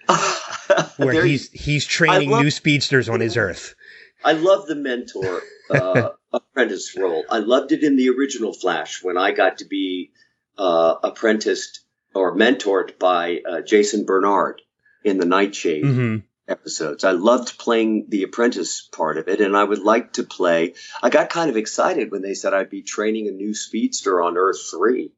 where 0.97 1.25
he's 1.25 1.49
he's 1.51 1.85
training 1.85 2.29
love- 2.29 2.43
new 2.43 2.51
speedsters 2.51 3.07
on 3.07 3.21
his 3.21 3.37
Earth. 3.37 3.73
I 4.25 4.33
love 4.33 4.65
the 4.65 4.75
mentor 4.75 5.41
uh, 5.69 6.09
apprentice 6.33 6.97
role. 6.97 7.23
I 7.29 7.37
loved 7.37 7.71
it 7.71 7.83
in 7.83 7.95
the 7.95 8.09
original 8.09 8.53
Flash 8.53 9.03
when 9.03 9.17
I 9.17 9.31
got 9.31 9.59
to 9.59 9.65
be 9.65 10.11
uh, 10.57 10.95
apprenticed 11.03 11.81
or 12.15 12.35
mentored 12.35 12.97
by 12.97 13.41
uh, 13.47 13.61
Jason 13.61 14.05
Bernard 14.05 14.61
in 15.03 15.19
the 15.19 15.25
Nightshade 15.27 15.83
mm-hmm. 15.83 16.17
episodes. 16.47 17.03
I 17.03 17.11
loved 17.11 17.59
playing 17.59 18.07
the 18.09 18.23
apprentice 18.23 18.81
part 18.81 19.19
of 19.19 19.27
it, 19.27 19.41
and 19.41 19.55
I 19.55 19.63
would 19.63 19.83
like 19.83 20.13
to 20.13 20.23
play. 20.23 20.73
I 21.03 21.11
got 21.11 21.29
kind 21.29 21.51
of 21.51 21.57
excited 21.57 22.11
when 22.11 22.23
they 22.23 22.33
said 22.33 22.53
I'd 22.53 22.71
be 22.71 22.81
training 22.81 23.27
a 23.27 23.31
new 23.31 23.53
speedster 23.53 24.21
on 24.21 24.37
Earth 24.37 24.71
Three. 24.71 25.11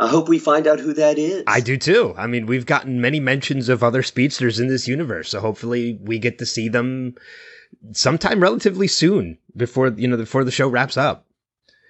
I 0.00 0.08
hope 0.08 0.28
we 0.28 0.40
find 0.40 0.66
out 0.66 0.80
who 0.80 0.94
that 0.94 1.16
is. 1.16 1.44
I 1.46 1.60
do 1.60 1.76
too. 1.76 2.12
I 2.16 2.26
mean, 2.26 2.46
we've 2.46 2.66
gotten 2.66 3.00
many 3.00 3.20
mentions 3.20 3.68
of 3.68 3.84
other 3.84 4.02
speedsters 4.02 4.58
in 4.58 4.66
this 4.66 4.88
universe, 4.88 5.28
so 5.28 5.38
hopefully 5.38 5.96
we 6.02 6.18
get 6.18 6.38
to 6.38 6.46
see 6.46 6.68
them 6.68 7.14
sometime 7.92 8.40
relatively 8.40 8.88
soon 8.88 9.38
before 9.56 9.88
you 9.88 10.08
know 10.08 10.16
before 10.16 10.44
the 10.44 10.50
show 10.50 10.68
wraps 10.68 10.96
up. 10.96 11.26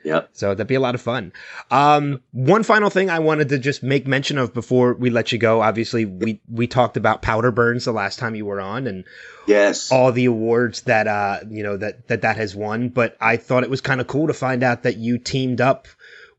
Yeah. 0.05 0.23
So 0.33 0.55
that'd 0.55 0.67
be 0.67 0.75
a 0.75 0.81
lot 0.81 0.97
of 0.97 1.01
fun. 1.01 1.33
Um, 1.71 2.23
one 2.33 2.65
final 2.65 2.91
thing 2.91 3.09
I 3.09 3.21
wanted 3.21 3.51
to 3.51 3.59
just 3.59 3.83
make 3.83 4.07
mention 4.07 4.37
of 4.37 4.53
before 4.53 4.95
we 4.95 5.11
let 5.11 5.31
you 5.31 5.39
go. 5.39 5.61
Obviously, 5.61 6.05
we 6.05 6.41
we 6.49 6.67
talked 6.67 6.97
about 6.97 7.23
Powder 7.23 7.53
Burns 7.53 7.85
the 7.85 7.93
last 7.93 8.19
time 8.19 8.35
you 8.35 8.45
were 8.45 8.61
on, 8.61 8.87
and 8.87 9.05
yes, 9.47 9.93
all 9.93 10.11
the 10.13 10.25
awards 10.25 10.83
that 10.83 11.07
uh 11.07 11.41
you 11.49 11.63
know 11.63 11.77
that 11.77 12.09
that 12.09 12.23
that 12.23 12.37
has 12.37 12.55
won. 12.57 12.89
But 12.89 13.17
I 13.21 13.37
thought 13.37 13.63
it 13.63 13.71
was 13.71 13.81
kind 13.81 14.01
of 14.01 14.07
cool 14.07 14.27
to 14.27 14.35
find 14.35 14.63
out 14.63 14.83
that 14.83 14.97
you 14.97 15.19
teamed 15.19 15.61
up 15.61 15.87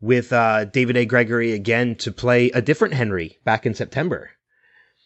with 0.02 0.34
uh, 0.34 0.66
David 0.66 0.98
A. 0.98 1.06
Gregory 1.06 1.54
again 1.54 1.96
to 1.96 2.12
play 2.12 2.52
a 2.52 2.62
different 2.62 2.94
Henry 2.94 3.40
back 3.46 3.66
in 3.66 3.74
September. 3.74 4.32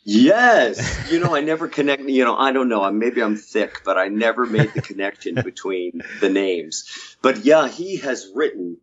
Yes. 0.07 0.95
You 1.11 1.21
know, 1.21 1.34
I 1.34 1.39
never 1.39 1.69
connect, 1.69 2.03
you 2.03 2.25
know, 2.25 2.35
I 2.35 2.51
don't 2.51 2.67
know. 2.67 2.91
Maybe 2.91 3.21
I'm 3.23 3.38
thick, 3.38 3.81
but 3.85 3.97
I 3.97 4.09
never 4.09 4.45
made 4.45 4.73
the 4.73 4.81
connection 4.81 5.35
between 5.43 6.01
the 6.19 6.27
names. 6.27 6.84
But 7.21 7.45
yeah, 7.45 7.69
he 7.69 7.97
has 7.97 8.29
written 8.35 8.77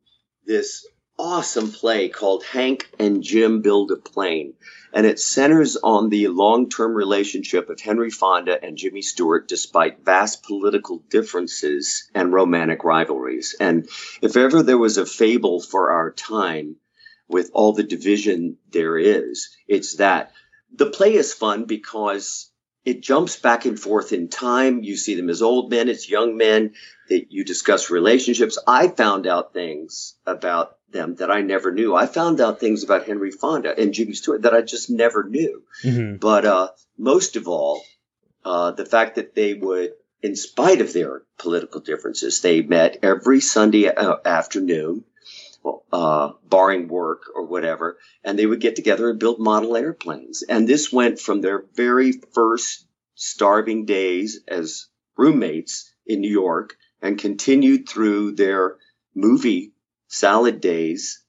this 0.47 0.87
awesome 1.19 1.71
play 1.71 2.09
called 2.09 2.45
Hank 2.45 2.89
and 2.99 3.23
Jim 3.23 3.61
Build 3.61 3.91
a 3.91 3.97
Plane. 3.97 4.55
And 4.95 5.05
it 5.05 5.21
centers 5.21 5.77
on 5.77 6.09
the 6.09 6.29
long 6.29 6.71
term 6.71 6.95
relationship 6.95 7.69
of 7.69 7.79
Henry 7.79 8.11
Fonda 8.11 8.63
and 8.65 8.79
Jimmy 8.79 9.03
Stewart 9.03 9.47
despite 9.47 10.03
vast 10.03 10.45
political 10.45 11.05
differences 11.11 12.09
and 12.15 12.33
romantic 12.33 12.85
rivalries. 12.85 13.55
And 13.61 13.87
if 14.23 14.39
ever 14.39 14.63
there 14.63 14.79
was 14.79 14.97
a 14.97 15.05
fable 15.05 15.61
for 15.61 15.91
our 15.91 16.11
time 16.11 16.77
with 17.29 17.51
all 17.53 17.75
the 17.75 17.83
division 17.83 18.57
there 18.71 18.97
is, 18.97 19.51
it's 19.69 19.97
that 19.97 20.33
the 20.77 20.91
play 20.91 21.15
is 21.15 21.33
fun 21.33 21.65
because 21.65 22.51
it 22.85 23.03
jumps 23.03 23.37
back 23.37 23.65
and 23.65 23.79
forth 23.79 24.13
in 24.13 24.29
time. 24.29 24.83
You 24.83 24.97
see 24.97 25.15
them 25.15 25.31
as 25.31 25.43
old 25.43 25.71
men, 25.71 25.89
as 25.89 26.09
young 26.09 26.37
men. 26.37 26.75
That 27.09 27.27
you 27.31 27.45
discuss 27.45 27.91
relationships. 27.91 28.59
I 28.67 28.89
found 28.89 29.27
out 29.27 29.53
things 29.53 30.15
about 30.27 30.77
them 30.91 31.17
that 31.17 31.31
I 31.31 31.43
never 31.43 31.71
knew. 31.71 31.95
I 31.95 32.07
found 32.07 32.41
out 32.41 32.61
things 32.61 32.83
about 32.83 33.07
Henry 33.07 33.31
Fonda 33.31 33.79
and 33.79 33.93
Jimmy 33.93 34.15
Stewart 34.15 34.43
that 34.43 34.55
I 34.55 34.63
just 34.63 34.89
never 34.89 35.25
knew. 35.25 35.63
Mm-hmm. 35.83 36.17
But 36.17 36.47
uh, 36.47 36.69
most 36.97 37.37
of 37.37 37.47
all, 37.47 37.83
uh, 38.45 38.71
the 38.71 38.87
fact 38.87 39.17
that 39.17 39.35
they 39.35 39.53
would, 39.53 39.93
in 40.23 40.35
spite 40.35 40.81
of 40.81 40.95
their 40.95 41.23
political 41.39 41.83
differences, 41.83 42.41
they 42.41 42.63
met 42.63 42.99
every 43.03 43.41
Sunday 43.41 43.89
uh, 43.89 44.17
afternoon 44.25 45.05
uh, 45.93 46.33
barring 46.45 46.89
work 46.89 47.23
or 47.35 47.47
whatever, 47.47 47.99
and 48.23 48.39
they 48.39 48.47
would 48.47 48.61
get 48.61 48.77
together 48.77 49.11
and 49.11 49.19
build 49.19 49.39
model 49.39 49.77
airplanes. 49.77 50.43
And 50.43 50.69
this 50.69 50.93
went 50.93 51.19
from 51.19 51.41
their 51.41 51.65
very 51.75 52.13
first 52.13 52.87
starving 53.15 53.87
days 53.87 54.41
as 54.49 54.89
roommates 55.17 55.93
in 56.07 56.21
New 56.21 56.31
York 56.31 56.77
and 57.01 57.19
continued 57.19 57.89
through 57.89 58.33
their 58.33 58.77
movie 59.15 59.73
salad 60.09 60.61
days 60.61 61.23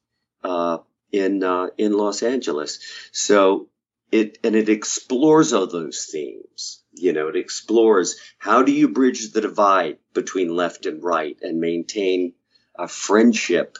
uh, 0.43 0.79
in 1.11 1.43
uh, 1.43 1.67
in 1.77 1.93
Los 1.93 2.23
Angeles. 2.23 2.79
So 3.11 3.69
it 4.11 4.37
and 4.43 4.55
it 4.55 4.69
explores 4.69 5.53
all 5.53 5.67
those 5.67 6.07
themes. 6.11 6.83
You 6.93 7.13
know, 7.13 7.27
it 7.27 7.35
explores 7.35 8.15
how 8.37 8.63
do 8.63 8.71
you 8.71 8.89
bridge 8.89 9.31
the 9.31 9.41
divide 9.41 9.97
between 10.13 10.55
left 10.55 10.85
and 10.85 11.03
right 11.03 11.37
and 11.41 11.59
maintain 11.59 12.33
a 12.77 12.87
friendship 12.87 13.77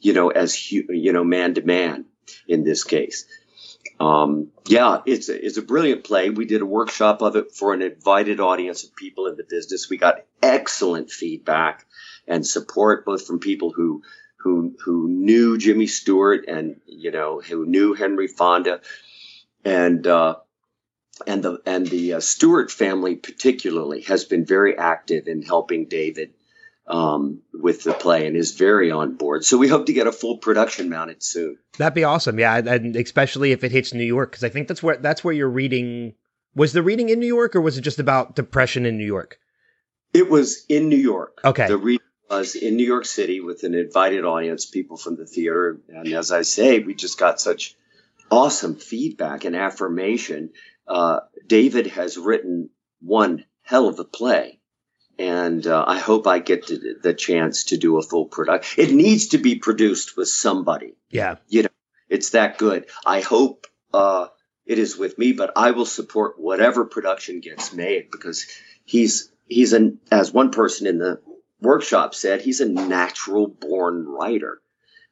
you 0.00 0.12
know, 0.12 0.30
as 0.30 0.70
you 0.72 1.12
know, 1.12 1.24
man 1.24 1.54
to 1.54 1.62
man 1.62 2.06
in 2.46 2.64
this 2.64 2.84
case. 2.84 3.26
um, 4.00 4.48
yeah, 4.66 5.00
it's 5.06 5.28
a, 5.28 5.46
it's 5.46 5.56
a 5.56 5.62
brilliant 5.62 6.04
play. 6.04 6.30
We 6.30 6.46
did 6.46 6.62
a 6.62 6.66
workshop 6.66 7.22
of 7.22 7.36
it 7.36 7.52
for 7.52 7.74
an 7.74 7.82
invited 7.82 8.40
audience 8.40 8.84
of 8.84 8.94
people 8.94 9.26
in 9.26 9.36
the 9.36 9.44
business. 9.48 9.88
We 9.90 9.96
got 9.96 10.24
excellent 10.42 11.10
feedback 11.10 11.86
and 12.26 12.46
support 12.46 13.04
both 13.04 13.26
from 13.26 13.40
people 13.40 13.72
who 13.72 14.02
who 14.38 14.76
who 14.84 15.08
knew 15.08 15.58
Jimmy 15.58 15.86
Stewart 15.88 16.44
and 16.48 16.80
you 16.86 17.10
know 17.10 17.40
who 17.40 17.66
knew 17.66 17.94
Henry 17.94 18.28
Fonda 18.28 18.80
and 19.64 20.06
uh, 20.06 20.36
and 21.26 21.42
the 21.42 21.60
and 21.66 21.86
the 21.86 22.14
uh, 22.14 22.20
Stewart 22.20 22.70
family 22.70 23.16
particularly 23.16 24.02
has 24.02 24.24
been 24.24 24.44
very 24.44 24.78
active 24.78 25.26
in 25.26 25.42
helping 25.42 25.86
David 25.86 26.34
um, 26.88 27.42
with 27.52 27.84
the 27.84 27.92
play 27.92 28.26
and 28.26 28.36
is 28.36 28.52
very 28.52 28.90
on 28.90 29.14
board. 29.16 29.44
So 29.44 29.58
we 29.58 29.68
hope 29.68 29.86
to 29.86 29.92
get 29.92 30.06
a 30.06 30.12
full 30.12 30.38
production 30.38 30.88
mounted 30.88 31.22
soon. 31.22 31.58
That'd 31.76 31.94
be 31.94 32.04
awesome. 32.04 32.38
Yeah, 32.38 32.56
and 32.56 32.96
especially 32.96 33.52
if 33.52 33.62
it 33.62 33.70
hits 33.70 33.92
New 33.92 34.04
York, 34.04 34.32
because 34.32 34.44
I 34.44 34.48
think 34.48 34.68
that's 34.68 34.82
where 34.82 34.96
that's 34.96 35.22
where 35.22 35.34
you're 35.34 35.50
reading. 35.50 36.14
Was 36.54 36.72
the 36.72 36.82
reading 36.82 37.10
in 37.10 37.20
New 37.20 37.26
York, 37.26 37.54
or 37.54 37.60
was 37.60 37.78
it 37.78 37.82
just 37.82 37.98
about 37.98 38.34
depression 38.34 38.86
in 38.86 38.96
New 38.96 39.06
York? 39.06 39.38
It 40.14 40.28
was 40.28 40.64
in 40.68 40.88
New 40.88 40.96
York. 40.96 41.40
Okay. 41.44 41.68
The 41.68 41.76
reading 41.76 42.06
was 42.30 42.56
in 42.56 42.76
New 42.76 42.86
York 42.86 43.04
City 43.04 43.40
with 43.40 43.62
an 43.62 43.74
invited 43.74 44.24
audience, 44.24 44.66
people 44.66 44.96
from 44.96 45.16
the 45.16 45.26
theater, 45.26 45.78
and 45.88 46.08
as 46.14 46.32
I 46.32 46.42
say, 46.42 46.78
we 46.80 46.94
just 46.94 47.18
got 47.18 47.40
such 47.40 47.76
awesome 48.30 48.76
feedback 48.76 49.44
and 49.44 49.54
affirmation. 49.54 50.50
Uh, 50.86 51.20
David 51.46 51.86
has 51.88 52.16
written 52.16 52.70
one 53.00 53.44
hell 53.62 53.88
of 53.88 53.98
a 53.98 54.04
play 54.04 54.57
and 55.18 55.66
uh, 55.66 55.84
I 55.86 55.98
hope 55.98 56.26
I 56.26 56.38
get 56.38 56.66
the 56.66 57.14
chance 57.14 57.64
to 57.64 57.76
do 57.76 57.98
a 57.98 58.02
full 58.02 58.26
production. 58.26 58.84
It 58.84 58.92
needs 58.92 59.28
to 59.28 59.38
be 59.38 59.56
produced 59.56 60.16
with 60.16 60.28
somebody. 60.28 60.94
Yeah, 61.10 61.36
you 61.48 61.64
know, 61.64 61.68
it's 62.08 62.30
that 62.30 62.58
good. 62.58 62.86
I 63.04 63.20
hope 63.20 63.66
uh, 63.92 64.28
it 64.66 64.78
is 64.78 64.96
with 64.96 65.18
me, 65.18 65.32
but 65.32 65.52
I 65.56 65.72
will 65.72 65.86
support 65.86 66.38
whatever 66.38 66.84
production 66.84 67.40
gets 67.40 67.72
made 67.72 68.10
because 68.10 68.46
he's 68.84 69.32
he's 69.46 69.72
an 69.72 69.98
as 70.10 70.32
one 70.32 70.50
person 70.50 70.86
in 70.86 70.98
the 70.98 71.20
workshop 71.60 72.14
said, 72.14 72.40
he's 72.40 72.60
a 72.60 72.68
natural 72.68 73.46
born 73.46 74.06
writer. 74.06 74.60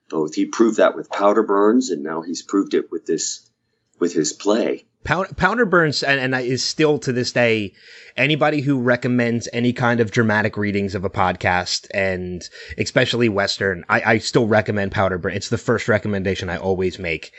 Both 0.08 0.34
he 0.34 0.46
proved 0.46 0.76
that 0.76 0.94
with 0.94 1.10
Powder 1.10 1.42
Burns, 1.42 1.90
and 1.90 2.02
now 2.02 2.22
he's 2.22 2.42
proved 2.42 2.74
it 2.74 2.92
with 2.92 3.06
this 3.06 3.50
with 3.98 4.12
his 4.12 4.32
play. 4.32 4.86
Powder 5.06 5.66
Burns 5.66 6.02
and, 6.02 6.20
and 6.20 6.44
is 6.44 6.64
still 6.64 6.98
to 7.00 7.12
this 7.12 7.32
day 7.32 7.72
anybody 8.16 8.60
who 8.60 8.80
recommends 8.80 9.48
any 9.52 9.72
kind 9.72 10.00
of 10.00 10.10
dramatic 10.10 10.56
readings 10.56 10.94
of 10.94 11.04
a 11.04 11.10
podcast 11.10 11.86
and 11.94 12.42
especially 12.76 13.28
Western, 13.28 13.84
I, 13.88 14.02
I 14.14 14.18
still 14.18 14.46
recommend 14.46 14.92
Powder 14.92 15.18
Burns. 15.18 15.36
It's 15.36 15.48
the 15.48 15.58
first 15.58 15.88
recommendation 15.88 16.50
I 16.50 16.58
always 16.58 16.98
make. 16.98 17.32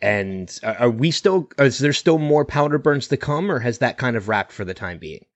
And 0.00 0.58
are 0.62 0.90
we 0.90 1.10
still, 1.10 1.50
is 1.58 1.78
there 1.78 1.92
still 1.92 2.18
more 2.18 2.44
Powder 2.44 2.78
Burns 2.78 3.08
to 3.08 3.16
come 3.16 3.50
or 3.50 3.58
has 3.58 3.78
that 3.78 3.98
kind 3.98 4.16
of 4.16 4.28
wrapped 4.28 4.52
for 4.52 4.64
the 4.64 4.74
time 4.74 4.98
being? 4.98 5.26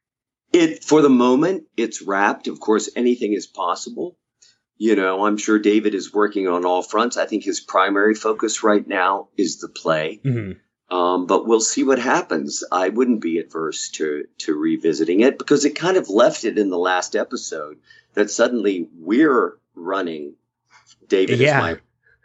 It, 0.53 0.85
for 0.85 1.03
the 1.03 1.11
moment, 1.11 1.65
it's 1.77 2.01
wrapped. 2.01 2.47
Of 2.47 2.61
course, 2.61 2.89
anything 2.95 3.33
is 3.33 3.47
possible. 3.47 4.17
You 4.77 4.97
know, 4.97 5.25
I'm 5.27 5.37
sure 5.37 5.59
David 5.59 5.95
is 5.95 6.13
working 6.13 6.49
on 6.49 6.65
all 6.65 6.83
fronts. 6.83 7.17
I 7.17 7.27
think 7.27 7.45
his 7.45 7.61
primary 7.61 8.15
focus 8.15 8.63
right 8.63 8.87
now 8.87 9.29
is 9.37 9.59
the 9.59 9.69
play. 9.69 10.21
Mm-hmm. 10.25 10.59
Um, 10.95 11.27
but 11.27 11.45
we'll 11.45 11.61
see 11.61 11.83
what 11.83 11.99
happens. 11.99 12.63
I 12.71 12.89
wouldn't 12.89 13.21
be 13.21 13.39
adverse 13.39 13.89
to 13.95 14.27
to 14.39 14.55
revisiting 14.55 15.23
it 15.23 15.39
because 15.39 15.65
it 15.65 15.75
kind 15.75 15.97
of 15.97 16.09
left 16.09 16.45
it 16.45 16.57
in 16.57 16.71
the 16.71 16.79
last 16.79 17.17
episode 17.17 17.79
that 18.15 18.31
suddenly 18.31 18.89
we're 19.01 19.59
running. 19.75 20.35
David 21.09 21.41
yeah. 21.41 21.59
is 21.59 21.63
my 21.63 21.81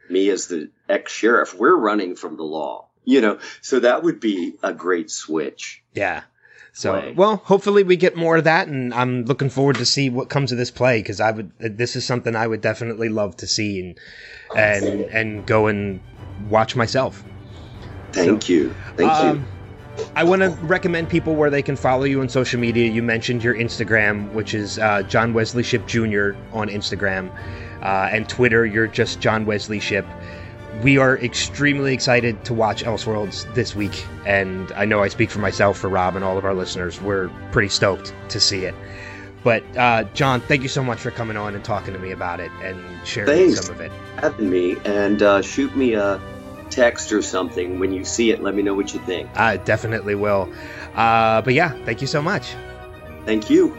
me 0.08 0.30
as 0.30 0.48
the 0.50 0.70
ex 0.88 1.12
sheriff. 1.12 1.56
We're 1.58 1.76
running 1.76 2.16
from 2.16 2.38
the 2.38 2.44
law, 2.44 2.90
you 3.04 3.22
know. 3.22 3.40
So 3.62 3.80
that 3.80 4.04
would 4.04 4.20
be 4.20 4.54
a 4.62 4.72
great 4.72 5.10
switch. 5.10 5.84
Yeah. 5.96 6.22
So 6.72 6.92
play. 6.92 7.14
well, 7.14 7.38
hopefully 7.38 7.82
we 7.82 7.96
get 7.96 8.16
more 8.16 8.38
of 8.38 8.44
that, 8.44 8.68
and 8.68 8.94
I'm 8.94 9.26
looking 9.26 9.50
forward 9.50 9.78
to 9.78 9.86
see 9.86 10.12
what 10.12 10.30
comes 10.30 10.52
of 10.52 10.60
this 10.60 10.70
play 10.70 11.00
because 11.00 11.20
I 11.20 11.32
would. 11.32 11.54
This 11.58 11.96
is 11.96 12.06
something 12.06 12.36
I 12.36 12.46
would 12.46 12.62
definitely 12.62 13.10
love 13.10 13.36
to 13.38 13.48
see 13.48 13.80
and 13.80 14.00
and 14.56 15.02
and 15.06 15.46
go 15.48 15.66
and 15.66 16.02
watch 16.52 16.76
myself. 16.76 17.24
Thank 18.14 18.44
so, 18.44 18.54
you. 18.54 18.76
Thank 18.96 19.12
um, 19.12 19.38
you. 19.38 19.46
I 20.16 20.24
want 20.24 20.42
to 20.42 20.50
recommend 20.62 21.10
people 21.10 21.36
where 21.36 21.50
they 21.50 21.62
can 21.62 21.76
follow 21.76 22.04
you 22.04 22.22
on 22.22 22.30
social 22.30 22.60
media. 22.60 22.90
You 22.90 23.04
mentioned 23.04 23.44
your 23.44 23.56
Instagram, 23.56 24.32
which 24.34 24.54
is 24.54 24.80
uh, 24.80 25.04
John 25.04 25.34
Wesley 25.34 25.64
Shipp 25.64 25.88
Jr. 25.88 26.32
on 26.54 26.70
Instagram, 26.70 27.32
uh, 27.82 28.10
and 28.12 28.28
Twitter. 28.28 28.66
You're 28.66 28.88
just 28.88 29.20
John 29.20 29.46
Wesley 29.46 29.80
Shipp. 29.80 30.06
We 30.84 30.98
are 30.98 31.18
extremely 31.18 31.94
excited 31.94 32.46
to 32.46 32.54
watch 32.54 32.84
Elseworlds 32.84 33.54
this 33.54 33.76
week, 33.76 34.06
and 34.26 34.72
I 34.74 34.86
know 34.86 35.04
I 35.04 35.10
speak 35.10 35.30
for 35.30 35.40
myself, 35.40 35.78
for 35.78 35.90
Rob, 35.90 36.16
and 36.16 36.24
all 36.24 36.38
of 36.38 36.46
our 36.46 36.54
listeners. 36.54 37.02
We're 37.02 37.30
pretty 37.52 37.70
stoked 37.70 38.14
to 38.30 38.40
see 38.40 38.64
it. 38.64 38.76
But 39.44 39.64
uh, 39.78 40.04
John, 40.14 40.42
thank 40.42 40.64
you 40.64 40.70
so 40.70 40.84
much 40.84 41.00
for 41.00 41.12
coming 41.12 41.38
on 41.38 41.56
and 41.56 41.64
talking 41.64 41.94
to 41.94 42.00
me 42.00 42.12
about 42.12 42.40
it 42.40 42.52
and 42.62 42.82
sharing 43.06 43.28
Thanks 43.28 43.66
some 43.66 43.76
of 43.76 43.82
it. 43.82 43.92
Having 44.18 44.50
me 44.50 44.78
and 44.86 45.22
uh, 45.22 45.42
shoot 45.42 45.76
me 45.76 45.94
a 45.94 46.20
text 46.70 47.12
or 47.12 47.22
something 47.22 47.80
when 47.80 47.92
you 47.92 48.04
see 48.04 48.32
it. 48.32 48.42
Let 48.42 48.56
me 48.56 48.62
know 48.62 48.74
what 48.74 48.94
you 48.94 49.00
think. 49.02 49.30
I 49.36 49.58
definitely 49.58 50.16
will. 50.16 50.52
Uh, 50.96 51.42
but 51.42 51.54
yeah, 51.54 51.72
thank 51.86 52.02
you 52.02 52.08
so 52.08 52.22
much. 52.22 52.56
Thank 53.26 53.50
you. 53.50 53.76